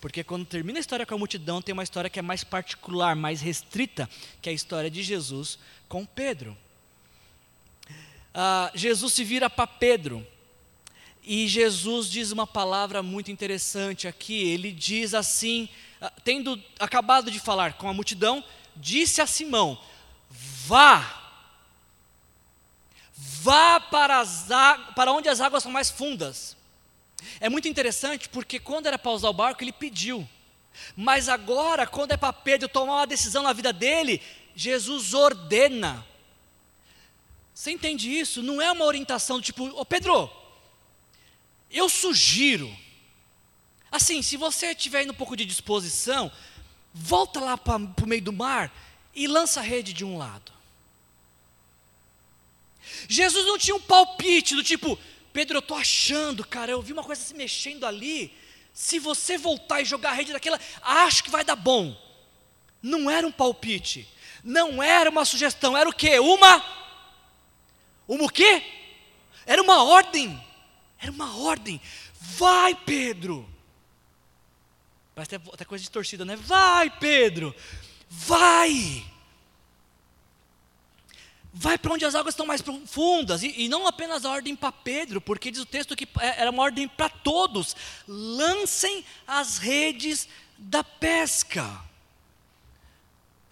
Porque 0.00 0.22
quando 0.22 0.46
termina 0.46 0.78
a 0.78 0.80
história 0.80 1.04
com 1.04 1.14
a 1.14 1.18
multidão, 1.18 1.60
tem 1.60 1.72
uma 1.72 1.82
história 1.82 2.08
que 2.08 2.18
é 2.18 2.22
mais 2.22 2.44
particular, 2.44 3.16
mais 3.16 3.40
restrita, 3.40 4.08
que 4.40 4.48
é 4.48 4.52
a 4.52 4.54
história 4.54 4.90
de 4.90 5.02
Jesus 5.02 5.58
com 5.88 6.04
Pedro. 6.06 6.56
Ah, 8.32 8.70
Jesus 8.74 9.12
se 9.12 9.24
vira 9.24 9.48
para 9.48 9.66
Pedro. 9.66 10.26
E 11.22 11.48
Jesus 11.48 12.10
diz 12.10 12.32
uma 12.32 12.46
palavra 12.46 13.02
muito 13.02 13.30
interessante 13.30 14.06
aqui. 14.06 14.50
Ele 14.50 14.70
diz 14.70 15.14
assim: 15.14 15.68
tendo 16.24 16.62
acabado 16.78 17.30
de 17.30 17.38
falar 17.38 17.74
com 17.74 17.88
a 17.88 17.94
multidão, 17.94 18.42
disse 18.76 19.20
a 19.20 19.26
Simão: 19.26 19.78
Vá, 20.30 21.22
vá 23.16 23.80
para, 23.80 24.20
as, 24.20 24.46
para 24.94 25.12
onde 25.12 25.28
as 25.28 25.40
águas 25.40 25.62
são 25.62 25.72
mais 25.72 25.90
fundas. 25.90 26.56
É 27.40 27.48
muito 27.48 27.68
interessante 27.68 28.28
porque 28.28 28.58
quando 28.58 28.86
era 28.86 28.98
para 28.98 29.12
usar 29.12 29.28
o 29.28 29.34
barco, 29.34 29.62
ele 29.62 29.72
pediu. 29.72 30.28
Mas 30.96 31.28
agora, 31.28 31.86
quando 31.86 32.12
é 32.12 32.16
para 32.16 32.32
Pedro 32.32 32.68
tomar 32.68 32.94
uma 32.94 33.06
decisão 33.06 33.42
na 33.42 33.52
vida 33.52 33.72
dele, 33.72 34.20
Jesus 34.54 35.14
ordena. 35.14 36.04
Você 37.54 37.70
entende 37.70 38.10
isso? 38.10 38.42
Não 38.42 38.60
é 38.60 38.70
uma 38.72 38.84
orientação 38.84 39.38
do 39.38 39.42
tipo, 39.42 39.64
ô 39.66 39.84
Pedro, 39.84 40.30
eu 41.70 41.88
sugiro, 41.88 42.74
Assim, 43.94 44.22
se 44.22 44.36
você 44.36 44.74
tiver 44.74 45.08
um 45.08 45.14
pouco 45.14 45.36
de 45.36 45.44
disposição, 45.44 46.28
volta 46.92 47.38
lá 47.38 47.56
para 47.56 47.76
o 47.76 48.06
meio 48.08 48.22
do 48.22 48.32
mar 48.32 48.68
e 49.14 49.28
lança 49.28 49.60
a 49.60 49.62
rede 49.62 49.92
de 49.92 50.04
um 50.04 50.18
lado. 50.18 50.50
Jesus 53.08 53.46
não 53.46 53.56
tinha 53.56 53.76
um 53.76 53.80
palpite 53.80 54.56
do 54.56 54.64
tipo, 54.64 54.98
Pedro, 55.32 55.58
eu 55.58 55.60
estou 55.60 55.76
achando, 55.76 56.44
cara, 56.44 56.72
eu 56.72 56.82
vi 56.82 56.92
uma 56.92 57.04
coisa 57.04 57.22
se 57.22 57.34
mexendo 57.34 57.86
ali. 57.86 58.36
Se 58.72 58.98
você 58.98 59.38
voltar 59.38 59.80
e 59.80 59.84
jogar 59.84 60.10
a 60.10 60.14
rede 60.14 60.32
daquela, 60.32 60.58
acho 60.82 61.22
que 61.22 61.30
vai 61.30 61.44
dar 61.44 61.54
bom. 61.54 61.96
Não 62.82 63.08
era 63.08 63.24
um 63.24 63.30
palpite, 63.30 64.08
não 64.42 64.82
era 64.82 65.08
uma 65.08 65.24
sugestão, 65.24 65.76
era 65.76 65.88
o 65.88 65.94
quê? 65.94 66.18
Uma. 66.18 66.64
Uma 68.08 68.24
o 68.24 68.28
quê? 68.28 68.60
Era 69.46 69.62
uma 69.62 69.84
ordem. 69.84 70.44
Era 70.98 71.12
uma 71.12 71.36
ordem. 71.36 71.80
Vai, 72.20 72.74
Pedro. 72.74 73.53
Parece 75.14 75.36
até, 75.36 75.50
até 75.52 75.64
coisa 75.64 75.82
distorcida, 75.82 76.24
né? 76.24 76.36
Vai, 76.36 76.90
Pedro! 76.90 77.54
Vai! 78.08 79.04
Vai 81.56 81.78
para 81.78 81.94
onde 81.94 82.04
as 82.04 82.16
águas 82.16 82.32
estão 82.32 82.46
mais 82.46 82.60
profundas. 82.60 83.44
E, 83.44 83.54
e 83.62 83.68
não 83.68 83.86
apenas 83.86 84.24
a 84.24 84.30
ordem 84.30 84.56
para 84.56 84.72
Pedro, 84.72 85.20
porque 85.20 85.52
diz 85.52 85.60
o 85.60 85.66
texto 85.66 85.94
que 85.94 86.08
é, 86.18 86.42
era 86.42 86.50
uma 86.50 86.64
ordem 86.64 86.88
para 86.88 87.08
todos. 87.08 87.76
Lancem 88.08 89.04
as 89.24 89.58
redes 89.58 90.28
da 90.58 90.82
pesca. 90.82 91.80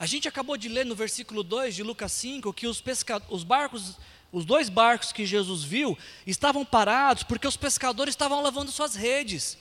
A 0.01 0.05
gente 0.05 0.27
acabou 0.27 0.57
de 0.57 0.69
ler 0.69 0.85
no 0.85 0.97
versículo 0.97 1.45
2 1.45 1.77
de 1.77 1.85
Lucas 1.85 2.11
5 2.11 2.53
que 2.53 2.67
os, 2.67 2.81
pesca, 2.81 3.23
os 3.29 3.45
barcos, 3.45 3.97
os 4.33 4.45
dois 4.45 4.69
barcos 4.69 5.13
que 5.13 5.25
Jesus 5.25 5.63
viu, 5.63 5.97
estavam 6.27 6.65
parados 6.65 7.23
porque 7.23 7.47
os 7.47 7.57
pescadores 7.57 8.15
estavam 8.15 8.43
lavando 8.43 8.73
suas 8.73 8.97
redes. 8.97 9.57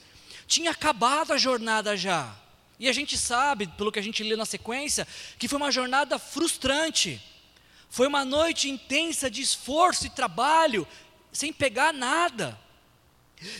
Tinha 0.52 0.72
acabado 0.72 1.32
a 1.32 1.38
jornada 1.38 1.96
já. 1.96 2.36
E 2.78 2.86
a 2.86 2.92
gente 2.92 3.16
sabe, 3.16 3.66
pelo 3.68 3.90
que 3.90 3.98
a 3.98 4.02
gente 4.02 4.22
lê 4.22 4.36
na 4.36 4.44
sequência, 4.44 5.08
que 5.38 5.48
foi 5.48 5.56
uma 5.56 5.72
jornada 5.72 6.18
frustrante. 6.18 7.18
Foi 7.88 8.06
uma 8.06 8.22
noite 8.22 8.68
intensa 8.68 9.30
de 9.30 9.40
esforço 9.40 10.06
e 10.06 10.10
trabalho, 10.10 10.86
sem 11.32 11.54
pegar 11.54 11.90
nada. 11.94 12.60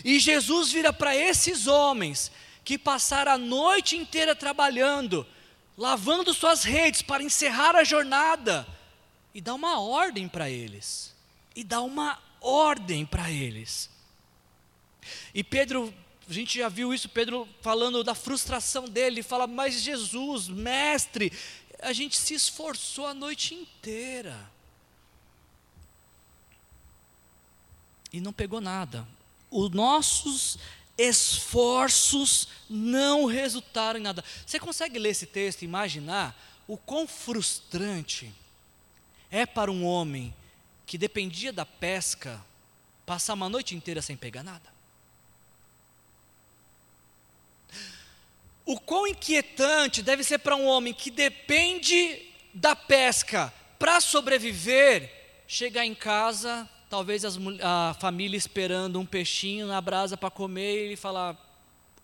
E 0.04 0.20
Jesus 0.20 0.70
vira 0.70 0.92
para 0.92 1.16
esses 1.16 1.66
homens 1.66 2.30
que 2.62 2.76
passaram 2.76 3.32
a 3.32 3.38
noite 3.38 3.96
inteira 3.96 4.36
trabalhando, 4.36 5.26
lavando 5.78 6.34
suas 6.34 6.62
redes 6.62 7.00
para 7.00 7.22
encerrar 7.22 7.74
a 7.74 7.84
jornada, 7.84 8.66
e 9.32 9.40
dá 9.40 9.54
uma 9.54 9.80
ordem 9.80 10.28
para 10.28 10.50
eles. 10.50 11.14
E 11.56 11.64
dá 11.64 11.80
uma 11.80 12.18
ordem 12.38 13.06
para 13.06 13.30
eles. 13.30 13.88
E 15.32 15.42
Pedro 15.42 15.94
a 16.32 16.34
gente 16.34 16.58
já 16.58 16.70
viu 16.70 16.94
isso, 16.94 17.10
Pedro 17.10 17.46
falando 17.60 18.02
da 18.02 18.14
frustração 18.14 18.86
dele, 18.86 19.16
ele 19.16 19.22
fala, 19.22 19.46
mas 19.46 19.82
Jesus, 19.82 20.48
mestre, 20.48 21.30
a 21.78 21.92
gente 21.92 22.16
se 22.16 22.32
esforçou 22.32 23.06
a 23.06 23.12
noite 23.12 23.54
inteira. 23.54 24.50
E 28.10 28.18
não 28.18 28.32
pegou 28.32 28.62
nada. 28.62 29.06
Os 29.50 29.70
nossos 29.72 30.58
esforços 30.96 32.48
não 32.66 33.26
resultaram 33.26 34.00
em 34.00 34.02
nada. 34.02 34.24
Você 34.46 34.58
consegue 34.58 34.98
ler 34.98 35.10
esse 35.10 35.26
texto 35.26 35.60
e 35.60 35.66
imaginar 35.66 36.34
o 36.66 36.78
quão 36.78 37.06
frustrante 37.06 38.32
é 39.30 39.44
para 39.44 39.70
um 39.70 39.84
homem 39.84 40.34
que 40.86 40.96
dependia 40.96 41.52
da 41.52 41.66
pesca 41.66 42.42
passar 43.04 43.34
uma 43.34 43.50
noite 43.50 43.76
inteira 43.76 44.00
sem 44.00 44.16
pegar 44.16 44.42
nada? 44.42 44.71
O 48.64 48.78
quão 48.78 49.06
inquietante 49.06 50.02
deve 50.02 50.22
ser 50.22 50.38
para 50.38 50.56
um 50.56 50.66
homem 50.66 50.94
que 50.94 51.10
depende 51.10 52.22
da 52.54 52.76
pesca 52.76 53.52
para 53.78 54.00
sobreviver, 54.00 55.10
chegar 55.48 55.84
em 55.84 55.94
casa, 55.94 56.68
talvez 56.88 57.24
as, 57.24 57.36
a 57.60 57.96
família 57.98 58.36
esperando 58.36 59.00
um 59.00 59.06
peixinho 59.06 59.66
na 59.66 59.80
brasa 59.80 60.16
para 60.16 60.30
comer 60.30 60.74
e 60.74 60.84
ele 60.86 60.96
falar: 60.96 61.36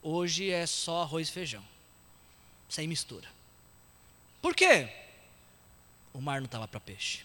hoje 0.03 0.51
é 0.51 0.67
só 0.67 1.03
arroz 1.03 1.29
e 1.29 1.33
feijão, 1.33 1.63
sem 2.69 2.89
mistura. 2.89 3.29
Por 4.43 4.55
quê? 4.55 4.89
O 6.13 6.21
mar 6.21 6.41
não 6.41 6.47
estava 6.47 6.67
para 6.67 6.81
peixe. 6.81 7.21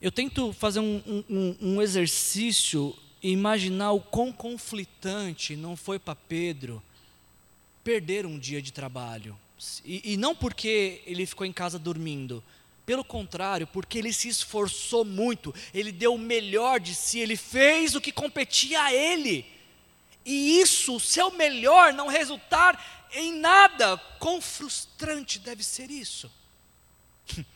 Eu 0.00 0.12
tento 0.12 0.52
fazer 0.52 0.80
um, 0.80 1.24
um, 1.28 1.56
um 1.60 1.82
exercício 1.82 2.96
imaginar 3.30 3.92
o 3.92 4.00
quão 4.00 4.32
conflitante 4.32 5.54
não 5.54 5.76
foi 5.76 5.98
para 5.98 6.16
Pedro 6.16 6.82
perder 7.84 8.26
um 8.26 8.38
dia 8.38 8.60
de 8.60 8.72
trabalho. 8.72 9.38
E, 9.84 10.12
e, 10.12 10.16
não 10.16 10.34
porque 10.34 11.02
ele 11.06 11.24
ficou 11.24 11.46
em 11.46 11.52
casa 11.52 11.78
dormindo, 11.78 12.42
pelo 12.84 13.04
contrário, 13.04 13.66
porque 13.66 13.98
ele 13.98 14.12
se 14.12 14.28
esforçou 14.28 15.04
muito, 15.04 15.54
ele 15.72 15.92
deu 15.92 16.14
o 16.14 16.18
melhor 16.18 16.80
de 16.80 16.94
si, 16.94 17.20
ele 17.20 17.36
fez 17.36 17.94
o 17.94 18.00
que 18.00 18.10
competia 18.10 18.82
a 18.82 18.92
ele. 18.92 19.46
E 20.24 20.60
isso, 20.60 20.96
o 20.96 21.00
seu 21.00 21.30
melhor, 21.30 21.92
não 21.92 22.08
resultar 22.08 23.08
em 23.12 23.32
nada, 23.38 23.96
quão 24.18 24.40
frustrante 24.40 25.38
deve 25.38 25.62
ser 25.62 25.90
isso. 25.90 26.30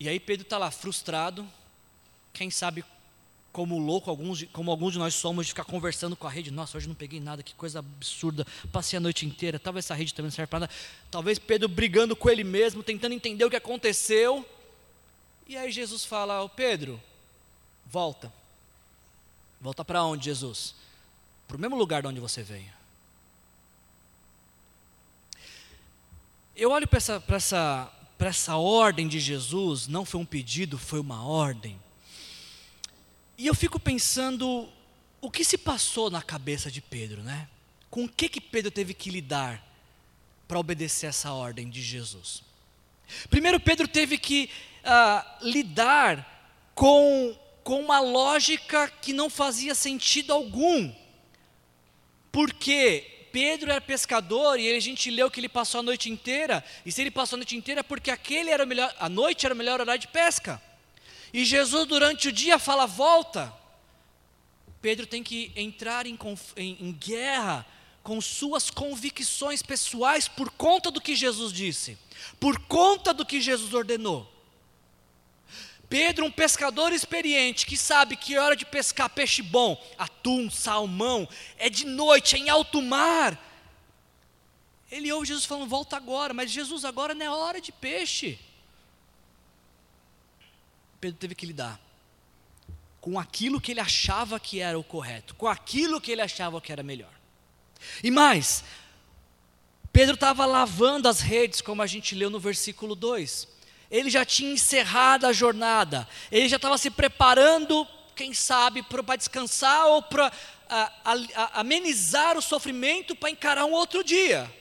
e 0.00 0.08
aí 0.08 0.18
Pedro 0.18 0.44
está 0.44 0.56
lá 0.56 0.70
frustrado, 0.70 1.46
quem 2.32 2.50
sabe 2.50 2.82
como 3.56 3.78
louco, 3.78 4.10
alguns, 4.10 4.42
como 4.52 4.70
alguns 4.70 4.92
de 4.92 4.98
nós 4.98 5.14
somos, 5.14 5.46
de 5.46 5.52
ficar 5.52 5.64
conversando 5.64 6.14
com 6.14 6.26
a 6.26 6.30
rede. 6.30 6.50
Nossa, 6.50 6.76
hoje 6.76 6.86
não 6.86 6.94
peguei 6.94 7.18
nada, 7.18 7.42
que 7.42 7.54
coisa 7.54 7.78
absurda. 7.78 8.46
Passei 8.70 8.98
a 8.98 9.00
noite 9.00 9.24
inteira, 9.24 9.58
talvez 9.58 9.86
essa 9.86 9.94
rede 9.94 10.12
também 10.12 10.28
não 10.28 10.36
serve 10.36 10.50
para 10.50 10.60
nada. 10.60 10.72
Talvez 11.10 11.38
Pedro 11.38 11.66
brigando 11.66 12.14
com 12.14 12.28
ele 12.28 12.44
mesmo, 12.44 12.82
tentando 12.82 13.14
entender 13.14 13.46
o 13.46 13.48
que 13.48 13.56
aconteceu. 13.56 14.46
E 15.48 15.56
aí 15.56 15.72
Jesus 15.72 16.04
fala: 16.04 16.42
oh, 16.42 16.50
Pedro, 16.50 17.02
volta. 17.86 18.30
Volta 19.58 19.82
para 19.82 20.04
onde, 20.04 20.26
Jesus? 20.26 20.74
Para 21.48 21.56
o 21.56 21.60
mesmo 21.60 21.76
lugar 21.76 22.02
de 22.02 22.08
onde 22.08 22.20
você 22.20 22.42
veio. 22.42 22.70
Eu 26.54 26.72
olho 26.72 26.86
para 26.86 26.98
essa, 26.98 27.24
essa, 27.26 27.92
essa 28.18 28.56
ordem 28.56 29.08
de 29.08 29.18
Jesus, 29.18 29.88
não 29.88 30.04
foi 30.04 30.20
um 30.20 30.26
pedido, 30.26 30.76
foi 30.76 31.00
uma 31.00 31.24
ordem. 31.24 31.80
E 33.38 33.46
eu 33.46 33.54
fico 33.54 33.78
pensando 33.78 34.68
o 35.20 35.30
que 35.30 35.44
se 35.44 35.58
passou 35.58 36.10
na 36.10 36.22
cabeça 36.22 36.70
de 36.70 36.80
Pedro, 36.80 37.22
né? 37.22 37.48
Com 37.90 38.04
o 38.04 38.08
que 38.08 38.28
que 38.28 38.40
Pedro 38.40 38.70
teve 38.70 38.94
que 38.94 39.10
lidar 39.10 39.62
para 40.48 40.58
obedecer 40.58 41.06
essa 41.06 41.32
ordem 41.32 41.68
de 41.68 41.82
Jesus? 41.82 42.42
Primeiro, 43.28 43.60
Pedro 43.60 43.86
teve 43.86 44.18
que 44.18 44.50
uh, 44.84 45.46
lidar 45.48 46.70
com, 46.74 47.36
com 47.62 47.80
uma 47.80 48.00
lógica 48.00 48.88
que 48.88 49.12
não 49.12 49.28
fazia 49.28 49.74
sentido 49.74 50.32
algum. 50.32 50.92
Porque 52.32 53.28
Pedro 53.32 53.70
era 53.70 53.80
pescador 53.80 54.58
e 54.58 54.74
a 54.74 54.80
gente 54.80 55.10
leu 55.10 55.30
que 55.30 55.40
ele 55.40 55.48
passou 55.48 55.80
a 55.80 55.82
noite 55.82 56.10
inteira, 56.10 56.64
e 56.86 56.92
se 56.92 57.02
ele 57.02 57.10
passou 57.10 57.36
a 57.36 57.38
noite 57.38 57.56
inteira 57.56 57.80
é 57.80 57.82
porque 57.82 58.10
aquele 58.10 58.50
era 58.50 58.64
o 58.64 58.66
melhor, 58.66 58.94
a 58.98 59.08
noite 59.08 59.44
era 59.44 59.54
o 59.54 59.58
melhor 59.58 59.80
horário 59.80 60.00
de 60.00 60.08
pesca. 60.08 60.60
E 61.32 61.44
Jesus 61.44 61.86
durante 61.86 62.28
o 62.28 62.32
dia 62.32 62.58
fala: 62.58 62.86
volta. 62.86 63.52
Pedro 64.80 65.06
tem 65.06 65.22
que 65.22 65.52
entrar 65.56 66.06
em, 66.06 66.18
em, 66.56 66.76
em 66.80 66.92
guerra 66.92 67.66
com 68.02 68.20
suas 68.20 68.70
convicções 68.70 69.62
pessoais 69.62 70.28
por 70.28 70.48
conta 70.50 70.92
do 70.92 71.00
que 71.00 71.16
Jesus 71.16 71.52
disse, 71.52 71.98
por 72.38 72.58
conta 72.60 73.12
do 73.12 73.26
que 73.26 73.40
Jesus 73.40 73.74
ordenou. 73.74 74.32
Pedro, 75.88 76.24
um 76.24 76.30
pescador 76.30 76.92
experiente, 76.92 77.66
que 77.66 77.76
sabe 77.76 78.16
que 78.16 78.34
é 78.34 78.40
hora 78.40 78.56
de 78.56 78.64
pescar 78.64 79.08
peixe 79.10 79.42
bom, 79.42 79.80
atum, 79.98 80.50
salmão, 80.50 81.28
é 81.58 81.68
de 81.68 81.84
noite, 81.84 82.36
é 82.36 82.38
em 82.38 82.48
alto 82.48 82.82
mar. 82.82 83.40
Ele 84.90 85.12
ouve 85.12 85.26
Jesus 85.26 85.44
falando: 85.44 85.68
volta 85.68 85.96
agora, 85.96 86.32
mas 86.32 86.50
Jesus, 86.50 86.84
agora 86.84 87.14
não 87.14 87.26
é 87.26 87.30
hora 87.30 87.60
de 87.60 87.72
peixe. 87.72 88.38
Pedro 91.00 91.18
teve 91.18 91.34
que 91.34 91.46
lidar 91.46 91.80
com 93.00 93.20
aquilo 93.20 93.60
que 93.60 93.70
ele 93.70 93.78
achava 93.78 94.40
que 94.40 94.58
era 94.58 94.76
o 94.76 94.82
correto, 94.82 95.34
com 95.36 95.46
aquilo 95.46 96.00
que 96.00 96.10
ele 96.10 96.22
achava 96.22 96.60
que 96.60 96.72
era 96.72 96.82
melhor. 96.82 97.12
E 98.02 98.10
mais, 98.10 98.64
Pedro 99.92 100.14
estava 100.14 100.44
lavando 100.44 101.08
as 101.08 101.20
redes, 101.20 101.60
como 101.60 101.82
a 101.82 101.86
gente 101.86 102.16
leu 102.16 102.28
no 102.28 102.40
versículo 102.40 102.96
2. 102.96 103.46
Ele 103.90 104.10
já 104.10 104.24
tinha 104.24 104.52
encerrado 104.52 105.24
a 105.24 105.32
jornada, 105.32 106.08
ele 106.32 106.48
já 106.48 106.56
estava 106.56 106.76
se 106.76 106.90
preparando, 106.90 107.86
quem 108.16 108.34
sabe, 108.34 108.82
para 108.82 109.16
descansar 109.16 109.86
ou 109.86 110.02
para 110.02 110.32
amenizar 111.52 112.36
o 112.36 112.42
sofrimento 112.42 113.14
para 113.14 113.30
encarar 113.30 113.66
um 113.66 113.72
outro 113.72 114.02
dia. 114.02 114.52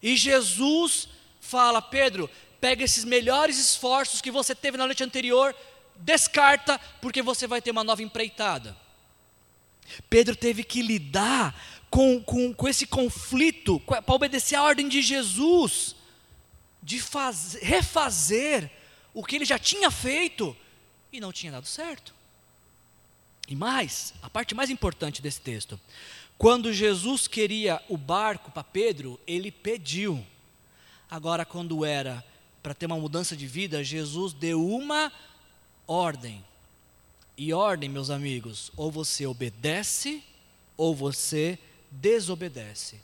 E 0.00 0.16
Jesus 0.16 1.08
fala: 1.40 1.82
Pedro, 1.82 2.30
pega 2.62 2.84
esses 2.84 3.04
melhores 3.04 3.58
esforços 3.58 4.20
que 4.20 4.30
você 4.30 4.54
teve 4.54 4.76
na 4.76 4.86
noite 4.86 5.02
anterior, 5.02 5.52
descarta, 5.96 6.78
porque 7.00 7.20
você 7.20 7.44
vai 7.44 7.60
ter 7.60 7.72
uma 7.72 7.82
nova 7.82 8.04
empreitada. 8.04 8.76
Pedro 10.08 10.36
teve 10.36 10.62
que 10.62 10.80
lidar 10.80 11.60
com, 11.90 12.22
com, 12.22 12.54
com 12.54 12.68
esse 12.68 12.86
conflito, 12.86 13.80
para 13.80 14.14
obedecer 14.14 14.54
a 14.54 14.62
ordem 14.62 14.88
de 14.88 15.02
Jesus, 15.02 15.96
de 16.80 17.00
faz, 17.00 17.58
refazer 17.60 18.70
o 19.12 19.24
que 19.24 19.34
ele 19.34 19.44
já 19.44 19.58
tinha 19.58 19.90
feito 19.90 20.56
e 21.12 21.18
não 21.18 21.32
tinha 21.32 21.50
dado 21.50 21.66
certo. 21.66 22.14
E 23.48 23.56
mais, 23.56 24.14
a 24.22 24.30
parte 24.30 24.54
mais 24.54 24.70
importante 24.70 25.20
desse 25.20 25.40
texto, 25.40 25.80
quando 26.38 26.72
Jesus 26.72 27.26
queria 27.26 27.82
o 27.88 27.96
barco 27.96 28.52
para 28.52 28.62
Pedro, 28.62 29.18
ele 29.26 29.50
pediu. 29.50 30.24
Agora, 31.10 31.44
quando 31.44 31.84
era 31.84 32.24
para 32.62 32.74
ter 32.74 32.86
uma 32.86 32.98
mudança 32.98 33.36
de 33.36 33.46
vida, 33.46 33.82
Jesus 33.82 34.32
deu 34.32 34.66
uma 34.66 35.12
ordem. 35.86 36.44
E 37.36 37.52
ordem, 37.52 37.88
meus 37.88 38.10
amigos, 38.10 38.70
ou 38.76 38.90
você 38.90 39.26
obedece 39.26 40.22
ou 40.76 40.94
você 40.94 41.58
desobedece. 41.90 43.00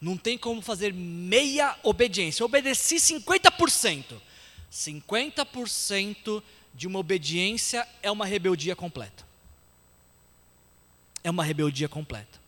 Não 0.00 0.16
tem 0.16 0.38
como 0.38 0.62
fazer 0.62 0.92
meia 0.92 1.76
obediência. 1.82 2.44
obedeci 2.44 2.96
50%. 2.96 4.20
50% 4.72 6.42
de 6.72 6.86
uma 6.86 6.98
obediência 6.98 7.86
é 8.02 8.10
uma 8.10 8.24
rebeldia 8.24 8.76
completa. 8.76 9.24
É 11.22 11.30
uma 11.30 11.44
rebeldia 11.44 11.88
completa. 11.88 12.38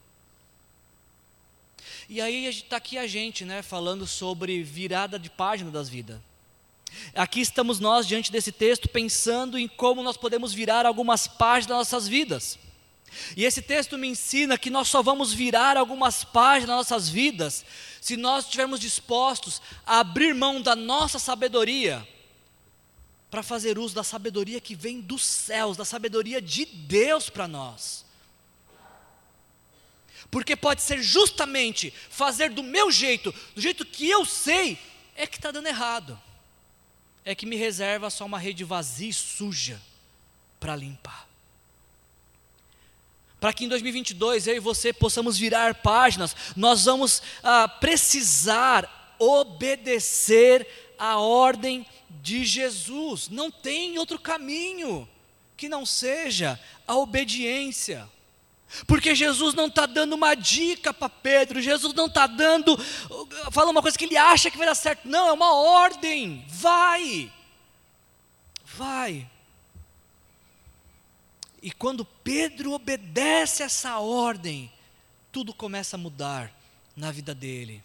E 2.09 2.21
aí 2.21 2.47
está 2.47 2.77
aqui 2.77 2.97
a 2.97 3.07
gente, 3.07 3.45
né, 3.45 3.63
falando 3.63 4.07
sobre 4.07 4.63
virada 4.63 5.19
de 5.19 5.29
página 5.29 5.71
das 5.71 5.89
vidas. 5.89 6.19
Aqui 7.15 7.41
estamos 7.41 7.79
nós 7.79 8.07
diante 8.07 8.33
desse 8.33 8.51
texto 8.51 8.89
pensando 8.89 9.59
em 9.59 9.69
como 9.69 10.03
nós 10.03 10.17
podemos 10.17 10.53
virar 10.53 10.87
algumas 10.87 11.27
páginas 11.27 11.67
das 11.69 11.79
nossas 11.93 12.09
vidas. 12.09 12.59
E 13.37 13.45
esse 13.45 13.61
texto 13.61 13.99
me 13.99 14.09
ensina 14.09 14.57
que 14.57 14.71
nós 14.71 14.89
só 14.89 15.03
vamos 15.03 15.33
virar 15.33 15.77
algumas 15.77 16.25
páginas 16.25 16.69
das 16.69 16.77
nossas 16.91 17.09
vidas 17.09 17.65
se 18.01 18.17
nós 18.17 18.45
estivermos 18.45 18.81
dispostos 18.81 19.61
a 19.87 20.01
abrir 20.01 20.35
mão 20.35 20.61
da 20.61 20.75
nossa 20.75 21.19
sabedoria 21.19 22.07
para 23.31 23.43
fazer 23.43 23.79
uso 23.79 23.95
da 23.95 24.03
sabedoria 24.03 24.61
que 24.61 24.75
vem 24.75 25.01
dos 25.01 25.25
céus, 25.25 25.77
da 25.77 25.85
sabedoria 25.85 26.41
de 26.41 26.65
Deus 26.65 27.29
para 27.29 27.47
nós. 27.47 28.05
Porque 30.31 30.57
pode 30.57 30.81
ser 30.83 31.03
justamente 31.03 31.93
fazer 32.09 32.51
do 32.51 32.63
meu 32.63 32.91
jeito, 32.91 33.35
do 33.55 33.61
jeito 33.61 33.85
que 33.85 34.09
eu 34.09 34.25
sei, 34.25 34.79
é 35.15 35.27
que 35.27 35.37
está 35.37 35.51
dando 35.51 35.67
errado 35.67 36.19
é 37.25 37.35
que 37.35 37.47
me 37.47 37.57
reserva 37.57 38.11
só 38.11 38.25
uma 38.25 38.39
rede 38.39 38.65
vazia 38.65 39.09
e 39.09 39.13
suja 39.13 39.81
para 40.59 40.77
limpar. 40.77 41.29
Para 43.41 43.53
que 43.53 43.65
em 43.65 43.69
2022 43.69 44.47
eu 44.47 44.57
e 44.57 44.61
você 44.61 44.93
possamos 44.93 45.37
virar 45.37 45.75
páginas, 45.75 46.37
nós 46.57 46.85
vamos 46.85 47.23
ah, 47.43 47.67
precisar 47.67 49.17
obedecer 49.19 50.67
a 50.99 51.19
ordem 51.19 51.85
de 52.09 52.45
Jesus. 52.45 53.29
Não 53.29 53.51
tem 53.51 53.99
outro 53.99 54.19
caminho 54.19 55.09
que 55.57 55.69
não 55.69 55.85
seja 55.85 56.59
a 56.87 56.97
obediência. 56.97 58.09
Porque 58.87 59.15
Jesus 59.15 59.55
não 59.55 59.67
está 59.67 59.87
dando 59.87 60.15
uma 60.15 60.35
dica 60.35 60.95
para 60.95 61.09
Pedro, 61.09 61.61
Jesus 61.61 61.93
não 61.95 62.07
está 62.07 62.27
dando, 62.27 62.77
falando 63.51 63.71
uma 63.71 63.83
coisa 63.83 63.99
que 63.99 64.05
ele 64.05 64.17
acha 64.17 64.51
que 64.51 64.57
vai 64.57 64.67
dar 64.67 64.75
certo, 64.75 65.07
não, 65.07 65.29
é 65.29 65.33
uma 65.33 65.55
ordem, 65.55 66.45
vai, 66.49 67.31
vai. 68.65 69.29
E 71.63 71.71
quando 71.71 72.05
Pedro 72.05 72.73
obedece 72.73 73.63
essa 73.63 73.99
ordem, 73.99 74.73
tudo 75.31 75.55
começa 75.55 75.97
a 75.97 75.99
mudar 75.99 76.53
na 76.97 77.13
vida 77.13 77.35
dele. 77.35 77.83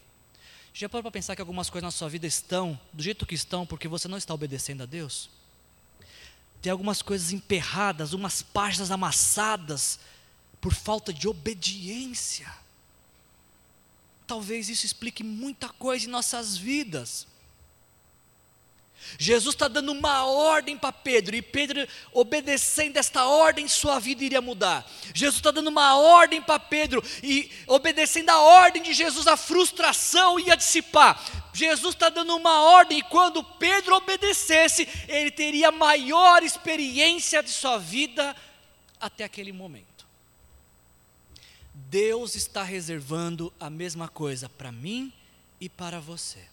Já 0.74 0.88
parou 0.88 1.04
para 1.04 1.12
pensar 1.12 1.36
que 1.36 1.42
algumas 1.42 1.70
coisas 1.70 1.84
na 1.84 1.92
sua 1.92 2.08
vida 2.08 2.28
estão 2.28 2.80
do 2.94 3.04
jeito 3.04 3.26
que 3.26 3.36
estão 3.36 3.66
porque 3.66 3.88
você 3.88 4.08
não 4.08 4.18
está 4.18 4.34
obedecendo 4.34 4.84
a 4.84 4.86
Deus? 4.86 5.30
Tem 6.62 6.72
algumas 6.72 7.02
coisas 7.02 7.32
emperradas, 7.32 8.14
umas 8.14 8.42
páginas 8.42 8.90
amassadas, 8.90 10.00
por 10.60 10.74
falta 10.74 11.14
de 11.14 11.28
obediência. 11.28 12.52
Talvez 14.26 14.68
isso 14.70 14.86
explique 14.86 15.24
muita 15.24 15.70
coisa 15.70 16.06
em 16.06 16.10
nossas 16.10 16.58
vidas. 16.58 17.26
Jesus 19.18 19.56
está 19.56 19.68
dando 19.68 19.92
uma 19.92 20.26
ordem 20.26 20.78
para 20.78 20.92
Pedro, 20.92 21.36
e 21.36 21.42
Pedro, 21.42 21.88
obedecendo 22.12 22.98
esta 22.98 23.26
ordem, 23.26 23.68
sua 23.68 24.00
vida 24.00 24.24
iria 24.24 24.42
mudar. 24.42 24.86
Jesus 25.14 25.38
está 25.38 25.52
dando 25.52 25.68
uma 25.68 25.96
ordem 25.98 26.42
para 26.42 26.60
Pedro, 26.60 27.02
e 27.24 27.50
obedecendo 27.68 28.30
a 28.30 28.40
ordem 28.40 28.82
de 28.82 28.94
Jesus, 28.94 29.28
a 29.28 29.38
frustração 29.38 30.40
ia 30.40 30.58
dissipar. 30.58 31.24
Jesus 31.54 31.96
está 31.96 32.10
dando 32.10 32.36
uma 32.36 32.62
ordem, 32.62 33.00
e 33.00 33.04
quando 33.04 33.44
Pedro 33.44 33.96
obedecesse, 33.96 34.88
ele 35.08 35.32
teria 35.32 35.72
maior 35.72 36.44
experiência 36.44 37.42
de 37.42 37.52
sua 37.52 37.78
vida 37.78 38.36
até 39.00 39.24
aquele 39.24 39.54
momento. 39.54 39.97
Deus 41.90 42.36
está 42.36 42.64
reservando 42.64 43.52
a 43.60 43.70
mesma 43.70 44.08
coisa 44.10 44.50
para 44.50 44.72
mim 44.72 45.12
e 45.60 45.70
para 45.70 46.00
você. 46.00 46.46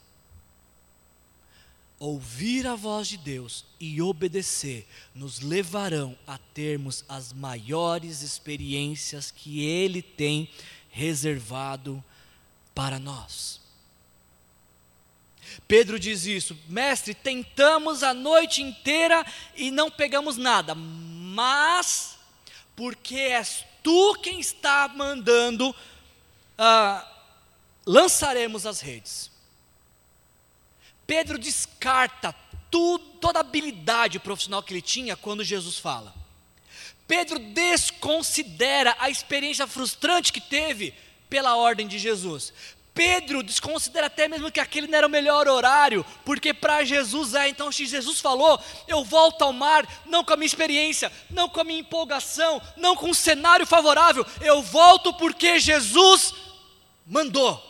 ouvir 1.99 2.66
a 2.66 2.74
voz 2.74 3.09
de 3.09 3.16
Deus 3.16 3.64
e 3.80 4.03
obedecer 4.03 4.87
nos 5.14 5.41
levarão 5.41 6.18
a 6.26 6.37
termos 6.37 7.05
as 7.09 7.32
maiores 7.32 8.20
experiências 8.20 9.30
que 9.30 9.64
Ele 9.64 10.03
tem 10.03 10.51
reservado 10.91 12.05
para 12.74 12.99
nós. 12.99 13.61
Pedro 15.66 15.99
diz 15.99 16.26
isso, 16.26 16.59
mestre, 16.68 17.14
tentamos 17.14 18.03
a 18.03 18.12
noite 18.12 18.61
inteira 18.61 19.24
e 19.57 19.70
não 19.70 19.91
pegamos 19.91 20.37
nada, 20.37 20.74
mas 20.74 22.18
porque 22.76 23.16
és 23.16 23.64
tu 23.85 24.14
quem 24.14 24.41
está 24.41 24.89
mandando, 24.89 25.76
ah, 26.59 27.07
lançaremos 27.87 28.64
as 28.64 28.80
redes. 28.80 29.30
Pedro 31.07 31.39
descarta 31.39 32.35
tudo, 32.70 33.05
toda 33.20 33.39
a 33.39 33.43
habilidade 33.43 34.18
profissional 34.18 34.62
que 34.62 34.72
ele 34.72 34.80
tinha 34.80 35.14
quando 35.14 35.45
Jesus 35.45 35.78
fala. 35.78 36.14
Pedro 37.07 37.39
desconsidera 37.39 38.97
a 38.99 39.11
experiência 39.11 39.66
frustrante 39.66 40.32
que 40.32 40.41
teve 40.41 40.95
pela 41.28 41.55
ordem 41.55 41.87
de 41.87 41.99
Jesus. 41.99 42.55
Pedro 42.95 43.43
desconsidera 43.43 44.07
até 44.07 44.29
mesmo 44.29 44.53
que 44.53 44.61
aquele 44.61 44.87
não 44.87 44.97
era 44.97 45.07
o 45.07 45.11
melhor 45.11 45.49
horário, 45.49 46.07
porque 46.25 46.55
para 46.55 46.85
Jesus 46.85 47.35
é. 47.35 47.49
Então, 47.49 47.73
se 47.73 47.85
Jesus 47.87 48.21
falou, 48.21 48.63
eu 48.87 49.05
volto 49.05 49.43
ao 49.43 49.53
mar, 49.53 49.85
não 50.07 50.23
com 50.23 50.33
a 50.33 50.37
minha 50.37 50.47
experiência, 50.47 51.11
não 51.29 51.49
com 51.49 51.61
a 51.61 51.65
minha 51.65 51.81
empolgação, 51.81 52.63
não 52.77 52.95
com 52.95 53.11
um 53.11 53.15
cenário 53.15 53.67
favorável, 53.67 54.25
eu 54.41 54.63
volto 54.63 55.13
porque 55.15 55.59
Jesus 55.59 56.33
mandou. 57.05 57.61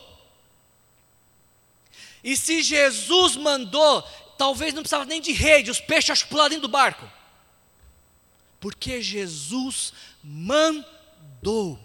E 2.23 2.37
se 2.37 2.61
Jesus 2.61 3.35
mandou, 3.35 4.03
talvez 4.37 4.75
não 4.75 4.83
precisava 4.83 5.05
nem 5.05 5.19
de 5.19 5.31
rede, 5.31 5.71
os 5.71 5.79
peixes 5.79 6.21
pularam 6.21 6.49
dentro 6.49 6.67
do 6.67 6.71
barco. 6.71 7.09
Porque 8.59 9.01
Jesus 9.01 9.91
mandou. 10.23 11.84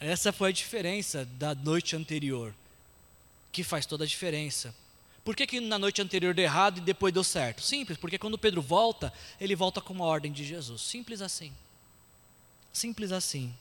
Essa 0.00 0.32
foi 0.32 0.50
a 0.50 0.52
diferença 0.52 1.24
da 1.24 1.54
noite 1.54 1.96
anterior, 1.96 2.54
que 3.50 3.62
faz 3.62 3.86
toda 3.86 4.04
a 4.04 4.06
diferença. 4.06 4.74
Por 5.24 5.36
que, 5.36 5.46
que 5.46 5.60
na 5.60 5.78
noite 5.78 6.00
anterior 6.00 6.32
deu 6.32 6.44
errado 6.44 6.78
e 6.78 6.80
depois 6.80 7.12
deu 7.12 7.22
certo? 7.22 7.60
Simples, 7.62 7.98
porque 7.98 8.18
quando 8.18 8.38
Pedro 8.38 8.62
volta, 8.62 9.12
ele 9.40 9.54
volta 9.54 9.80
com 9.80 9.92
uma 9.92 10.06
ordem 10.06 10.32
de 10.32 10.44
Jesus. 10.44 10.80
Simples 10.80 11.20
assim. 11.20 11.52
Simples 12.72 13.12
assim. 13.12 13.54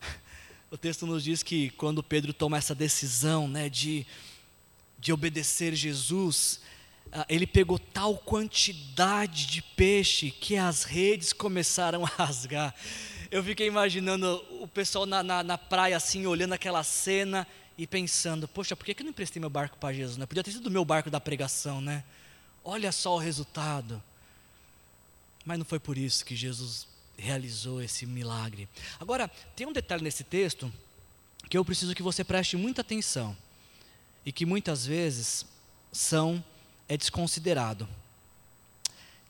O 0.70 0.76
texto 0.76 1.06
nos 1.06 1.22
diz 1.22 1.42
que 1.42 1.70
quando 1.70 2.02
Pedro 2.02 2.32
toma 2.32 2.56
essa 2.56 2.74
decisão 2.74 3.46
né, 3.46 3.68
de, 3.68 4.06
de 4.98 5.12
obedecer 5.12 5.74
Jesus, 5.74 6.60
ah, 7.12 7.24
ele 7.28 7.46
pegou 7.46 7.78
tal 7.78 8.16
quantidade 8.16 9.46
de 9.46 9.62
peixe 9.62 10.30
que 10.30 10.56
as 10.56 10.82
redes 10.82 11.32
começaram 11.32 12.04
a 12.04 12.08
rasgar. 12.24 12.74
Eu 13.30 13.42
fiquei 13.42 13.66
imaginando 13.66 14.44
o 14.60 14.68
pessoal 14.68 15.06
na, 15.06 15.22
na, 15.22 15.42
na 15.42 15.58
praia 15.58 15.96
assim, 15.96 16.26
olhando 16.26 16.52
aquela 16.52 16.82
cena 16.84 17.46
e 17.76 17.86
pensando: 17.86 18.46
poxa, 18.46 18.76
por 18.76 18.84
que, 18.84 18.94
eu 18.98 19.04
não 19.04 19.10
emprestei 19.10 19.40
meu 19.40 19.50
barco 19.50 19.76
para 19.78 19.94
Jesus? 19.94 20.16
Né? 20.16 20.26
Podia 20.26 20.44
ter 20.44 20.52
sido 20.52 20.66
o 20.66 20.70
meu 20.70 20.84
barco 20.84 21.10
da 21.10 21.20
pregação, 21.20 21.80
né? 21.80 22.04
Olha 22.64 22.92
só 22.92 23.14
o 23.14 23.18
resultado. 23.18 24.02
Mas 25.44 25.58
não 25.58 25.64
foi 25.64 25.78
por 25.78 25.96
isso 25.96 26.24
que 26.24 26.34
Jesus 26.34 26.86
realizou 27.16 27.80
esse 27.80 28.04
milagre. 28.04 28.68
Agora, 29.00 29.28
tem 29.54 29.66
um 29.66 29.72
detalhe 29.72 30.02
nesse 30.02 30.24
texto 30.24 30.72
que 31.48 31.56
eu 31.56 31.64
preciso 31.64 31.94
que 31.94 32.02
você 32.02 32.24
preste 32.24 32.56
muita 32.56 32.80
atenção 32.80 33.36
e 34.24 34.32
que 34.32 34.44
muitas 34.44 34.84
vezes 34.84 35.46
são 35.92 36.44
é 36.88 36.96
desconsiderado, 36.96 37.88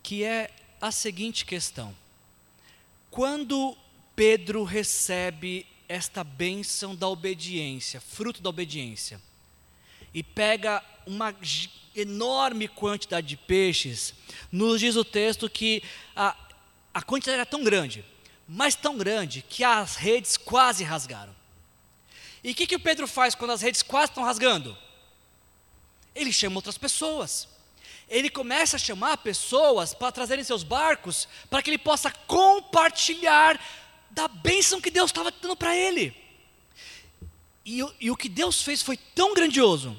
que 0.02 0.24
é 0.24 0.50
a 0.80 0.90
seguinte 0.90 1.44
questão: 1.44 1.94
quando 3.10 3.76
Pedro 4.16 4.64
recebe 4.64 5.66
esta 5.88 6.24
bênção 6.24 6.96
da 6.96 7.06
obediência, 7.06 8.00
fruto 8.00 8.42
da 8.42 8.48
obediência, 8.48 9.20
e 10.12 10.22
pega 10.22 10.82
uma 11.06 11.34
enorme 11.94 12.66
quantidade 12.66 13.26
de 13.26 13.36
peixes, 13.36 14.14
nos 14.50 14.80
diz 14.80 14.96
o 14.96 15.04
texto 15.04 15.48
que 15.48 15.82
a, 16.16 16.34
a 16.92 17.02
quantidade 17.02 17.36
era 17.36 17.46
tão 17.46 17.62
grande, 17.62 18.04
mas 18.48 18.74
tão 18.74 18.96
grande, 18.96 19.44
que 19.48 19.62
as 19.62 19.96
redes 19.96 20.36
quase 20.36 20.82
rasgaram. 20.82 21.34
E 22.42 22.52
o 22.52 22.54
que, 22.54 22.66
que 22.66 22.76
o 22.76 22.80
Pedro 22.80 23.06
faz 23.06 23.34
quando 23.34 23.50
as 23.50 23.60
redes 23.60 23.82
quase 23.82 24.10
estão 24.10 24.24
rasgando? 24.24 24.76
Ele 26.14 26.32
chama 26.32 26.56
outras 26.56 26.78
pessoas. 26.78 27.48
Ele 28.08 28.30
começa 28.30 28.76
a 28.76 28.78
chamar 28.78 29.16
pessoas 29.18 29.92
para 29.92 30.12
trazerem 30.12 30.44
seus 30.44 30.62
barcos, 30.62 31.28
para 31.50 31.60
que 31.60 31.68
ele 31.68 31.78
possa 31.78 32.10
compartilhar 32.10 33.60
da 34.16 34.26
bênção 34.26 34.80
que 34.80 34.90
Deus 34.90 35.10
estava 35.10 35.30
dando 35.30 35.54
para 35.54 35.76
ele. 35.76 36.16
E, 37.66 37.84
e, 38.00 38.10
o 38.10 38.16
que 38.16 38.30
Deus 38.30 38.62
fez 38.62 38.80
foi 38.80 38.96
tão 38.96 39.34
grandioso, 39.34 39.94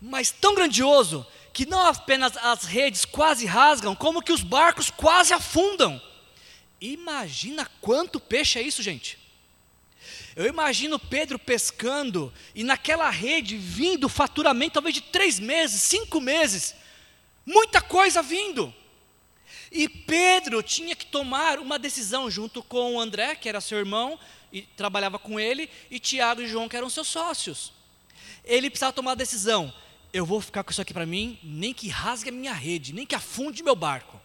mas 0.00 0.30
tão 0.30 0.54
grandioso, 0.54 1.26
que 1.52 1.66
não 1.66 1.84
apenas 1.84 2.36
as 2.36 2.62
redes 2.62 3.04
quase 3.04 3.44
rasgam, 3.44 3.96
como 3.96 4.22
que 4.22 4.30
os 4.30 4.42
barcos 4.42 4.88
quase 4.88 5.34
afundam. 5.34 6.00
Imagina 6.80 7.68
quanto 7.80 8.20
peixe 8.20 8.60
é 8.60 8.62
isso, 8.62 8.82
gente. 8.84 9.18
Eu 10.36 10.46
imagino 10.46 10.98
Pedro 10.98 11.36
pescando 11.36 12.32
e 12.54 12.62
naquela 12.62 13.10
rede 13.10 13.56
vindo 13.56 14.08
faturamento 14.08 14.74
talvez 14.74 14.94
de 14.94 15.00
três 15.00 15.40
meses, 15.40 15.80
cinco 15.80 16.20
meses, 16.20 16.72
muita 17.44 17.80
coisa 17.80 18.22
vindo. 18.22 18.72
E 19.76 19.90
Pedro 19.90 20.62
tinha 20.62 20.96
que 20.96 21.04
tomar 21.04 21.58
uma 21.58 21.78
decisão 21.78 22.30
junto 22.30 22.62
com 22.62 22.98
André, 22.98 23.34
que 23.36 23.46
era 23.46 23.60
seu 23.60 23.76
irmão 23.76 24.18
e 24.50 24.62
trabalhava 24.62 25.18
com 25.18 25.38
ele, 25.38 25.68
e 25.90 26.00
Tiago 26.00 26.40
e 26.40 26.48
João, 26.48 26.66
que 26.66 26.78
eram 26.78 26.88
seus 26.88 27.08
sócios. 27.08 27.74
Ele 28.42 28.70
precisava 28.70 28.94
tomar 28.94 29.12
a 29.12 29.16
decisão: 29.16 29.70
eu 30.14 30.24
vou 30.24 30.40
ficar 30.40 30.64
com 30.64 30.70
isso 30.70 30.80
aqui 30.80 30.94
para 30.94 31.04
mim, 31.04 31.38
nem 31.42 31.74
que 31.74 31.88
rasgue 31.88 32.30
a 32.30 32.32
minha 32.32 32.54
rede, 32.54 32.94
nem 32.94 33.04
que 33.04 33.14
afunde 33.14 33.62
meu 33.62 33.76
barco. 33.76 34.18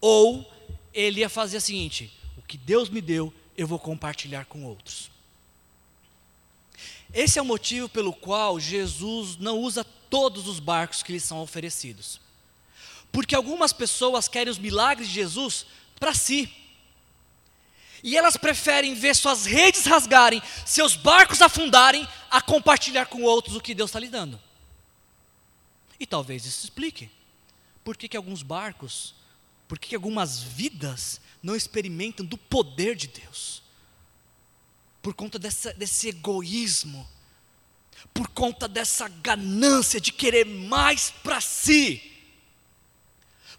Ou 0.00 0.50
ele 0.94 1.20
ia 1.20 1.28
fazer 1.28 1.58
o 1.58 1.60
seguinte: 1.60 2.10
o 2.38 2.42
que 2.42 2.56
Deus 2.56 2.88
me 2.88 3.02
deu, 3.02 3.30
eu 3.58 3.66
vou 3.66 3.78
compartilhar 3.78 4.46
com 4.46 4.64
outros. 4.64 5.10
Esse 7.12 7.38
é 7.38 7.42
o 7.42 7.44
motivo 7.44 7.90
pelo 7.90 8.14
qual 8.14 8.58
Jesus 8.58 9.36
não 9.36 9.58
usa 9.58 9.84
todos 10.08 10.48
os 10.48 10.58
barcos 10.58 11.02
que 11.02 11.12
lhes 11.12 11.24
são 11.24 11.42
oferecidos. 11.42 12.29
Porque 13.12 13.34
algumas 13.34 13.72
pessoas 13.72 14.28
querem 14.28 14.50
os 14.50 14.58
milagres 14.58 15.08
de 15.08 15.14
Jesus 15.14 15.66
para 15.98 16.14
si. 16.14 16.52
E 18.02 18.16
elas 18.16 18.36
preferem 18.36 18.94
ver 18.94 19.14
suas 19.14 19.44
redes 19.44 19.84
rasgarem, 19.84 20.42
seus 20.64 20.96
barcos 20.96 21.42
afundarem, 21.42 22.08
a 22.30 22.40
compartilhar 22.40 23.06
com 23.06 23.22
outros 23.22 23.56
o 23.56 23.60
que 23.60 23.74
Deus 23.74 23.90
está 23.90 24.00
lhe 24.00 24.08
dando. 24.08 24.40
E 25.98 26.06
talvez 26.06 26.46
isso 26.46 26.64
explique 26.64 27.10
por 27.84 27.96
que, 27.96 28.08
que 28.08 28.16
alguns 28.16 28.42
barcos 28.42 29.14
por 29.70 29.78
que 29.78 29.94
algumas 29.94 30.42
vidas 30.42 31.20
não 31.40 31.54
experimentam 31.54 32.26
do 32.26 32.36
poder 32.36 32.96
de 32.96 33.06
Deus? 33.06 33.62
Por 35.00 35.14
conta 35.14 35.38
dessa, 35.38 35.72
desse 35.72 36.08
egoísmo, 36.08 37.08
por 38.12 38.26
conta 38.30 38.66
dessa 38.66 39.06
ganância 39.06 40.00
de 40.00 40.10
querer 40.10 40.44
mais 40.44 41.12
para 41.22 41.40
si. 41.40 42.02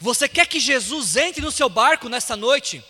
Você 0.01 0.27
quer 0.27 0.47
que 0.47 0.59
Jesus 0.59 1.15
entre 1.15 1.41
no 1.41 1.51
seu 1.51 1.69
barco 1.69 2.09
nessa 2.09 2.35
noite? 2.35 2.83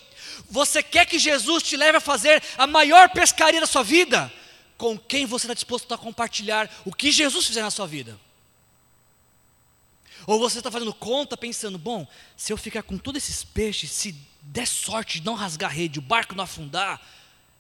Você 0.49 0.82
quer 0.82 1.05
que 1.05 1.20
Jesus 1.20 1.62
te 1.62 1.76
leve 1.76 1.97
a 1.97 2.01
fazer 2.01 2.41
a 2.57 2.66
maior 2.66 3.09
pescaria 3.09 3.59
da 3.59 3.68
sua 3.68 3.84
vida? 3.84 4.32
Com 4.78 4.97
quem 4.97 5.26
você 5.26 5.45
está 5.45 5.53
disposto 5.53 5.93
a 5.93 5.97
compartilhar 5.97 6.74
o 6.86 6.93
que 6.93 7.12
Jesus 7.12 7.45
fizer 7.45 7.62
na 7.62 7.70
sua 7.70 7.86
vida? 7.86 8.18
Ou 10.26 10.39
você 10.39 10.59
está 10.59 10.72
fazendo 10.72 10.93
conta 10.93 11.36
pensando, 11.36 11.78
bom, 11.78 12.07
se 12.38 12.53
eu 12.53 12.57
ficar 12.57 12.82
com 12.82 12.97
todos 12.97 13.22
esses 13.22 13.43
peixes, 13.43 13.91
se 13.91 14.16
der 14.41 14.66
sorte 14.66 15.20
de 15.20 15.26
não 15.26 15.34
rasgar 15.34 15.70
a 15.70 15.74
rede, 15.74 15.99
o 15.99 16.01
barco 16.01 16.34
não 16.34 16.45
afundar, 16.45 17.01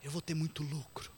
eu 0.01 0.09
vou 0.09 0.21
ter 0.21 0.33
muito 0.33 0.63
lucro. 0.63 1.11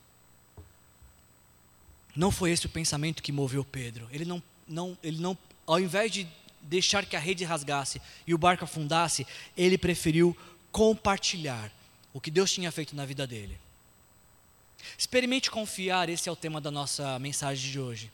Não 2.15 2.31
foi 2.31 2.49
esse 2.49 2.65
o 2.65 2.69
pensamento 2.69 3.21
que 3.21 3.31
moveu 3.31 3.63
Pedro. 3.63 4.07
Ele 4.11 4.25
não, 4.25 4.41
não, 4.67 4.97
ele 5.03 5.21
não, 5.21 5.37
ao 5.67 5.79
invés 5.79 6.11
de 6.11 6.27
deixar 6.63 7.05
que 7.05 7.15
a 7.15 7.19
rede 7.19 7.43
rasgasse 7.43 8.01
e 8.25 8.33
o 8.33 8.37
barco 8.37 8.63
afundasse, 8.63 9.27
ele 9.55 9.77
preferiu 9.77 10.35
compartilhar 10.71 11.71
o 12.13 12.19
que 12.19 12.31
Deus 12.31 12.51
tinha 12.51 12.71
feito 12.71 12.95
na 12.95 13.05
vida 13.05 13.27
dele. 13.27 13.57
Experimente 14.97 15.49
confiar, 15.49 16.09
esse 16.09 16.27
é 16.27 16.31
o 16.31 16.35
tema 16.35 16.59
da 16.59 16.71
nossa 16.71 17.17
mensagem 17.19 17.71
de 17.71 17.79
hoje. 17.79 18.11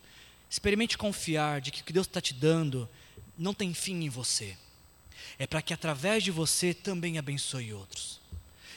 Experimente 0.50 0.98
confiar 0.98 1.62
de 1.62 1.72
que 1.72 1.82
o 1.82 1.84
que 1.84 1.94
Deus 1.94 2.08
está 2.08 2.22
te 2.22 2.34
dando 2.34 2.90
não 3.38 3.54
tem 3.54 3.74
fim 3.74 4.04
em 4.04 4.10
você. 4.10 4.58
É 5.38 5.48
para 5.48 5.62
que 5.62 5.74
através 5.74 6.24
de 6.24 6.32
você 6.32 6.74
também 6.74 7.18
abençoe 7.18 7.74
outros. 7.74 8.20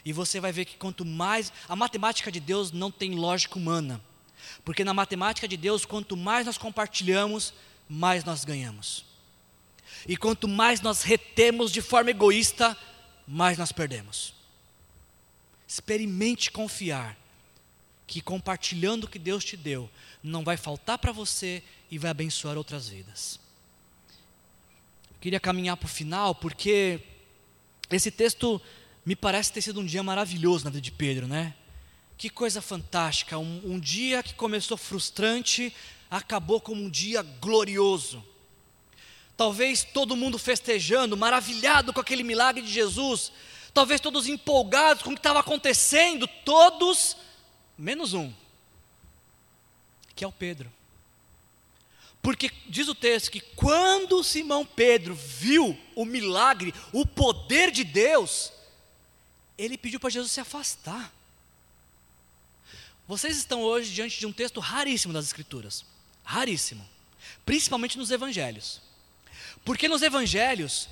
E 0.05 0.13
você 0.13 0.41
vai 0.41 0.53
ver 0.53 0.65
que 0.65 0.77
quanto 0.77 1.05
mais. 1.05 1.53
A 1.69 1.77
matemática 1.77 2.31
de 2.31 2.41
Deus 2.41 2.73
não 2.73 2.91
tem 2.91 3.15
lógica 3.15 3.59
humana. 3.59 4.01
Porque 4.65 4.85
na 4.85 4.93
matemática 4.95 5.47
de 5.47 5.57
Deus, 5.57 5.85
quanto 5.85 6.17
mais 6.17 6.47
nós 6.47 6.59
compartilhamos, 6.59 7.55
mais 7.89 8.25
nós 8.25 8.45
ganhamos. 8.45 9.05
E 10.07 10.17
quanto 10.17 10.49
mais 10.49 10.81
nós 10.81 11.03
retemos 11.03 11.71
de 11.71 11.81
forma 11.81 12.11
egoísta, 12.11 12.77
mais 13.27 13.57
nós 13.57 13.73
perdemos. 13.73 14.35
Experimente 15.67 16.51
confiar 16.51 17.17
que 18.07 18.21
compartilhando 18.21 19.05
o 19.05 19.09
que 19.09 19.19
Deus 19.19 19.45
te 19.45 19.57
deu, 19.57 19.89
não 20.23 20.45
vai 20.45 20.57
faltar 20.57 20.99
para 20.99 21.13
você 21.13 21.63
e 21.91 21.99
vai 21.99 22.11
abençoar 22.11 22.59
outras 22.59 22.89
vidas. 22.89 23.41
Eu 25.11 25.17
queria 25.21 25.41
caminhar 25.41 25.77
para 25.77 25.87
o 25.87 25.89
final, 25.89 26.35
porque 26.35 27.01
esse 27.91 28.11
texto 28.11 28.61
me 29.05 29.17
parece 29.17 29.53
ter 29.53 29.63
sido 29.63 29.81
um 29.81 29.87
dia 29.87 30.03
maravilhoso 30.03 30.65
na 30.65 30.71
vida 30.71 30.83
de 30.83 30.91
Pedro, 30.91 31.27
né? 31.27 31.55
Que 32.19 32.29
coisa 32.29 32.61
fantástica! 32.61 33.39
Um, 33.39 33.63
um 33.65 33.81
dia 33.81 34.23
que 34.23 34.35
começou 34.35 34.77
frustrante, 34.77 35.75
acabou 36.11 36.61
como 36.61 36.83
um 36.83 36.91
dia 36.91 37.23
glorioso. 37.23 38.25
Talvez 39.37 39.85
todo 39.85 40.17
mundo 40.17 40.39
festejando, 40.39 41.17
maravilhado 41.17 41.93
com 41.93 42.01
aquele 42.01 42.23
milagre 42.23 42.63
de 42.63 42.73
Jesus, 42.73 43.33
talvez 43.73 44.01
todos 44.01 44.27
empolgados 44.27 45.03
com 45.03 45.11
o 45.11 45.15
que 45.15 45.19
estava 45.19 45.41
acontecendo, 45.41 46.27
todos, 46.45 47.17
menos 47.77 48.13
um, 48.15 48.33
que 50.15 50.25
é 50.25 50.29
o 50.29 50.33
Pedro. 50.33 50.71
Porque 52.21 52.53
diz 52.69 52.87
o 52.87 52.95
texto 52.95 53.33
que 53.33 53.41
quando 53.41 54.23
Simão 54.23 54.65
Pedro 54.65 55.15
viu 55.15 55.77
o 55.97 56.05
milagre, 56.05 56.73
o 56.93 57.05
poder 57.05 57.73
de 57.73 57.83
Deus, 57.83 58.53
ele 59.59 59.77
pediu 59.77 59.99
para 59.99 60.11
Jesus 60.11 60.31
se 60.31 60.41
afastar. 60.41 61.13
Vocês 63.09 63.37
estão 63.37 63.61
hoje 63.63 63.93
diante 63.93 64.21
de 64.21 64.27
um 64.27 64.33
texto 64.33 64.61
raríssimo 64.61 65.13
das 65.13 65.27
Escrituras, 65.27 65.85
raríssimo, 66.23 66.89
principalmente 67.45 67.99
nos 67.99 68.13
Evangelhos. 68.13 68.81
Porque 69.65 69.89
nos 69.89 70.03
Evangelhos, 70.03 70.89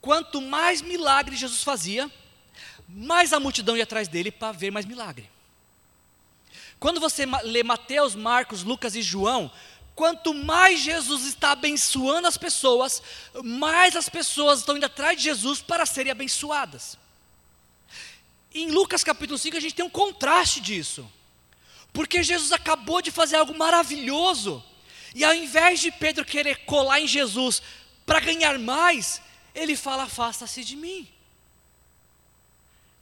quanto 0.00 0.40
mais 0.40 0.80
milagre 0.80 1.36
Jesus 1.36 1.62
fazia, 1.62 2.10
mais 2.88 3.32
a 3.32 3.40
multidão 3.40 3.76
ia 3.76 3.84
atrás 3.84 4.08
dele 4.08 4.30
para 4.30 4.52
ver 4.52 4.70
mais 4.70 4.86
milagre. 4.86 5.28
Quando 6.78 7.00
você 7.00 7.24
lê 7.44 7.62
Mateus, 7.62 8.14
Marcos, 8.14 8.62
Lucas 8.62 8.94
e 8.94 9.02
João, 9.02 9.50
quanto 9.94 10.34
mais 10.34 10.80
Jesus 10.80 11.24
está 11.24 11.52
abençoando 11.52 12.28
as 12.28 12.36
pessoas, 12.36 13.02
mais 13.42 13.96
as 13.96 14.08
pessoas 14.08 14.58
estão 14.58 14.76
indo 14.76 14.86
atrás 14.86 15.16
de 15.16 15.24
Jesus 15.24 15.62
para 15.62 15.86
serem 15.86 16.12
abençoadas. 16.12 16.98
Em 18.54 18.70
Lucas 18.70 19.02
capítulo 19.02 19.38
5 19.38 19.56
a 19.56 19.60
gente 19.60 19.74
tem 19.74 19.84
um 19.84 19.90
contraste 19.90 20.60
disso. 20.60 21.10
Porque 21.92 22.22
Jesus 22.22 22.52
acabou 22.52 23.00
de 23.00 23.10
fazer 23.10 23.36
algo 23.36 23.56
maravilhoso, 23.56 24.62
e 25.14 25.24
ao 25.24 25.32
invés 25.32 25.80
de 25.80 25.92
Pedro 25.92 26.24
querer 26.24 26.64
colar 26.64 27.00
em 27.00 27.06
Jesus 27.06 27.62
para 28.06 28.20
ganhar 28.20 28.58
mais, 28.58 29.20
ele 29.54 29.76
fala: 29.76 30.04
afasta-se 30.04 30.64
de 30.64 30.76
mim. 30.76 31.08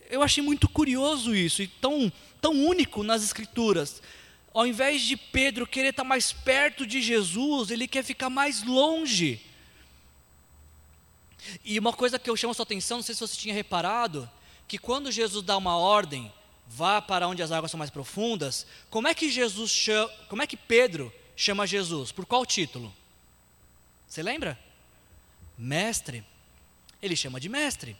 Eu 0.09 0.23
achei 0.23 0.43
muito 0.43 0.69
curioso 0.69 1.35
isso, 1.35 1.63
e 1.63 1.67
tão, 1.67 2.13
tão 2.41 2.53
único 2.53 3.03
nas 3.03 3.23
Escrituras. 3.23 4.03
Ao 4.53 4.67
invés 4.67 5.01
de 5.03 5.17
Pedro 5.17 5.67
querer 5.67 5.89
estar 5.89 6.05
mais 6.05 6.33
perto 6.33 6.87
de 6.87 7.01
Jesus, 7.01 7.71
ele 7.71 7.89
quer 7.89 8.05
ficar 8.05 8.29
mais 8.29 8.63
longe. 8.63 9.41
E 11.65 11.79
uma 11.79 11.93
coisa 11.93 12.19
que 12.19 12.29
eu 12.29 12.37
chamo 12.37 12.53
sua 12.53 12.65
atenção, 12.65 12.99
não 12.99 13.03
sei 13.03 13.15
se 13.15 13.21
você 13.21 13.37
tinha 13.37 13.55
reparado, 13.55 14.31
que 14.69 14.77
quando 14.77 15.11
Jesus 15.11 15.43
dá 15.43 15.57
uma 15.57 15.77
ordem, 15.77 16.31
vá 16.69 17.01
para 17.01 17.27
onde 17.27 17.43
as 17.43 17.51
águas 17.51 17.71
são 17.71 17.79
mais 17.79 17.91
profundas, 17.91 18.67
como 18.91 19.09
é 19.09 19.15
que 19.15 19.31
Jesus 19.31 19.71
chama, 19.71 20.09
como 20.29 20.43
é 20.43 20.47
que 20.47 20.57
Pedro 20.57 21.13
chama 21.35 21.67
Jesus? 21.67 22.13
Por 22.13 22.27
qual 22.27 22.45
título? 22.45 22.95
Você 24.07 24.23
lembra? 24.23 24.59
Mestre. 25.63 26.25
Ele 27.01 27.17
chama 27.17 27.41
de 27.41 27.49
mestre. 27.49 27.97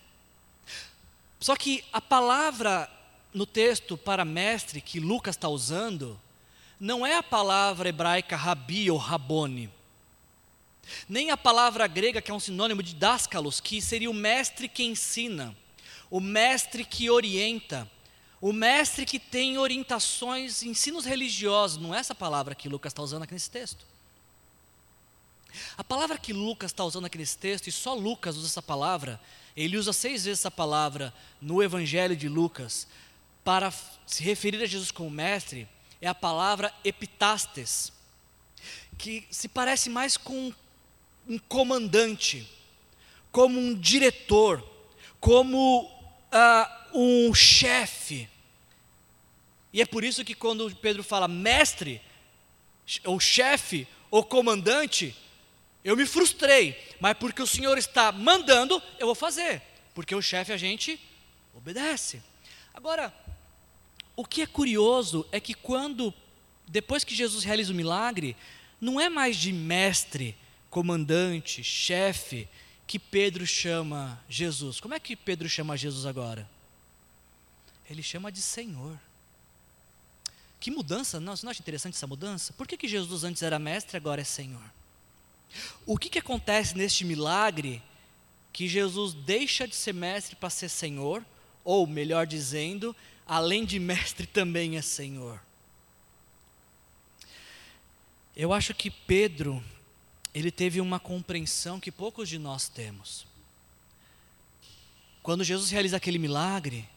Só 1.41 1.57
que 1.57 1.85
a 1.93 2.01
palavra 2.01 2.89
no 3.33 3.47
texto 3.47 3.97
para 3.97 4.25
mestre 4.25 4.81
que 4.81 5.01
Lucas 5.01 5.37
está 5.37 5.49
usando, 5.49 6.21
não 6.79 7.07
é 7.07 7.17
a 7.17 7.23
palavra 7.23 7.89
hebraica 7.89 8.37
rabi 8.37 8.91
ou 8.91 8.99
rabone, 8.99 9.71
nem 11.09 11.31
a 11.31 11.37
palavra 11.37 11.87
grega 11.87 12.21
que 12.21 12.31
é 12.31 12.35
um 12.35 12.41
sinônimo 12.41 12.83
de 12.83 12.95
dáscalos, 12.95 13.61
que 13.61 13.81
seria 13.81 14.11
o 14.11 14.15
mestre 14.15 14.69
que 14.69 14.83
ensina, 14.83 15.57
o 16.11 16.21
mestre 16.21 16.85
que 16.85 17.09
orienta, 17.09 17.91
o 18.41 18.53
mestre 18.53 19.07
que 19.07 19.19
tem 19.19 19.57
orientações, 19.57 20.63
ensinos 20.63 21.05
religiosos, 21.05 21.81
não 21.81 21.95
é 21.95 21.99
essa 21.99 22.15
palavra 22.15 22.55
que 22.55 22.69
Lucas 22.69 22.91
está 22.91 23.03
usando 23.03 23.23
aqui 23.23 23.33
nesse 23.33 23.51
texto. 23.51 23.87
A 25.77 25.85
palavra 25.85 26.19
que 26.19 26.33
Lucas 26.33 26.71
está 26.71 26.85
usando 26.85 27.07
aqui 27.07 27.19
nesse 27.19 27.37
texto, 27.39 27.67
e 27.67 27.73
só 27.73 27.95
Lucas 27.95 28.37
usa 28.37 28.47
essa 28.47 28.63
palavra, 28.63 29.21
ele 29.57 29.77
usa 29.77 29.93
seis 29.93 30.25
vezes 30.25 30.41
essa 30.41 30.51
palavra 30.51 31.13
no 31.41 31.63
Evangelho 31.63 32.17
de 32.17 32.29
Lucas 32.29 32.87
para 33.45 33.73
se 34.07 34.23
referir 34.23 34.63
a 34.63 34.67
Jesus 34.67 34.91
como 34.91 35.11
mestre, 35.11 35.69
é 36.01 36.09
a 36.09 36.15
palavra 36.15 36.73
epitastes, 36.85 37.93
que 38.99 39.27
se 39.31 39.49
parece 39.49 39.91
mais 39.91 40.17
com 40.17 40.53
um 41.29 41.39
comandante, 41.39 42.49
como 43.31 43.59
um 43.59 43.75
diretor, 43.75 44.63
como 45.21 45.85
uh, 45.85 46.99
um 46.99 47.35
chefe. 47.35 48.29
E 49.73 49.81
é 49.81 49.87
por 49.87 50.05
isso 50.05 50.25
que 50.25 50.35
quando 50.35 50.75
Pedro 50.77 51.03
fala 51.03 51.27
mestre, 51.27 52.01
ou 53.05 53.19
chefe, 53.19 53.87
ou 54.11 54.25
comandante, 54.25 55.17
eu 55.85 55.97
me 55.97 56.07
frustrei, 56.07 56.77
mas 57.01 57.17
porque 57.19 57.43
o 57.43 57.47
Senhor 57.47 57.77
está 57.77 58.13
mandando, 58.13 58.81
eu 58.99 59.07
vou 59.07 59.15
fazer, 59.15 59.61
porque 59.95 60.15
o 60.15 60.23
chefe 60.23 60.53
a 60.53 60.57
gente 60.57 61.01
obedece. 61.55 62.23
Agora, 62.73 63.13
o 64.17 64.25
que 64.25 64.43
é 64.43 64.47
curioso 64.47 65.27
é 65.33 65.41
que 65.41 65.55
quando, 65.55 66.15
depois 66.69 67.05
que 67.05 67.15
Jesus 67.15 67.45
realiza 67.45 67.73
o 67.73 67.77
milagre, 67.77 68.37
não 68.81 69.01
é 69.01 69.09
mais 69.09 69.37
de 69.37 69.53
mestre, 69.53 70.37
comandante, 70.71 71.63
chefe, 71.63 72.49
que 72.87 72.99
Pedro 72.99 73.47
chama 73.47 74.23
Jesus. 74.29 74.81
Como 74.81 74.95
é 74.95 75.01
que 75.01 75.17
Pedro 75.17 75.49
chama 75.49 75.77
Jesus 75.77 76.07
agora? 76.07 76.49
Ele 77.89 78.03
chama 78.03 78.31
de 78.31 78.41
Senhor. 78.41 78.99
Que 80.61 80.71
mudança, 80.71 81.19
não, 81.19 81.35
você 81.35 81.45
não 81.45 81.51
acha 81.51 81.61
interessante 81.61 81.95
essa 81.95 82.07
mudança? 82.07 82.53
Por 82.53 82.69
que, 82.69 82.77
que 82.77 82.87
Jesus 82.87 83.25
antes 83.25 83.43
era 83.43 83.59
mestre 83.59 83.97
agora 83.97 84.21
é 84.21 84.25
Senhor? 84.25 84.63
O 85.85 85.99
que, 85.99 86.09
que 86.09 86.19
acontece 86.19 86.77
neste 86.77 87.05
milagre 87.05 87.83
que 88.53 88.69
Jesus 88.69 89.15
deixa 89.15 89.67
de 89.67 89.75
ser 89.75 89.95
mestre 89.95 90.37
para 90.37 90.51
ser 90.51 90.69
Senhor, 90.69 91.25
ou 91.65 91.87
melhor 91.87 92.27
dizendo, 92.27 92.95
além 93.27 93.65
de 93.65 93.79
mestre 93.79 94.27
também 94.29 94.77
é 94.77 94.83
Senhor? 94.83 95.41
Eu 98.35 98.53
acho 98.53 98.73
que 98.75 98.91
Pedro, 98.91 99.63
ele 100.35 100.51
teve 100.51 100.81
uma 100.81 100.99
compreensão 100.99 101.79
que 101.79 101.93
poucos 101.93 102.29
de 102.29 102.39
nós 102.39 102.69
temos. 102.69 103.27
Quando 105.23 105.45
Jesus 105.45 105.71
realiza 105.71 105.99
aquele 105.99 106.19
milagre, 106.19 106.89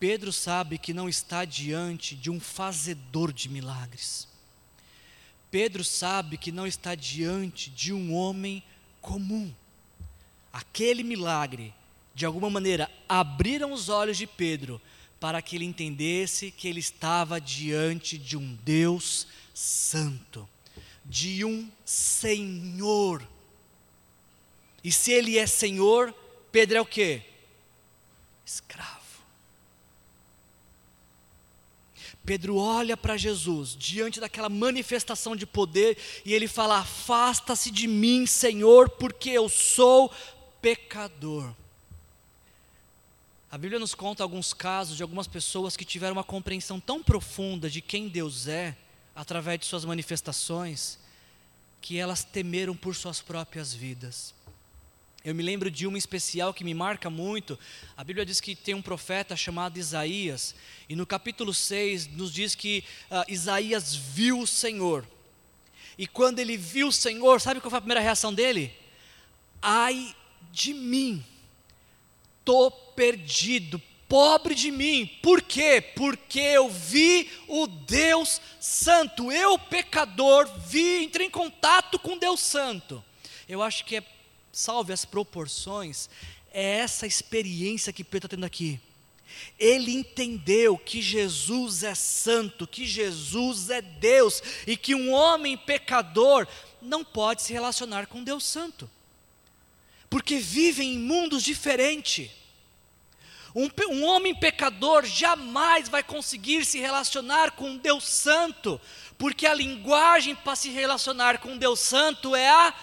Pedro 0.00 0.32
sabe 0.32 0.78
que 0.78 0.92
não 0.92 1.08
está 1.08 1.44
diante 1.44 2.14
de 2.14 2.30
um 2.30 2.40
fazedor 2.40 3.32
de 3.32 3.48
milagres. 3.48 4.26
Pedro 5.50 5.84
sabe 5.84 6.36
que 6.36 6.52
não 6.52 6.66
está 6.66 6.94
diante 6.94 7.70
de 7.70 7.92
um 7.92 8.14
homem 8.14 8.62
comum. 9.00 9.52
Aquele 10.52 11.02
milagre, 11.02 11.72
de 12.14 12.26
alguma 12.26 12.50
maneira, 12.50 12.90
abriram 13.08 13.72
os 13.72 13.88
olhos 13.88 14.16
de 14.16 14.26
Pedro 14.26 14.80
para 15.20 15.40
que 15.40 15.56
ele 15.56 15.64
entendesse 15.64 16.50
que 16.50 16.68
ele 16.68 16.80
estava 16.80 17.40
diante 17.40 18.18
de 18.18 18.36
um 18.36 18.54
Deus 18.64 19.26
santo, 19.54 20.48
de 21.04 21.44
um 21.44 21.70
Senhor. 21.84 23.26
E 24.82 24.92
se 24.92 25.12
ele 25.12 25.38
é 25.38 25.46
Senhor, 25.46 26.14
Pedro 26.52 26.78
é 26.78 26.80
o 26.80 26.86
que? 26.86 27.22
Escravo. 28.44 28.95
Pedro 32.26 32.56
olha 32.56 32.96
para 32.96 33.16
Jesus 33.16 33.76
diante 33.78 34.18
daquela 34.18 34.48
manifestação 34.48 35.36
de 35.36 35.46
poder 35.46 35.96
e 36.24 36.34
ele 36.34 36.48
fala: 36.48 36.80
Afasta-se 36.80 37.70
de 37.70 37.86
mim, 37.86 38.26
Senhor, 38.26 38.90
porque 38.90 39.30
eu 39.30 39.48
sou 39.48 40.12
pecador. 40.60 41.54
A 43.48 43.56
Bíblia 43.56 43.78
nos 43.78 43.94
conta 43.94 44.24
alguns 44.24 44.52
casos 44.52 44.96
de 44.96 45.04
algumas 45.04 45.28
pessoas 45.28 45.76
que 45.76 45.84
tiveram 45.84 46.14
uma 46.14 46.24
compreensão 46.24 46.80
tão 46.80 47.00
profunda 47.00 47.70
de 47.70 47.80
quem 47.80 48.08
Deus 48.08 48.48
é, 48.48 48.76
através 49.14 49.60
de 49.60 49.66
suas 49.66 49.84
manifestações, 49.84 50.98
que 51.80 51.96
elas 51.96 52.24
temeram 52.24 52.76
por 52.76 52.96
suas 52.96 53.20
próprias 53.22 53.72
vidas. 53.72 54.34
Eu 55.26 55.34
me 55.34 55.42
lembro 55.42 55.72
de 55.72 55.88
uma 55.88 55.98
especial 55.98 56.54
que 56.54 56.62
me 56.62 56.72
marca 56.72 57.10
muito. 57.10 57.58
A 57.96 58.04
Bíblia 58.04 58.24
diz 58.24 58.40
que 58.40 58.54
tem 58.54 58.76
um 58.76 58.80
profeta 58.80 59.34
chamado 59.34 59.76
Isaías, 59.76 60.54
e 60.88 60.94
no 60.94 61.04
capítulo 61.04 61.52
6 61.52 62.06
nos 62.12 62.32
diz 62.32 62.54
que 62.54 62.84
uh, 63.10 63.24
Isaías 63.26 63.92
viu 63.92 64.38
o 64.38 64.46
Senhor. 64.46 65.04
E 65.98 66.06
quando 66.06 66.38
ele 66.38 66.56
viu 66.56 66.86
o 66.86 66.92
Senhor, 66.92 67.40
sabe 67.40 67.60
qual 67.60 67.70
foi 67.70 67.78
a 67.78 67.80
primeira 67.80 68.00
reação 68.00 68.32
dele? 68.32 68.72
Ai 69.60 70.14
de 70.52 70.72
mim, 70.72 71.24
estou 72.38 72.70
perdido, 72.70 73.82
pobre 74.08 74.54
de 74.54 74.70
mim. 74.70 75.10
Por 75.24 75.42
quê? 75.42 75.80
Porque 75.80 76.38
eu 76.38 76.70
vi 76.70 77.28
o 77.48 77.66
Deus 77.66 78.40
Santo. 78.60 79.32
Eu, 79.32 79.58
pecador, 79.58 80.48
vi, 80.68 81.02
entrei 81.02 81.26
em 81.26 81.30
contato 81.30 81.98
com 81.98 82.16
Deus 82.16 82.38
Santo. 82.38 83.02
Eu 83.48 83.60
acho 83.60 83.84
que 83.84 83.96
é 83.96 84.04
salve 84.56 84.90
as 84.90 85.04
proporções, 85.04 86.08
é 86.50 86.78
essa 86.78 87.06
experiência 87.06 87.92
que 87.92 88.02
Pedro 88.02 88.26
está 88.26 88.36
tendo 88.36 88.46
aqui. 88.46 88.80
Ele 89.58 89.92
entendeu 89.92 90.78
que 90.78 91.02
Jesus 91.02 91.82
é 91.82 91.94
santo, 91.94 92.66
que 92.66 92.86
Jesus 92.86 93.68
é 93.68 93.82
Deus 93.82 94.42
e 94.66 94.74
que 94.74 94.94
um 94.94 95.12
homem 95.12 95.58
pecador 95.58 96.48
não 96.80 97.04
pode 97.04 97.42
se 97.42 97.52
relacionar 97.52 98.06
com 98.06 98.24
Deus 98.24 98.44
Santo, 98.44 98.90
porque 100.08 100.38
vivem 100.38 100.94
em 100.94 100.98
mundos 100.98 101.42
diferentes. 101.42 102.30
Um, 103.54 103.68
um, 103.90 104.04
homem 104.04 104.34
pecador 104.34 105.04
jamais 105.04 105.86
vai 105.86 106.02
conseguir 106.02 106.64
se 106.64 106.78
relacionar 106.78 107.50
com 107.50 107.76
Deus 107.76 108.04
Santo, 108.04 108.80
porque 109.18 109.46
a 109.46 109.52
linguagem 109.52 110.34
para 110.34 110.56
se 110.56 110.70
relacionar 110.70 111.40
com 111.40 111.58
Deus 111.58 111.80
Santo 111.80 112.34
é 112.34 112.48
a 112.48 112.74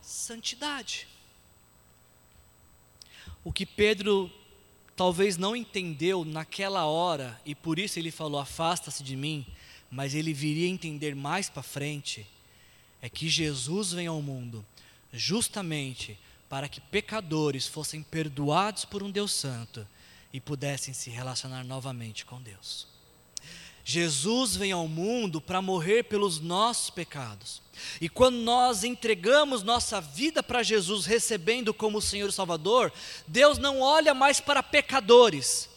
santidade. 0.00 1.06
O 3.48 3.52
que 3.52 3.64
Pedro 3.64 4.30
talvez 4.94 5.38
não 5.38 5.56
entendeu 5.56 6.22
naquela 6.22 6.84
hora, 6.84 7.40
e 7.46 7.54
por 7.54 7.78
isso 7.78 7.98
ele 7.98 8.10
falou: 8.10 8.38
afasta-se 8.38 9.02
de 9.02 9.16
mim, 9.16 9.46
mas 9.90 10.14
ele 10.14 10.34
viria 10.34 10.66
a 10.66 10.70
entender 10.70 11.16
mais 11.16 11.48
para 11.48 11.62
frente, 11.62 12.26
é 13.00 13.08
que 13.08 13.26
Jesus 13.26 13.94
vem 13.94 14.06
ao 14.06 14.20
mundo 14.20 14.62
justamente 15.14 16.18
para 16.46 16.68
que 16.68 16.78
pecadores 16.78 17.66
fossem 17.66 18.02
perdoados 18.02 18.84
por 18.84 19.02
um 19.02 19.10
Deus 19.10 19.32
Santo 19.32 19.88
e 20.30 20.38
pudessem 20.38 20.92
se 20.92 21.08
relacionar 21.08 21.64
novamente 21.64 22.26
com 22.26 22.42
Deus. 22.42 22.86
Jesus 23.82 24.56
vem 24.56 24.72
ao 24.72 24.86
mundo 24.86 25.40
para 25.40 25.62
morrer 25.62 26.02
pelos 26.02 26.38
nossos 26.38 26.90
pecados. 26.90 27.62
E 28.00 28.08
quando 28.08 28.36
nós 28.36 28.84
entregamos 28.84 29.62
nossa 29.62 30.00
vida 30.00 30.42
para 30.42 30.62
Jesus, 30.62 31.06
recebendo 31.06 31.72
como 31.74 32.00
Senhor 32.00 32.28
e 32.28 32.32
Salvador, 32.32 32.92
Deus 33.26 33.58
não 33.58 33.80
olha 33.80 34.14
mais 34.14 34.40
para 34.40 34.62
pecadores. 34.62 35.68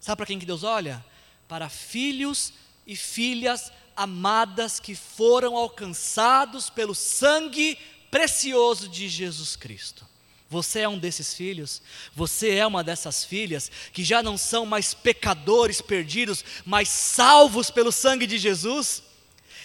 Sabe 0.00 0.16
para 0.18 0.26
quem 0.26 0.38
que 0.38 0.46
Deus 0.46 0.64
olha? 0.64 1.04
Para 1.48 1.68
filhos 1.68 2.52
e 2.86 2.96
filhas 2.96 3.70
amadas 3.96 4.80
que 4.80 4.94
foram 4.94 5.56
alcançados 5.56 6.70
pelo 6.70 6.94
sangue 6.94 7.78
precioso 8.10 8.88
de 8.88 9.08
Jesus 9.08 9.56
Cristo. 9.56 10.08
Você 10.48 10.80
é 10.80 10.88
um 10.88 10.98
desses 10.98 11.32
filhos, 11.32 11.80
você 12.12 12.56
é 12.56 12.66
uma 12.66 12.82
dessas 12.82 13.24
filhas 13.24 13.70
que 13.92 14.02
já 14.02 14.20
não 14.20 14.36
são 14.36 14.66
mais 14.66 14.92
pecadores 14.92 15.80
perdidos, 15.80 16.44
mas 16.66 16.88
salvos 16.88 17.70
pelo 17.70 17.92
sangue 17.92 18.26
de 18.26 18.36
Jesus. 18.36 19.00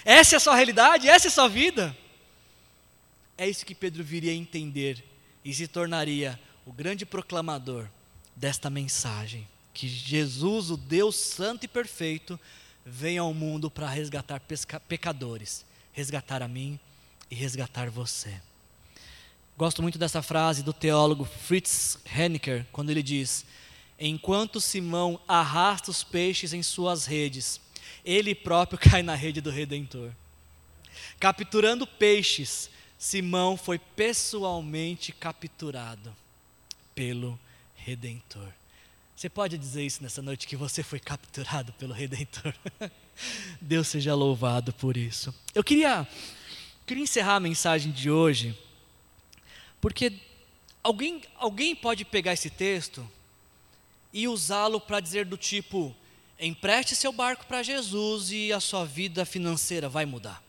Essa 0.06 0.36
é 0.36 0.38
a 0.38 0.40
sua 0.40 0.56
realidade, 0.56 1.10
essa 1.10 1.28
é 1.28 1.30
a 1.30 1.32
sua 1.32 1.48
vida. 1.48 1.98
É 3.36 3.50
isso 3.50 3.66
que 3.66 3.74
Pedro 3.74 4.04
viria 4.04 4.32
a 4.32 4.36
entender 4.36 5.04
e 5.44 5.52
se 5.52 5.68
tornaria 5.68 6.40
o 6.64 6.72
grande 6.72 7.08
proclamador 7.08 7.88
desta 8.36 8.70
mensagem: 8.70 9.48
que 9.74 9.88
Jesus, 9.88 10.70
o 10.70 10.78
Deus 10.78 11.16
Santo 11.16 11.66
e 11.66 11.68
Perfeito, 11.68 12.40
vem 12.86 13.18
ao 13.18 13.34
mundo 13.34 13.70
para 13.72 13.90
resgatar 13.90 14.40
pecadores, 14.88 15.66
resgatar 15.92 16.44
a 16.44 16.48
mim 16.48 16.80
e 17.30 17.34
resgatar 17.34 17.90
você. 17.90 18.40
Gosto 19.58 19.82
muito 19.82 19.98
dessa 19.98 20.22
frase 20.22 20.62
do 20.62 20.72
teólogo 20.72 21.26
Fritz 21.26 21.98
Henniker, 22.06 22.66
quando 22.72 22.92
ele 22.92 23.02
diz: 23.02 23.44
Enquanto 24.00 24.62
Simão 24.62 25.20
arrasta 25.28 25.90
os 25.90 26.04
peixes 26.04 26.54
em 26.54 26.62
suas 26.62 27.06
redes, 27.08 27.60
ele 28.06 28.36
próprio 28.36 28.78
cai 28.80 29.02
na 29.02 29.16
rede 29.16 29.42
do 29.42 29.50
Redentor. 29.50 30.12
Capturando 31.20 31.86
peixes, 31.86 32.70
Simão 32.98 33.58
foi 33.58 33.80
pessoalmente 33.80 35.12
capturado 35.12 36.16
pelo 36.94 37.38
Redentor. 37.76 38.48
Você 39.16 39.30
pode 39.30 39.58
dizer 39.58 39.86
isso 39.86 40.04
nessa 40.04 40.22
noite 40.22 40.48
que 40.48 40.56
você 40.56 40.84
foi 40.84 41.00
capturado 41.00 41.74
pelo 41.74 41.94
Redentor? 41.94 42.54
Deus 43.60 43.88
seja 43.88 44.14
louvado 44.14 44.74
por 44.74 44.96
isso. 44.98 45.34
Eu 45.54 45.64
queria, 45.64 46.08
queria 46.86 47.04
encerrar 47.04 47.36
a 47.36 47.40
mensagem 47.40 47.92
de 47.92 48.12
hoje 48.12 48.58
porque 49.80 50.14
alguém, 50.84 51.22
alguém 51.38 51.76
pode 51.76 52.04
pegar 52.04 52.34
esse 52.34 52.50
texto 52.50 53.08
e 54.12 54.28
usá-lo 54.28 54.82
para 54.82 55.00
dizer 55.00 55.26
do 55.26 55.38
tipo: 55.38 55.96
empreste 56.40 56.96
seu 56.96 57.12
barco 57.12 57.46
para 57.46 57.64
Jesus 57.64 58.32
e 58.32 58.52
a 58.52 58.60
sua 58.60 58.86
vida 58.86 59.26
financeira 59.26 59.88
vai 59.88 60.06
mudar. 60.06 60.44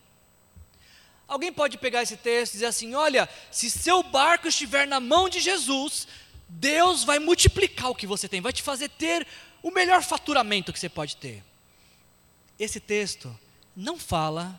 Alguém 1.28 1.52
pode 1.52 1.78
pegar 1.78 2.02
esse 2.02 2.16
texto 2.16 2.52
e 2.52 2.56
dizer 2.56 2.66
assim: 2.66 2.94
olha, 2.94 3.28
se 3.50 3.70
seu 3.70 4.02
barco 4.02 4.46
estiver 4.46 4.86
na 4.86 5.00
mão 5.00 5.28
de 5.28 5.40
Jesus, 5.40 6.06
Deus 6.48 7.02
vai 7.04 7.18
multiplicar 7.18 7.90
o 7.90 7.94
que 7.94 8.06
você 8.06 8.28
tem, 8.28 8.40
vai 8.40 8.52
te 8.52 8.62
fazer 8.62 8.88
ter 8.88 9.26
o 9.62 9.70
melhor 9.70 10.02
faturamento 10.02 10.72
que 10.72 10.78
você 10.78 10.88
pode 10.88 11.16
ter. 11.16 11.42
Esse 12.58 12.78
texto 12.78 13.36
não 13.74 13.98
fala, 13.98 14.58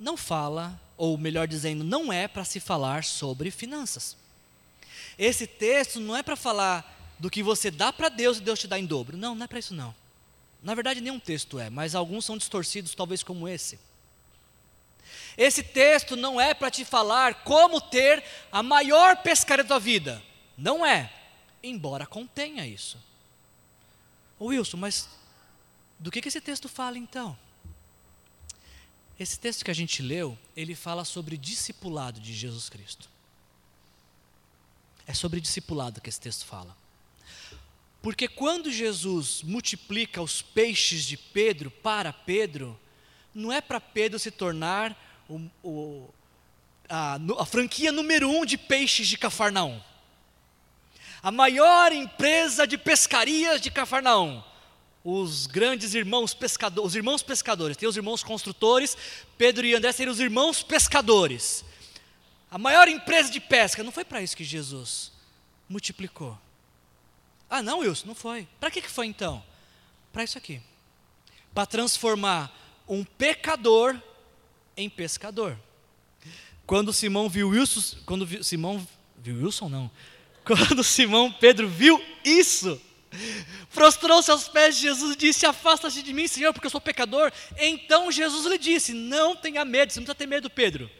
não 0.00 0.16
fala 0.16 0.80
ou 0.96 1.16
melhor 1.18 1.46
dizendo, 1.46 1.84
não 1.84 2.10
é 2.12 2.26
para 2.26 2.44
se 2.44 2.58
falar 2.58 3.04
sobre 3.04 3.50
finanças. 3.50 4.16
Esse 5.18 5.46
texto 5.46 6.00
não 6.00 6.16
é 6.16 6.22
para 6.22 6.36
falar 6.36 6.94
do 7.18 7.30
que 7.30 7.42
você 7.42 7.70
dá 7.70 7.92
para 7.92 8.08
Deus 8.08 8.38
e 8.38 8.40
Deus 8.40 8.58
te 8.58 8.66
dá 8.66 8.78
em 8.78 8.86
dobro. 8.86 9.16
Não, 9.16 9.34
não 9.34 9.44
é 9.44 9.46
para 9.46 9.58
isso 9.58 9.74
não. 9.74 9.94
Na 10.66 10.74
verdade, 10.74 11.00
nenhum 11.00 11.20
texto 11.20 11.60
é, 11.60 11.70
mas 11.70 11.94
alguns 11.94 12.24
são 12.24 12.36
distorcidos, 12.36 12.92
talvez 12.92 13.22
como 13.22 13.46
esse. 13.46 13.78
Esse 15.38 15.62
texto 15.62 16.16
não 16.16 16.40
é 16.40 16.54
para 16.54 16.72
te 16.72 16.84
falar 16.84 17.44
como 17.44 17.80
ter 17.80 18.24
a 18.50 18.64
maior 18.64 19.16
pescaria 19.18 19.62
da 19.62 19.68
tua 19.68 19.78
vida. 19.78 20.20
Não 20.58 20.84
é, 20.84 21.12
embora 21.62 22.04
contenha 22.04 22.66
isso. 22.66 22.98
Wilson, 24.40 24.78
mas 24.78 25.08
do 26.00 26.10
que, 26.10 26.20
que 26.20 26.26
esse 26.26 26.40
texto 26.40 26.68
fala 26.68 26.98
então? 26.98 27.38
Esse 29.20 29.38
texto 29.38 29.64
que 29.64 29.70
a 29.70 29.74
gente 29.74 30.02
leu, 30.02 30.36
ele 30.56 30.74
fala 30.74 31.04
sobre 31.04 31.36
discipulado 31.36 32.18
de 32.18 32.34
Jesus 32.34 32.68
Cristo. 32.68 33.08
É 35.06 35.14
sobre 35.14 35.40
discipulado 35.40 36.00
que 36.00 36.08
esse 36.08 36.20
texto 36.20 36.44
fala. 36.44 36.76
Porque 38.02 38.28
quando 38.28 38.70
Jesus 38.70 39.42
multiplica 39.42 40.22
os 40.22 40.42
peixes 40.42 41.04
de 41.04 41.16
Pedro 41.16 41.70
para 41.70 42.12
Pedro, 42.12 42.78
não 43.34 43.52
é 43.52 43.60
para 43.60 43.80
Pedro 43.80 44.18
se 44.18 44.30
tornar 44.30 44.96
o, 45.28 45.40
o, 45.62 46.08
a, 46.88 47.18
a 47.38 47.46
franquia 47.46 47.90
número 47.90 48.30
um 48.30 48.44
de 48.44 48.56
peixes 48.56 49.08
de 49.08 49.18
Cafarnaum. 49.18 49.80
A 51.22 51.30
maior 51.30 51.92
empresa 51.92 52.66
de 52.66 52.78
pescarias 52.78 53.60
de 53.60 53.70
Cafarnaum 53.70 54.42
os 55.08 55.46
grandes 55.46 55.94
irmãos 55.94 56.34
pescadores, 56.34 56.88
os 56.88 56.96
irmãos 56.96 57.22
pescadores, 57.22 57.76
tem 57.76 57.88
os 57.88 57.96
irmãos 57.96 58.24
construtores, 58.24 58.96
Pedro 59.38 59.64
e 59.64 59.72
André 59.72 59.92
seriam 59.92 60.12
os 60.12 60.18
irmãos 60.18 60.64
pescadores. 60.64 61.64
A 62.50 62.58
maior 62.58 62.88
empresa 62.88 63.30
de 63.30 63.38
pesca, 63.38 63.84
não 63.84 63.92
foi 63.92 64.04
para 64.04 64.20
isso 64.20 64.36
que 64.36 64.42
Jesus 64.42 65.12
multiplicou. 65.68 66.36
Ah, 67.48 67.62
não, 67.62 67.80
Wilson, 67.80 68.08
não 68.08 68.14
foi. 68.14 68.46
Para 68.58 68.70
que, 68.70 68.82
que 68.82 68.90
foi 68.90 69.06
então? 69.06 69.42
Para 70.12 70.24
isso 70.24 70.36
aqui. 70.36 70.60
Para 71.54 71.66
transformar 71.66 72.52
um 72.88 73.04
pecador 73.04 74.00
em 74.76 74.88
pescador. 74.88 75.58
Quando 76.66 76.92
Simão 76.92 77.28
viu 77.28 77.50
Wilson, 77.50 77.98
quando 78.04 78.44
Simão 78.44 78.86
viu 79.18 79.44
Wilson 79.44 79.68
não. 79.68 79.90
Quando 80.46 80.84
Simão 80.84 81.32
Pedro 81.32 81.68
viu 81.68 82.00
isso, 82.24 82.80
Prostrou-se 83.72 84.30
aos 84.30 84.48
pés 84.48 84.76
de 84.76 84.82
Jesus 84.82 85.14
e 85.14 85.18
disse: 85.18 85.46
Afasta-te 85.46 86.02
de 86.02 86.12
mim, 86.12 86.26
Senhor, 86.26 86.52
porque 86.52 86.66
eu 86.66 86.70
sou 86.70 86.80
pecador. 86.80 87.32
Então 87.58 88.10
Jesus 88.10 88.46
lhe 88.46 88.58
disse: 88.58 88.92
Não 88.92 89.36
tenha 89.36 89.64
medo, 89.64 89.92
você 89.92 90.00
não 90.00 90.04
precisa 90.04 90.18
ter 90.18 90.26
medo, 90.26 90.50
Pedro. 90.50 90.90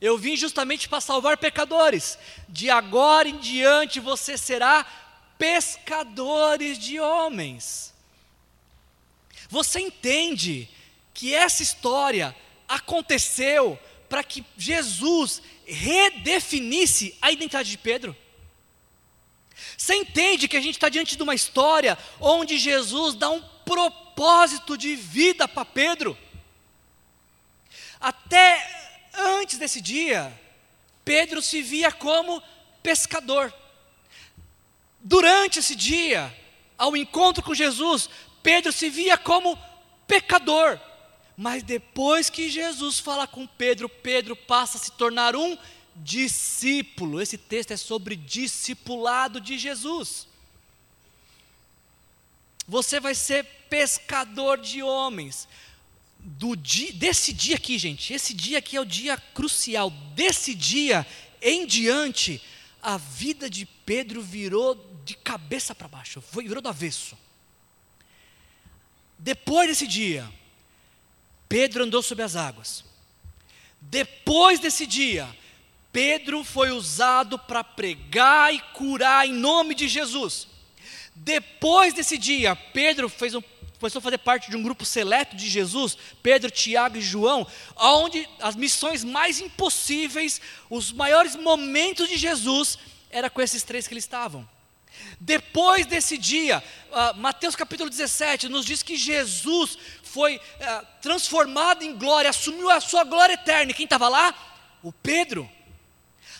Eu 0.00 0.18
vim 0.18 0.36
justamente 0.36 0.88
para 0.88 1.00
salvar 1.00 1.36
pecadores. 1.36 2.18
De 2.48 2.68
agora 2.70 3.28
em 3.28 3.38
diante 3.38 4.00
você 4.00 4.36
será 4.36 4.84
pescadores 5.42 6.78
de 6.78 7.00
homens. 7.00 7.92
Você 9.48 9.80
entende 9.80 10.68
que 11.12 11.34
essa 11.34 11.64
história 11.64 12.32
aconteceu 12.68 13.76
para 14.08 14.22
que 14.22 14.44
Jesus 14.56 15.42
redefinisse 15.66 17.18
a 17.20 17.32
identidade 17.32 17.70
de 17.70 17.76
Pedro? 17.76 18.16
Você 19.76 19.96
entende 19.96 20.46
que 20.46 20.56
a 20.56 20.60
gente 20.60 20.76
está 20.76 20.88
diante 20.88 21.16
de 21.16 21.22
uma 21.24 21.34
história 21.34 21.98
onde 22.20 22.56
Jesus 22.56 23.16
dá 23.16 23.28
um 23.28 23.42
propósito 23.64 24.78
de 24.78 24.94
vida 24.94 25.48
para 25.48 25.64
Pedro? 25.64 26.16
Até 28.00 29.00
antes 29.12 29.58
desse 29.58 29.80
dia, 29.80 30.32
Pedro 31.04 31.42
se 31.42 31.62
via 31.62 31.90
como 31.90 32.40
pescador. 32.80 33.52
Durante 35.02 35.58
esse 35.58 35.74
dia, 35.74 36.32
ao 36.78 36.96
encontro 36.96 37.42
com 37.42 37.54
Jesus, 37.54 38.08
Pedro 38.42 38.72
se 38.72 38.88
via 38.88 39.18
como 39.18 39.58
pecador. 40.06 40.78
Mas 41.36 41.62
depois 41.62 42.30
que 42.30 42.48
Jesus 42.48 42.98
fala 42.98 43.26
com 43.26 43.46
Pedro, 43.46 43.88
Pedro 43.88 44.36
passa 44.36 44.78
a 44.78 44.80
se 44.80 44.92
tornar 44.92 45.34
um 45.34 45.58
discípulo. 45.96 47.20
Esse 47.20 47.36
texto 47.36 47.72
é 47.72 47.76
sobre 47.76 48.14
discipulado 48.14 49.40
de 49.40 49.58
Jesus. 49.58 50.26
Você 52.68 53.00
vai 53.00 53.14
ser 53.14 53.44
pescador 53.68 54.58
de 54.58 54.82
homens. 54.82 55.48
Do 56.24 56.54
dia, 56.54 56.92
desse 56.92 57.32
dia 57.32 57.56
aqui, 57.56 57.76
gente, 57.76 58.12
esse 58.12 58.32
dia 58.32 58.58
aqui 58.58 58.76
é 58.76 58.80
o 58.80 58.84
dia 58.84 59.16
crucial. 59.34 59.90
Desse 60.14 60.54
dia 60.54 61.04
em 61.40 61.66
diante, 61.66 62.40
a 62.80 62.96
vida 62.96 63.50
de 63.50 63.66
Pedro 63.66 64.22
virou 64.22 64.74
de 65.04 65.14
cabeça 65.16 65.74
para 65.74 65.88
baixo, 65.88 66.20
foi, 66.20 66.44
virou 66.44 66.62
do 66.62 66.68
avesso. 66.68 67.16
Depois 69.18 69.68
desse 69.68 69.86
dia, 69.86 70.28
Pedro 71.48 71.84
andou 71.84 72.02
sobre 72.02 72.24
as 72.24 72.34
águas. 72.34 72.84
Depois 73.80 74.58
desse 74.60 74.86
dia, 74.86 75.28
Pedro 75.92 76.42
foi 76.42 76.70
usado 76.70 77.38
para 77.38 77.62
pregar 77.62 78.54
e 78.54 78.60
curar 78.72 79.26
em 79.26 79.32
nome 79.32 79.74
de 79.74 79.86
Jesus. 79.86 80.48
Depois 81.14 81.92
desse 81.92 82.16
dia, 82.16 82.56
Pedro 82.56 83.08
fez 83.08 83.34
um, 83.34 83.42
começou 83.78 83.98
a 83.98 84.02
fazer 84.02 84.18
parte 84.18 84.50
de 84.50 84.56
um 84.56 84.62
grupo 84.62 84.84
seleto 84.84 85.36
de 85.36 85.48
Jesus, 85.48 85.98
Pedro, 86.22 86.50
Tiago 86.50 86.96
e 86.96 87.02
João, 87.02 87.46
onde 87.76 88.28
as 88.40 88.56
missões 88.56 89.04
mais 89.04 89.40
impossíveis, 89.40 90.40
os 90.70 90.92
maiores 90.92 91.36
momentos 91.36 92.08
de 92.08 92.16
Jesus, 92.16 92.78
era 93.10 93.28
com 93.28 93.42
esses 93.42 93.62
três 93.62 93.86
que 93.86 93.92
eles 93.92 94.04
estavam. 94.04 94.48
Depois 95.20 95.86
desse 95.86 96.18
dia, 96.18 96.62
uh, 96.90 97.18
Mateus 97.18 97.54
capítulo 97.54 97.88
17 97.88 98.48
nos 98.48 98.66
diz 98.66 98.82
que 98.82 98.96
Jesus 98.96 99.78
foi 100.02 100.36
uh, 100.36 100.86
transformado 101.00 101.82
em 101.82 101.96
glória, 101.96 102.30
assumiu 102.30 102.68
a 102.70 102.80
sua 102.80 103.04
glória 103.04 103.34
eterna. 103.34 103.70
E 103.70 103.74
quem 103.74 103.84
estava 103.84 104.08
lá? 104.08 104.34
O 104.82 104.92
Pedro. 104.92 105.48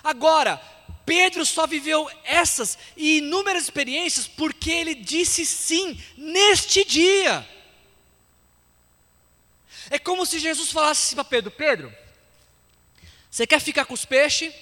Agora, 0.03 0.61
Pedro 1.05 1.45
só 1.45 1.67
viveu 1.67 2.11
essas 2.25 2.79
e 2.97 3.19
inúmeras 3.19 3.65
experiências 3.65 4.27
porque 4.27 4.71
ele 4.71 4.95
disse 4.95 5.45
sim 5.45 6.01
neste 6.17 6.85
dia. 6.85 7.49
É 9.91 9.99
como 9.99 10.25
se 10.25 10.39
Jesus 10.39 10.71
falasse 10.71 11.07
assim 11.07 11.15
para 11.15 11.25
Pedro: 11.25 11.51
Pedro, 11.51 11.93
você 13.31 13.47
quer 13.47 13.61
ficar 13.61 13.85
com 13.85 13.95
os 13.95 14.05
peixes 14.05 14.53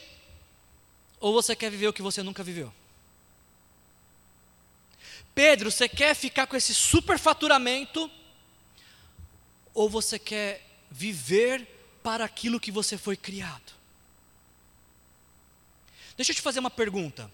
ou 1.19 1.33
você 1.33 1.55
quer 1.55 1.71
viver 1.71 1.89
o 1.89 1.93
que 1.93 2.03
você 2.03 2.23
nunca 2.23 2.43
viveu? 2.43 2.73
Pedro, 5.43 5.70
você 5.70 5.88
quer 5.88 6.14
ficar 6.14 6.47
com 6.47 6.55
esse 6.55 6.74
superfaturamento 6.74 8.11
ou 9.72 9.88
você 9.88 10.18
quer 10.18 10.62
viver 10.91 11.66
para 12.03 12.26
aquilo 12.26 12.61
que 12.61 12.70
você 12.70 12.99
foi 12.99 13.16
criado? 13.16 13.72
Deixa 16.14 16.32
eu 16.32 16.36
te 16.36 16.43
fazer 16.43 16.61
uma 16.61 16.68
pergunta. 16.68 17.32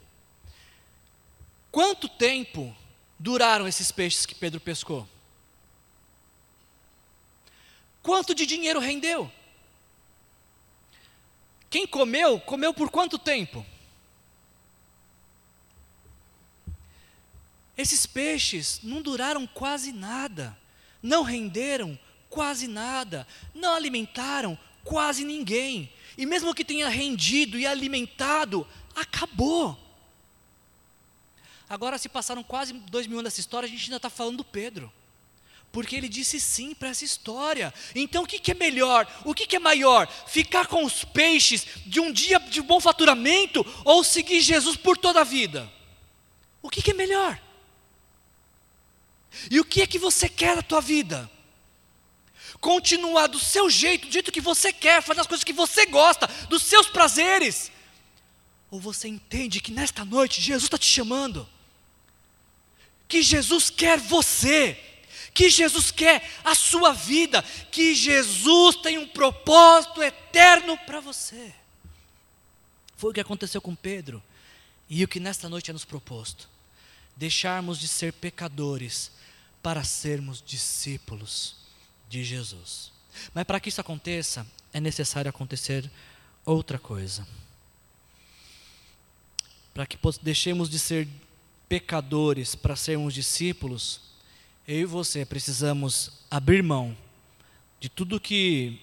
Quanto 1.72 2.08
tempo 2.08 2.72
duraram 3.18 3.66
esses 3.66 3.90
peixes 3.90 4.24
que 4.24 4.36
Pedro 4.36 4.60
pescou? 4.60 5.08
Quanto 8.04 8.36
de 8.36 8.46
dinheiro 8.46 8.78
rendeu? 8.78 9.28
Quem 11.68 11.88
comeu, 11.88 12.38
comeu 12.38 12.72
por 12.72 12.88
quanto 12.88 13.18
tempo? 13.18 13.66
Esses 17.76 18.06
peixes 18.06 18.80
não 18.82 19.02
duraram 19.02 19.46
quase 19.46 19.92
nada, 19.92 20.56
não 21.02 21.22
renderam 21.22 21.98
quase 22.30 22.66
nada, 22.66 23.26
não 23.54 23.74
alimentaram 23.74 24.58
quase 24.82 25.24
ninguém. 25.24 25.90
E 26.16 26.24
mesmo 26.24 26.54
que 26.54 26.64
tenha 26.64 26.88
rendido 26.88 27.58
e 27.58 27.66
alimentado, 27.66 28.66
acabou. 28.94 29.78
Agora, 31.68 31.98
se 31.98 32.08
passaram 32.08 32.42
quase 32.42 32.72
dois 32.72 33.06
mil 33.06 33.18
anos 33.18 33.32
dessa 33.32 33.40
história, 33.40 33.66
a 33.66 33.70
gente 33.70 33.84
ainda 33.84 33.96
está 33.96 34.08
falando 34.08 34.38
do 34.38 34.44
Pedro. 34.44 34.90
Porque 35.72 35.94
ele 35.94 36.08
disse 36.08 36.40
sim 36.40 36.74
para 36.74 36.88
essa 36.88 37.04
história. 37.04 37.74
Então 37.94 38.22
o 38.22 38.26
que, 38.26 38.38
que 38.38 38.52
é 38.52 38.54
melhor? 38.54 39.06
O 39.24 39.34
que, 39.34 39.46
que 39.46 39.56
é 39.56 39.58
maior? 39.58 40.08
Ficar 40.26 40.66
com 40.68 40.84
os 40.84 41.04
peixes 41.04 41.66
de 41.84 42.00
um 42.00 42.10
dia 42.10 42.38
de 42.38 42.62
bom 42.62 42.80
faturamento 42.80 43.66
ou 43.84 44.02
seguir 44.02 44.40
Jesus 44.40 44.76
por 44.76 44.96
toda 44.96 45.20
a 45.20 45.24
vida? 45.24 45.70
O 46.62 46.70
que, 46.70 46.80
que 46.80 46.92
é 46.92 46.94
melhor? 46.94 47.38
E 49.50 49.60
o 49.60 49.64
que 49.64 49.82
é 49.82 49.86
que 49.86 49.98
você 49.98 50.28
quer 50.28 50.56
da 50.56 50.62
tua 50.62 50.80
vida? 50.80 51.30
continuar 52.60 53.26
do 53.26 53.38
seu 53.38 53.68
jeito, 53.68 54.06
do 54.06 54.12
jeito 54.12 54.32
que 54.32 54.40
você 54.40 54.72
quer, 54.72 55.02
fazer 55.02 55.20
as 55.20 55.26
coisas 55.26 55.44
que 55.44 55.52
você 55.52 55.86
gosta, 55.86 56.26
dos 56.48 56.62
seus 56.62 56.88
prazeres? 56.88 57.70
Ou 58.70 58.80
você 58.80 59.08
entende 59.08 59.60
que 59.60 59.72
nesta 59.72 60.04
noite 60.04 60.40
Jesus 60.40 60.64
está 60.64 60.78
te 60.78 60.86
chamando? 60.86 61.48
Que 63.08 63.22
Jesus 63.22 63.70
quer 63.70 63.98
você, 63.98 64.78
que 65.32 65.48
Jesus 65.48 65.90
quer 65.90 66.28
a 66.44 66.54
sua 66.54 66.92
vida, 66.92 67.42
que 67.70 67.94
Jesus 67.94 68.76
tem 68.76 68.98
um 68.98 69.06
propósito 69.06 70.02
eterno 70.02 70.76
para 70.78 71.00
você. 71.00 71.54
Foi 72.96 73.10
o 73.10 73.14
que 73.14 73.20
aconteceu 73.20 73.60
com 73.60 73.74
Pedro 73.74 74.22
e 74.88 75.04
o 75.04 75.08
que 75.08 75.20
nesta 75.20 75.48
noite 75.48 75.70
é 75.70 75.72
nos 75.72 75.84
proposto: 75.84 76.48
deixarmos 77.14 77.78
de 77.78 77.86
ser 77.86 78.12
pecadores 78.14 79.12
para 79.66 79.82
sermos 79.82 80.40
discípulos 80.46 81.56
de 82.08 82.22
Jesus. 82.22 82.92
Mas 83.34 83.42
para 83.42 83.58
que 83.58 83.68
isso 83.68 83.80
aconteça, 83.80 84.46
é 84.72 84.78
necessário 84.78 85.28
acontecer 85.28 85.90
outra 86.44 86.78
coisa. 86.78 87.26
Para 89.74 89.84
que 89.84 89.98
deixemos 90.22 90.70
de 90.70 90.78
ser 90.78 91.08
pecadores 91.68 92.54
para 92.54 92.76
sermos 92.76 93.12
discípulos, 93.12 94.02
eu 94.68 94.82
e 94.82 94.84
você 94.84 95.26
precisamos 95.26 96.12
abrir 96.30 96.62
mão 96.62 96.96
de 97.80 97.88
tudo 97.88 98.20
que 98.20 98.80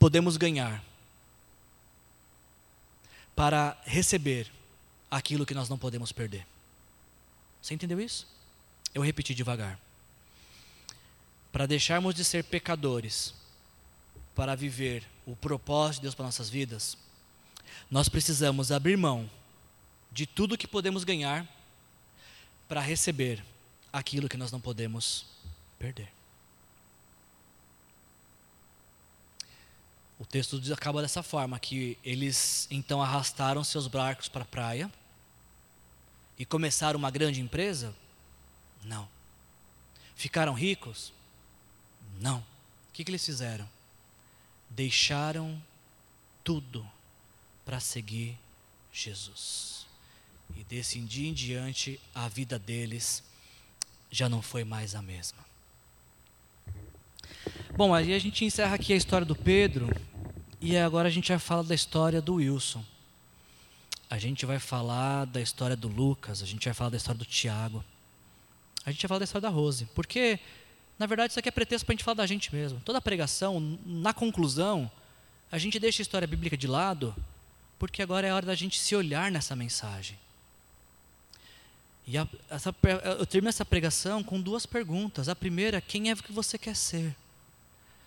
podemos 0.00 0.36
ganhar 0.36 0.84
para 3.36 3.80
receber 3.84 4.50
aquilo 5.08 5.46
que 5.46 5.54
nós 5.54 5.68
não 5.68 5.78
podemos 5.78 6.10
perder. 6.10 6.44
Você 7.62 7.72
entendeu 7.72 8.00
isso? 8.00 8.26
Eu 8.92 9.00
repeti 9.00 9.32
devagar 9.32 9.78
para 11.52 11.66
deixarmos 11.66 12.14
de 12.14 12.24
ser 12.24 12.42
pecadores, 12.42 13.34
para 14.34 14.56
viver 14.56 15.06
o 15.26 15.36
propósito 15.36 16.00
de 16.00 16.02
Deus 16.02 16.14
para 16.14 16.24
nossas 16.24 16.48
vidas, 16.48 16.96
nós 17.90 18.08
precisamos 18.08 18.72
abrir 18.72 18.96
mão 18.96 19.30
de 20.10 20.26
tudo 20.26 20.56
que 20.56 20.66
podemos 20.66 21.04
ganhar 21.04 21.46
para 22.66 22.80
receber 22.80 23.44
aquilo 23.92 24.28
que 24.28 24.36
nós 24.36 24.50
não 24.50 24.60
podemos 24.60 25.26
perder. 25.78 26.08
O 30.18 30.24
texto 30.24 30.60
acaba 30.72 31.02
dessa 31.02 31.22
forma: 31.22 31.58
que 31.58 31.98
eles 32.02 32.66
então 32.70 33.02
arrastaram 33.02 33.62
seus 33.62 33.86
barcos 33.86 34.28
para 34.28 34.42
a 34.42 34.46
praia 34.46 34.90
e 36.38 36.46
começaram 36.46 36.98
uma 36.98 37.10
grande 37.10 37.40
empresa? 37.40 37.94
Não. 38.84 39.08
Ficaram 40.14 40.54
ricos? 40.54 41.12
Não. 42.20 42.38
O 42.38 42.92
que, 42.92 43.04
que 43.04 43.10
eles 43.10 43.24
fizeram? 43.24 43.68
Deixaram 44.70 45.60
tudo 46.44 46.86
para 47.64 47.80
seguir 47.80 48.38
Jesus. 48.92 49.86
E 50.56 50.64
desse 50.64 50.98
dia 51.00 51.28
em 51.28 51.34
diante, 51.34 52.00
a 52.14 52.28
vida 52.28 52.58
deles 52.58 53.22
já 54.10 54.28
não 54.28 54.42
foi 54.42 54.64
mais 54.64 54.94
a 54.94 55.02
mesma. 55.02 55.38
Bom, 57.74 57.94
aí 57.94 58.12
a 58.12 58.18
gente 58.18 58.44
encerra 58.44 58.74
aqui 58.74 58.92
a 58.92 58.96
história 58.96 59.24
do 59.24 59.34
Pedro, 59.34 59.88
e 60.60 60.76
agora 60.76 61.08
a 61.08 61.10
gente 61.10 61.28
vai 61.28 61.38
falar 61.38 61.62
da 61.62 61.74
história 61.74 62.20
do 62.22 62.34
Wilson. 62.34 62.84
A 64.08 64.18
gente 64.18 64.44
vai 64.44 64.58
falar 64.58 65.24
da 65.24 65.40
história 65.40 65.74
do 65.74 65.88
Lucas, 65.88 66.42
a 66.42 66.46
gente 66.46 66.66
vai 66.66 66.74
falar 66.74 66.90
da 66.90 66.98
história 66.98 67.18
do 67.18 67.24
Tiago. 67.24 67.82
A 68.84 68.92
gente 68.92 69.02
vai 69.02 69.08
falar 69.08 69.18
da 69.20 69.24
história 69.24 69.48
da 69.48 69.48
Rose. 69.48 69.86
Porque 69.94 70.38
na 70.98 71.06
verdade, 71.06 71.32
isso 71.32 71.38
aqui 71.38 71.48
é 71.48 71.52
pretexto 71.52 71.84
para 71.84 71.92
a 71.92 71.96
gente 71.96 72.04
falar 72.04 72.16
da 72.16 72.26
gente 72.26 72.54
mesmo. 72.54 72.80
Toda 72.84 73.00
pregação, 73.00 73.78
na 73.84 74.12
conclusão, 74.12 74.90
a 75.50 75.58
gente 75.58 75.78
deixa 75.78 76.00
a 76.00 76.04
história 76.04 76.28
bíblica 76.28 76.56
de 76.56 76.66
lado, 76.66 77.14
porque 77.78 78.02
agora 78.02 78.26
é 78.26 78.32
hora 78.32 78.46
da 78.46 78.54
gente 78.54 78.78
se 78.78 78.94
olhar 78.94 79.30
nessa 79.30 79.56
mensagem. 79.56 80.18
E 82.06 82.18
a, 82.18 82.26
essa, 82.50 82.74
eu 83.18 83.26
termino 83.26 83.48
essa 83.48 83.64
pregação 83.64 84.22
com 84.22 84.40
duas 84.40 84.66
perguntas. 84.66 85.28
A 85.28 85.36
primeira, 85.36 85.80
quem 85.80 86.10
é 86.10 86.16
que 86.16 86.32
você 86.32 86.58
quer 86.58 86.76
ser? 86.76 87.14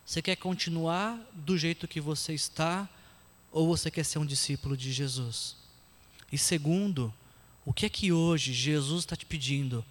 Você 0.05 0.21
quer 0.21 0.35
continuar 0.35 1.19
do 1.33 1.57
jeito 1.57 1.87
que 1.87 1.99
você 1.99 2.33
está 2.33 2.87
ou 3.51 3.67
você 3.67 3.89
quer 3.89 4.05
ser 4.05 4.19
um 4.19 4.25
discípulo 4.25 4.77
de 4.77 4.91
Jesus? 4.91 5.55
E 6.31 6.37
segundo, 6.37 7.13
o 7.65 7.73
que 7.73 7.85
é 7.85 7.89
que 7.89 8.11
hoje 8.11 8.53
Jesus 8.53 9.01
está 9.01 9.15
te 9.15 9.25
pedindo 9.25 9.83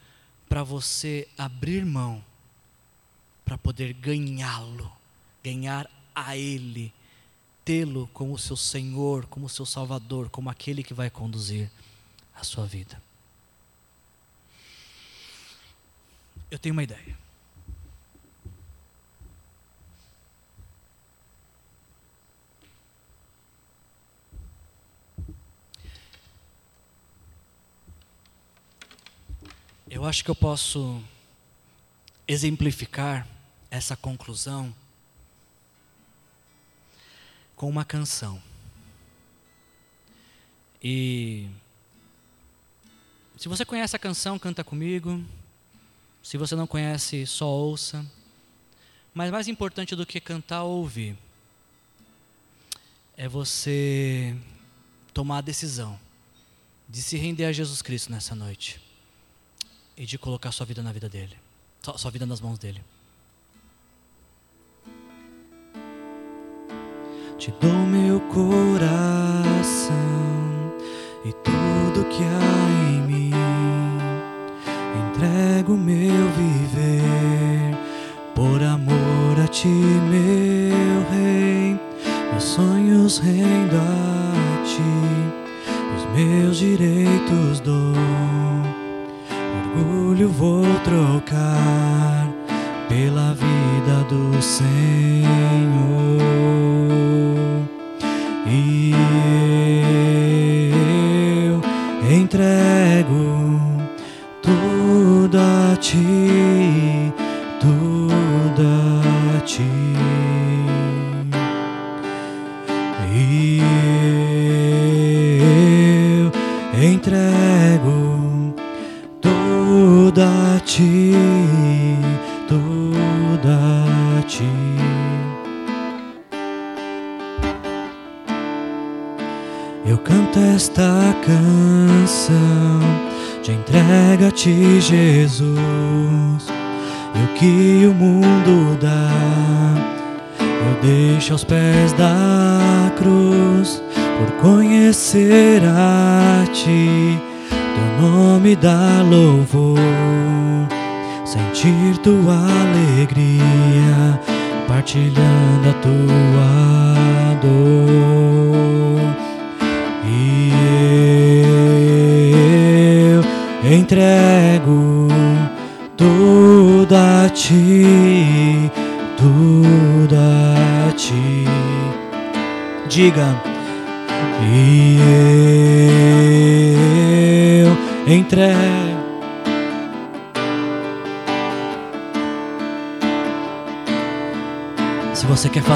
para 0.49 0.63
você 0.63 1.27
abrir 1.37 1.85
mão 1.85 2.25
para 3.45 3.59
poder 3.59 3.93
ganhá-lo, 3.93 4.91
ganhar 5.43 5.89
a 6.15 6.37
Ele, 6.37 6.93
tê-lo 7.65 8.09
como 8.13 8.39
seu 8.39 8.57
Senhor, 8.57 9.27
como 9.27 9.49
seu 9.49 9.67
Salvador, 9.67 10.31
como 10.31 10.51
aquele 10.51 10.83
que 10.83 10.95
vai 10.95 11.11
conduzir 11.11 11.71
a 12.35 12.45
sua 12.45 12.67
vida? 12.67 13.01
Eu 16.51 16.59
tenho 16.59 16.75
uma 16.75 16.83
ideia. 16.83 17.19
Eu 29.91 30.05
acho 30.05 30.25
que 30.25 30.31
eu 30.31 30.35
posso 30.35 31.03
exemplificar 32.27 33.27
essa 33.75 33.97
conclusão 33.97 34.73
com 37.57 37.69
uma 37.69 37.85
canção. 37.85 38.41
E 40.81 41.49
se 43.37 43.49
você 43.49 43.65
conhece 43.65 43.97
a 43.97 43.99
canção, 43.99 44.39
canta 44.39 44.63
comigo. 44.63 45.21
Se 46.23 46.39
você 46.39 46.55
não 46.55 46.69
conhece, 46.69 47.27
só 47.27 47.49
ouça. 47.49 48.07
Mas 49.13 49.33
mais 49.33 49.49
importante 49.49 49.97
do 49.97 50.07
que 50.07 50.21
cantar 50.21 50.63
ou 50.63 50.79
ouvir 50.79 51.17
é 53.17 53.29
você 53.29 54.37
tomar 55.13 55.39
a 55.39 55.41
decisão 55.41 55.99
de 56.89 57.03
se 57.03 57.17
render 57.17 57.47
a 57.47 57.53
Jesus 57.53 57.83
Cristo 57.83 58.13
nessa 58.13 58.37
noite 58.37 58.81
e 59.97 60.07
de 60.07 60.17
colocar 60.17 60.53
sua 60.53 60.65
vida 60.65 60.83
na 60.83 60.93
vida 60.93 61.09
dele, 61.09 61.37
sua 61.97 62.11
vida 62.13 62.25
nas 62.25 62.41
mãos 62.41 62.59
dele. 62.59 62.81
Te 67.37 67.53
dou 67.61 67.73
meu 67.73 68.21
coração 68.21 69.95
e 71.25 71.33
tudo 71.33 72.09
que 72.09 72.23
há 72.23 72.64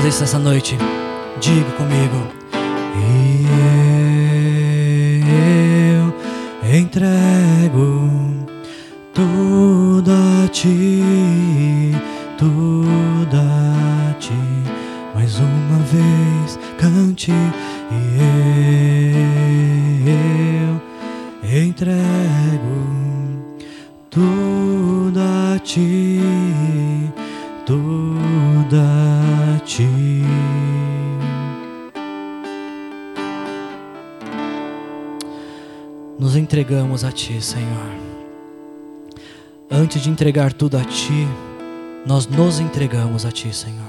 essa 0.08 0.38
noite, 0.38 0.74
diga 1.38 1.70
comigo. 1.72 2.26
E 2.96 3.44
eu 5.92 6.14
entrego 6.78 8.00
tudo 9.12 10.10
a 10.10 10.48
ti, 10.48 11.92
tudo 12.38 13.36
a 13.36 14.14
ti. 14.18 14.32
Mais 15.14 15.38
uma 15.38 15.78
vez 15.92 16.58
cante 16.78 17.30
e 17.92 18.18
eu 20.08 20.80
entrego 21.64 22.78
tudo 24.08 25.20
a 25.20 25.58
ti, 25.58 26.07
entregamos 36.58 37.04
a 37.04 37.12
ti, 37.12 37.40
Senhor. 37.40 37.92
Antes 39.70 40.02
de 40.02 40.10
entregar 40.10 40.52
tudo 40.52 40.76
a 40.76 40.82
ti, 40.82 41.28
nós 42.04 42.26
nos 42.26 42.58
entregamos 42.58 43.24
a 43.24 43.30
ti, 43.30 43.54
Senhor. 43.54 43.86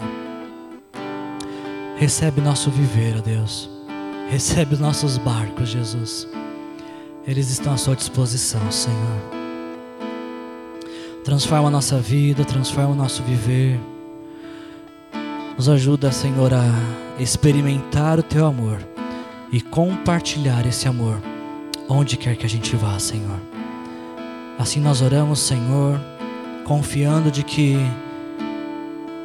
Recebe 1.98 2.42
nosso 2.42 2.70
viver, 2.70 3.16
ó 3.18 3.22
Deus. 3.22 3.68
Recebe 4.30 4.76
os 4.76 4.80
nossos 4.80 5.18
barcos, 5.18 5.70
Jesus. 5.70 6.28
Eles 7.26 7.50
estão 7.50 7.74
à 7.74 7.78
sua 7.78 7.96
disposição, 7.96 8.72
Senhor. 8.72 9.20
Transforma 11.24 11.70
a 11.70 11.72
nossa 11.72 11.98
vida, 11.98 12.46
transforma 12.46 12.92
o 12.92 12.96
nosso 12.96 13.24
viver. 13.24 13.80
Nos 15.58 15.68
ajuda, 15.68 16.12
Senhor, 16.12 16.54
a 16.54 17.20
experimentar 17.20 18.20
o 18.20 18.24
teu 18.24 18.46
amor 18.46 18.78
e 19.52 19.60
compartilhar 19.60 20.68
esse 20.68 20.88
amor 20.88 21.20
onde 21.90 22.16
quer 22.16 22.36
que 22.36 22.46
a 22.46 22.50
gente 22.50 22.76
vá, 22.76 22.98
Senhor. 23.00 23.40
Assim 24.58 24.80
nós 24.80 25.02
oramos, 25.02 25.40
Senhor, 25.40 26.00
confiando 26.66 27.32
de 27.32 27.44
que 27.44 27.78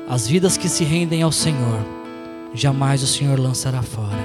as 0.09 0.27
vidas 0.27 0.57
que 0.57 0.69
se 0.69 0.83
rendem 0.83 1.23
ao 1.23 1.31
Senhor, 1.31 1.81
jamais 2.55 3.03
o 3.03 3.07
Senhor 3.07 3.39
lançará 3.39 3.83
fora. 3.83 4.19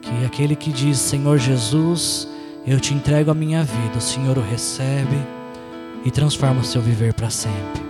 Que 0.00 0.24
aquele 0.24 0.56
que 0.56 0.72
diz, 0.72 0.98
Senhor 0.98 1.38
Jesus, 1.38 2.26
eu 2.66 2.80
te 2.80 2.94
entrego 2.94 3.30
a 3.30 3.34
minha 3.34 3.62
vida, 3.62 3.98
o 3.98 4.00
Senhor 4.00 4.38
o 4.38 4.42
recebe 4.42 5.18
e 6.04 6.10
transforma 6.10 6.60
o 6.60 6.64
seu 6.64 6.80
viver 6.80 7.12
para 7.12 7.28
sempre. 7.28 7.82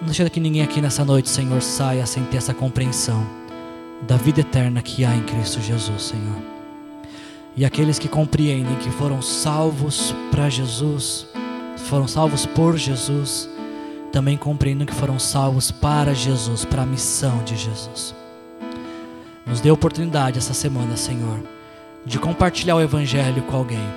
Não 0.00 0.06
deixa 0.06 0.30
que 0.30 0.40
ninguém 0.40 0.62
aqui 0.62 0.80
nessa 0.80 1.04
noite, 1.04 1.28
Senhor, 1.28 1.60
saia 1.60 2.06
sem 2.06 2.24
ter 2.24 2.38
essa 2.38 2.54
compreensão 2.54 3.26
da 4.06 4.16
vida 4.16 4.40
eterna 4.40 4.80
que 4.80 5.04
há 5.04 5.14
em 5.14 5.22
Cristo 5.24 5.60
Jesus, 5.60 6.02
Senhor. 6.02 6.57
E 7.58 7.64
aqueles 7.64 7.98
que 7.98 8.06
compreendem 8.06 8.76
que 8.76 8.88
foram 8.88 9.20
salvos 9.20 10.14
para 10.30 10.48
Jesus, 10.48 11.26
foram 11.88 12.06
salvos 12.06 12.46
por 12.46 12.76
Jesus, 12.76 13.50
também 14.12 14.36
compreendam 14.36 14.86
que 14.86 14.94
foram 14.94 15.18
salvos 15.18 15.72
para 15.72 16.14
Jesus, 16.14 16.64
para 16.64 16.82
a 16.82 16.86
missão 16.86 17.42
de 17.42 17.56
Jesus. 17.56 18.14
Nos 19.44 19.60
dê 19.60 19.72
oportunidade 19.72 20.38
essa 20.38 20.54
semana, 20.54 20.96
Senhor, 20.96 21.42
de 22.06 22.16
compartilhar 22.20 22.76
o 22.76 22.80
Evangelho 22.80 23.42
com 23.42 23.56
alguém. 23.56 23.88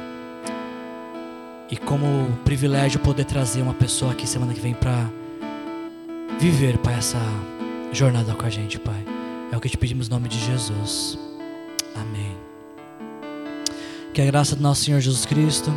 E 1.69 1.77
como 1.77 2.35
privilégio 2.43 2.99
poder 2.99 3.25
trazer 3.25 3.61
uma 3.61 3.75
pessoa 3.75 4.13
aqui 4.13 4.25
semana 4.25 4.55
que 4.55 4.59
vem 4.59 4.73
para 4.73 5.07
viver, 6.39 6.79
Pai, 6.79 6.95
essa 6.95 7.21
jornada 7.91 8.33
com 8.33 8.43
a 8.43 8.49
gente, 8.49 8.79
Pai. 8.79 9.05
É 9.51 9.55
o 9.55 9.59
que 9.59 9.69
te 9.69 9.77
pedimos 9.77 10.09
no 10.09 10.15
nome 10.15 10.29
de 10.29 10.39
Jesus. 10.39 11.19
Amém. 11.93 12.40
Que 14.13 14.21
a 14.21 14.25
graça 14.25 14.55
do 14.55 14.61
nosso 14.61 14.83
Senhor 14.83 14.99
Jesus 14.99 15.25
Cristo, 15.25 15.71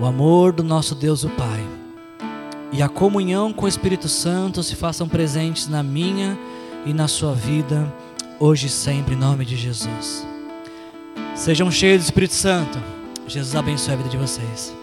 o 0.00 0.04
amor 0.04 0.52
do 0.52 0.64
nosso 0.64 0.94
Deus 0.94 1.24
o 1.24 1.30
Pai 1.30 1.64
e 2.72 2.82
a 2.82 2.88
comunhão 2.88 3.52
com 3.52 3.64
o 3.64 3.68
Espírito 3.68 4.08
Santo 4.08 4.62
se 4.62 4.74
façam 4.74 5.08
presentes 5.08 5.68
na 5.68 5.82
minha 5.82 6.38
e 6.84 6.92
na 6.92 7.08
sua 7.08 7.32
vida, 7.32 7.92
hoje 8.38 8.66
e 8.66 8.70
sempre, 8.70 9.14
em 9.14 9.18
nome 9.18 9.44
de 9.44 9.56
Jesus. 9.56 10.26
Sejam 11.34 11.70
cheios 11.70 12.02
do 12.02 12.04
Espírito 12.06 12.34
Santo. 12.34 12.78
Jesus 13.26 13.54
abençoe 13.54 13.94
a 13.94 13.96
vida 13.96 14.08
de 14.08 14.16
vocês. 14.16 14.74